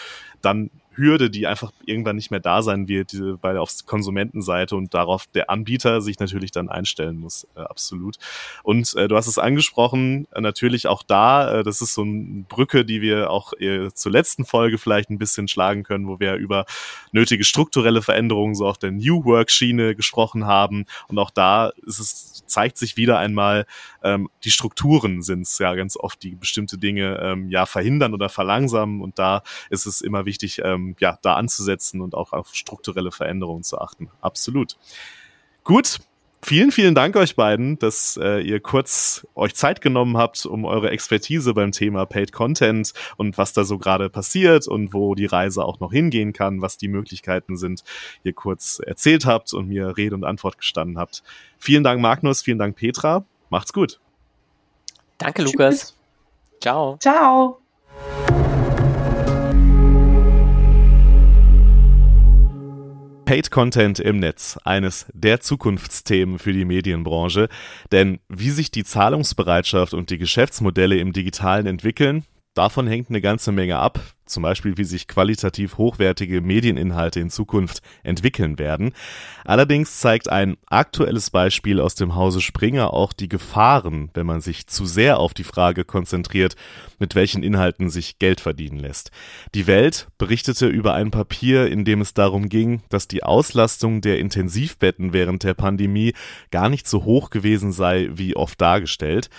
dann 0.40 0.70
Hürde, 0.94 1.30
die 1.30 1.46
einfach 1.46 1.72
irgendwann 1.86 2.16
nicht 2.16 2.30
mehr 2.30 2.40
da 2.40 2.62
sein 2.62 2.88
wird, 2.88 3.12
bei 3.40 3.58
auf 3.58 3.70
Konsumentenseite 3.86 4.76
und 4.76 4.94
darauf 4.94 5.26
der 5.26 5.50
Anbieter 5.50 6.00
sich 6.00 6.18
natürlich 6.18 6.50
dann 6.50 6.68
einstellen 6.68 7.18
muss, 7.18 7.46
äh, 7.56 7.60
absolut. 7.60 8.16
Und 8.62 8.94
äh, 8.96 9.08
du 9.08 9.16
hast 9.16 9.26
es 9.26 9.38
angesprochen, 9.38 10.26
äh, 10.32 10.40
natürlich 10.40 10.86
auch 10.86 11.02
da, 11.02 11.60
äh, 11.60 11.62
das 11.62 11.80
ist 11.80 11.94
so 11.94 12.02
eine 12.02 12.44
Brücke, 12.48 12.84
die 12.84 13.00
wir 13.00 13.30
auch 13.30 13.52
äh, 13.54 13.90
zur 13.92 14.12
letzten 14.12 14.44
Folge 14.44 14.78
vielleicht 14.78 15.10
ein 15.10 15.18
bisschen 15.18 15.48
schlagen 15.48 15.82
können, 15.82 16.06
wo 16.06 16.20
wir 16.20 16.34
über 16.34 16.66
nötige 17.12 17.44
strukturelle 17.44 18.02
Veränderungen 18.02 18.54
so 18.54 18.66
auf 18.66 18.78
der 18.78 18.90
New 18.90 19.24
Work 19.24 19.50
Schiene 19.50 19.94
gesprochen 19.94 20.46
haben. 20.46 20.86
Und 21.08 21.18
auch 21.18 21.30
da 21.30 21.72
ist 21.86 21.98
es, 21.98 22.44
zeigt 22.46 22.78
sich 22.78 22.96
wieder 22.96 23.18
einmal, 23.18 23.66
ähm, 24.02 24.28
die 24.44 24.50
Strukturen 24.50 25.22
sind 25.22 25.42
es 25.42 25.58
ja 25.58 25.74
ganz 25.74 25.96
oft, 25.96 26.22
die 26.22 26.34
bestimmte 26.34 26.78
Dinge 26.78 27.18
ähm, 27.22 27.48
ja 27.48 27.66
verhindern 27.66 28.14
oder 28.14 28.28
verlangsamen. 28.28 29.00
Und 29.00 29.18
da 29.18 29.42
ist 29.70 29.86
es 29.86 30.00
immer 30.00 30.26
wichtig, 30.26 30.60
ähm, 30.82 30.96
ja, 30.98 31.18
da 31.22 31.34
anzusetzen 31.34 32.00
und 32.00 32.14
auch 32.14 32.32
auf 32.32 32.54
strukturelle 32.54 33.12
Veränderungen 33.12 33.62
zu 33.62 33.78
achten. 33.78 34.10
Absolut. 34.20 34.76
Gut, 35.64 36.00
vielen, 36.42 36.72
vielen 36.72 36.94
Dank 36.94 37.16
euch 37.16 37.36
beiden, 37.36 37.78
dass 37.78 38.18
äh, 38.20 38.40
ihr 38.40 38.60
kurz 38.60 39.26
euch 39.34 39.54
Zeit 39.54 39.80
genommen 39.80 40.16
habt, 40.16 40.44
um 40.44 40.64
eure 40.64 40.90
Expertise 40.90 41.54
beim 41.54 41.72
Thema 41.72 42.04
Paid 42.04 42.32
Content 42.32 42.92
und 43.16 43.38
was 43.38 43.52
da 43.52 43.64
so 43.64 43.78
gerade 43.78 44.10
passiert 44.10 44.66
und 44.66 44.92
wo 44.92 45.14
die 45.14 45.26
Reise 45.26 45.64
auch 45.64 45.80
noch 45.80 45.92
hingehen 45.92 46.32
kann, 46.32 46.60
was 46.60 46.76
die 46.76 46.88
Möglichkeiten 46.88 47.56
sind, 47.56 47.84
ihr 48.24 48.32
kurz 48.32 48.80
erzählt 48.84 49.24
habt 49.24 49.54
und 49.54 49.68
mir 49.68 49.96
Rede 49.96 50.14
und 50.14 50.24
Antwort 50.24 50.58
gestanden 50.58 50.98
habt. 50.98 51.22
Vielen 51.58 51.84
Dank, 51.84 52.00
Magnus, 52.00 52.42
vielen 52.42 52.58
Dank, 52.58 52.76
Petra. 52.76 53.24
Macht's 53.48 53.72
gut. 53.72 54.00
Danke, 55.18 55.42
Lukas. 55.42 55.78
Tschüss. 55.78 55.96
Ciao. 56.60 56.96
Ciao. 56.98 57.61
Paid 63.32 63.50
Content 63.50 63.98
im 63.98 64.18
Netz, 64.18 64.58
eines 64.62 65.06
der 65.14 65.40
Zukunftsthemen 65.40 66.38
für 66.38 66.52
die 66.52 66.66
Medienbranche. 66.66 67.48
Denn 67.90 68.20
wie 68.28 68.50
sich 68.50 68.70
die 68.70 68.84
Zahlungsbereitschaft 68.84 69.94
und 69.94 70.10
die 70.10 70.18
Geschäftsmodelle 70.18 70.98
im 70.98 71.14
Digitalen 71.14 71.64
entwickeln, 71.64 72.26
Davon 72.54 72.86
hängt 72.86 73.08
eine 73.08 73.22
ganze 73.22 73.50
Menge 73.50 73.78
ab, 73.78 73.98
zum 74.26 74.42
Beispiel 74.42 74.76
wie 74.76 74.84
sich 74.84 75.08
qualitativ 75.08 75.78
hochwertige 75.78 76.42
Medieninhalte 76.42 77.18
in 77.18 77.30
Zukunft 77.30 77.80
entwickeln 78.02 78.58
werden. 78.58 78.92
Allerdings 79.46 80.00
zeigt 80.00 80.28
ein 80.28 80.58
aktuelles 80.66 81.30
Beispiel 81.30 81.80
aus 81.80 81.94
dem 81.94 82.14
Hause 82.14 82.42
Springer 82.42 82.92
auch 82.92 83.14
die 83.14 83.30
Gefahren, 83.30 84.10
wenn 84.12 84.26
man 84.26 84.42
sich 84.42 84.66
zu 84.66 84.84
sehr 84.84 85.18
auf 85.18 85.32
die 85.32 85.44
Frage 85.44 85.86
konzentriert, 85.86 86.56
mit 86.98 87.14
welchen 87.14 87.42
Inhalten 87.42 87.88
sich 87.88 88.18
Geld 88.18 88.42
verdienen 88.42 88.78
lässt. 88.78 89.12
Die 89.54 89.66
Welt 89.66 90.08
berichtete 90.18 90.66
über 90.66 90.92
ein 90.92 91.10
Papier, 91.10 91.68
in 91.68 91.86
dem 91.86 92.02
es 92.02 92.12
darum 92.12 92.50
ging, 92.50 92.82
dass 92.90 93.08
die 93.08 93.22
Auslastung 93.22 94.02
der 94.02 94.18
Intensivbetten 94.18 95.14
während 95.14 95.42
der 95.42 95.54
Pandemie 95.54 96.12
gar 96.50 96.68
nicht 96.68 96.86
so 96.86 97.04
hoch 97.04 97.30
gewesen 97.30 97.72
sei, 97.72 98.10
wie 98.12 98.36
oft 98.36 98.60
dargestellt. 98.60 99.30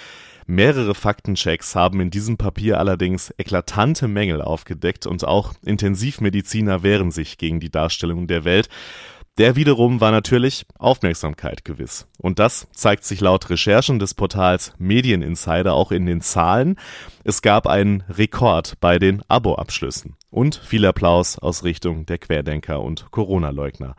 Mehrere 0.46 0.96
Faktenchecks 0.96 1.76
haben 1.76 2.00
in 2.02 2.10
diesem 2.10 2.38
Papier 2.38 2.80
allerdings 2.80 3.34
eklatante 3.38 4.08
Mängel 4.08 4.42
aufgedeckt 4.42 5.06
und 5.06 5.26
auch 5.26 5.54
Intensivmediziner 5.64 6.84
wehren 6.84 7.12
sich 7.12 7.38
gegen 7.38 7.60
die 7.60 7.72
Darstellung 7.72 8.28
der 8.28 8.44
Welt. 8.44 8.70
Der 9.40 9.56
wiederum 9.56 10.00
war 10.00 10.12
natürlich 10.12 10.68
Aufmerksamkeit 10.78 11.66
gewiss. 11.66 12.08
Und 12.20 12.38
das 12.38 12.68
zeigt 12.72 13.04
sich 13.04 13.20
laut 13.20 13.50
Recherchen 13.50 13.98
des 13.98 14.14
Portals 14.14 14.74
Medieninsider 14.78 15.74
auch 15.74 15.92
in 15.92 16.06
den 16.06 16.22
Zahlen. 16.22 16.76
Es 17.24 17.42
gab 17.42 17.66
einen 17.66 18.04
Rekord 18.10 18.76
bei 18.80 19.00
den 19.00 19.24
Abo-Abschlüssen. 19.28 20.18
Und 20.30 20.56
viel 20.56 20.86
Applaus 20.86 21.40
aus 21.40 21.64
Richtung 21.64 22.06
der 22.06 22.20
Querdenker 22.20 22.82
und 22.82 23.10
Corona-Leugner. 23.10 23.96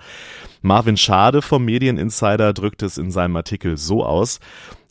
Marvin 0.63 0.97
Schade 0.97 1.43
vom 1.43 1.65
Medieninsider 1.65 2.53
drückt 2.53 2.83
es 2.83 2.97
in 2.97 3.11
seinem 3.11 3.35
Artikel 3.35 3.77
so 3.77 4.05
aus. 4.05 4.39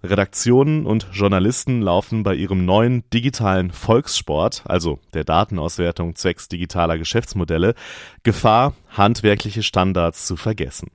Redaktionen 0.04 0.86
und 0.86 1.08
Journalisten 1.14 1.82
laufen 1.82 2.24
bei 2.24 2.36
ihrem 2.36 2.66
neuen 2.66 3.10
digitalen 3.12 3.72
Volkssport, 3.72 4.64
also 4.66 5.00
der 5.14 5.24
Datenauswertung 5.24 6.16
zwecks 6.16 6.50
digitaler 6.50 6.98
Geschäftsmodelle, 6.98 7.74
Gefahr, 8.24 8.74
handwerkliche 8.90 9.64
Standards 9.64 10.28
zu 10.28 10.36
vergessen. 10.36 10.92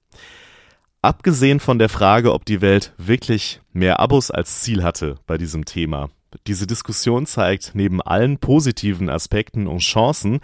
Abgesehen 1.00 1.60
von 1.60 1.78
der 1.78 1.88
Frage, 1.88 2.34
ob 2.34 2.44
die 2.44 2.60
Welt 2.60 2.92
wirklich 2.98 3.60
mehr 3.72 4.00
Abos 4.00 4.30
als 4.30 4.60
Ziel 4.62 4.82
hatte 4.82 5.16
bei 5.26 5.38
diesem 5.38 5.64
Thema, 5.64 6.10
diese 6.46 6.66
Diskussion 6.66 7.26
zeigt 7.26 7.70
neben 7.74 8.02
allen 8.02 8.38
positiven 8.38 9.08
Aspekten 9.08 9.66
und 9.66 9.78
Chancen 9.78 10.40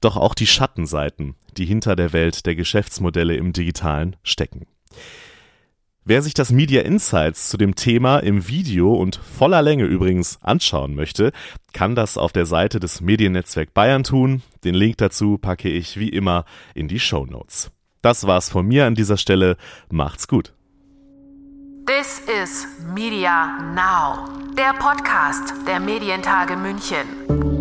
doch 0.00 0.16
auch 0.16 0.34
die 0.34 0.46
Schattenseiten, 0.46 1.34
die 1.56 1.66
hinter 1.66 1.96
der 1.96 2.12
Welt 2.12 2.46
der 2.46 2.54
Geschäftsmodelle 2.54 3.36
im 3.36 3.52
digitalen 3.52 4.16
stecken. 4.22 4.66
Wer 6.08 6.22
sich 6.22 6.34
das 6.34 6.52
Media 6.52 6.82
Insights 6.82 7.48
zu 7.48 7.56
dem 7.56 7.74
Thema 7.74 8.20
im 8.20 8.46
Video 8.46 8.94
und 8.94 9.16
voller 9.16 9.60
Länge 9.60 9.86
übrigens 9.86 10.38
anschauen 10.40 10.94
möchte, 10.94 11.32
kann 11.72 11.96
das 11.96 12.16
auf 12.16 12.30
der 12.30 12.46
Seite 12.46 12.78
des 12.78 13.00
Mediennetzwerk 13.00 13.74
Bayern 13.74 14.04
tun. 14.04 14.40
Den 14.62 14.76
Link 14.76 14.98
dazu 14.98 15.36
packe 15.36 15.68
ich 15.68 15.98
wie 15.98 16.08
immer 16.08 16.44
in 16.76 16.86
die 16.86 17.00
Show 17.00 17.26
Notes. 17.26 17.72
Das 18.02 18.24
war's 18.24 18.48
von 18.48 18.68
mir 18.68 18.86
an 18.86 18.94
dieser 18.94 19.16
Stelle. 19.16 19.56
Macht's 19.90 20.28
gut. 20.28 20.52
This 21.88 22.22
is 22.40 22.68
Media 22.94 23.58
Now, 23.74 24.28
der 24.56 24.74
Podcast 24.78 25.54
der 25.66 25.80
Medientage 25.80 26.56
München. 26.56 27.55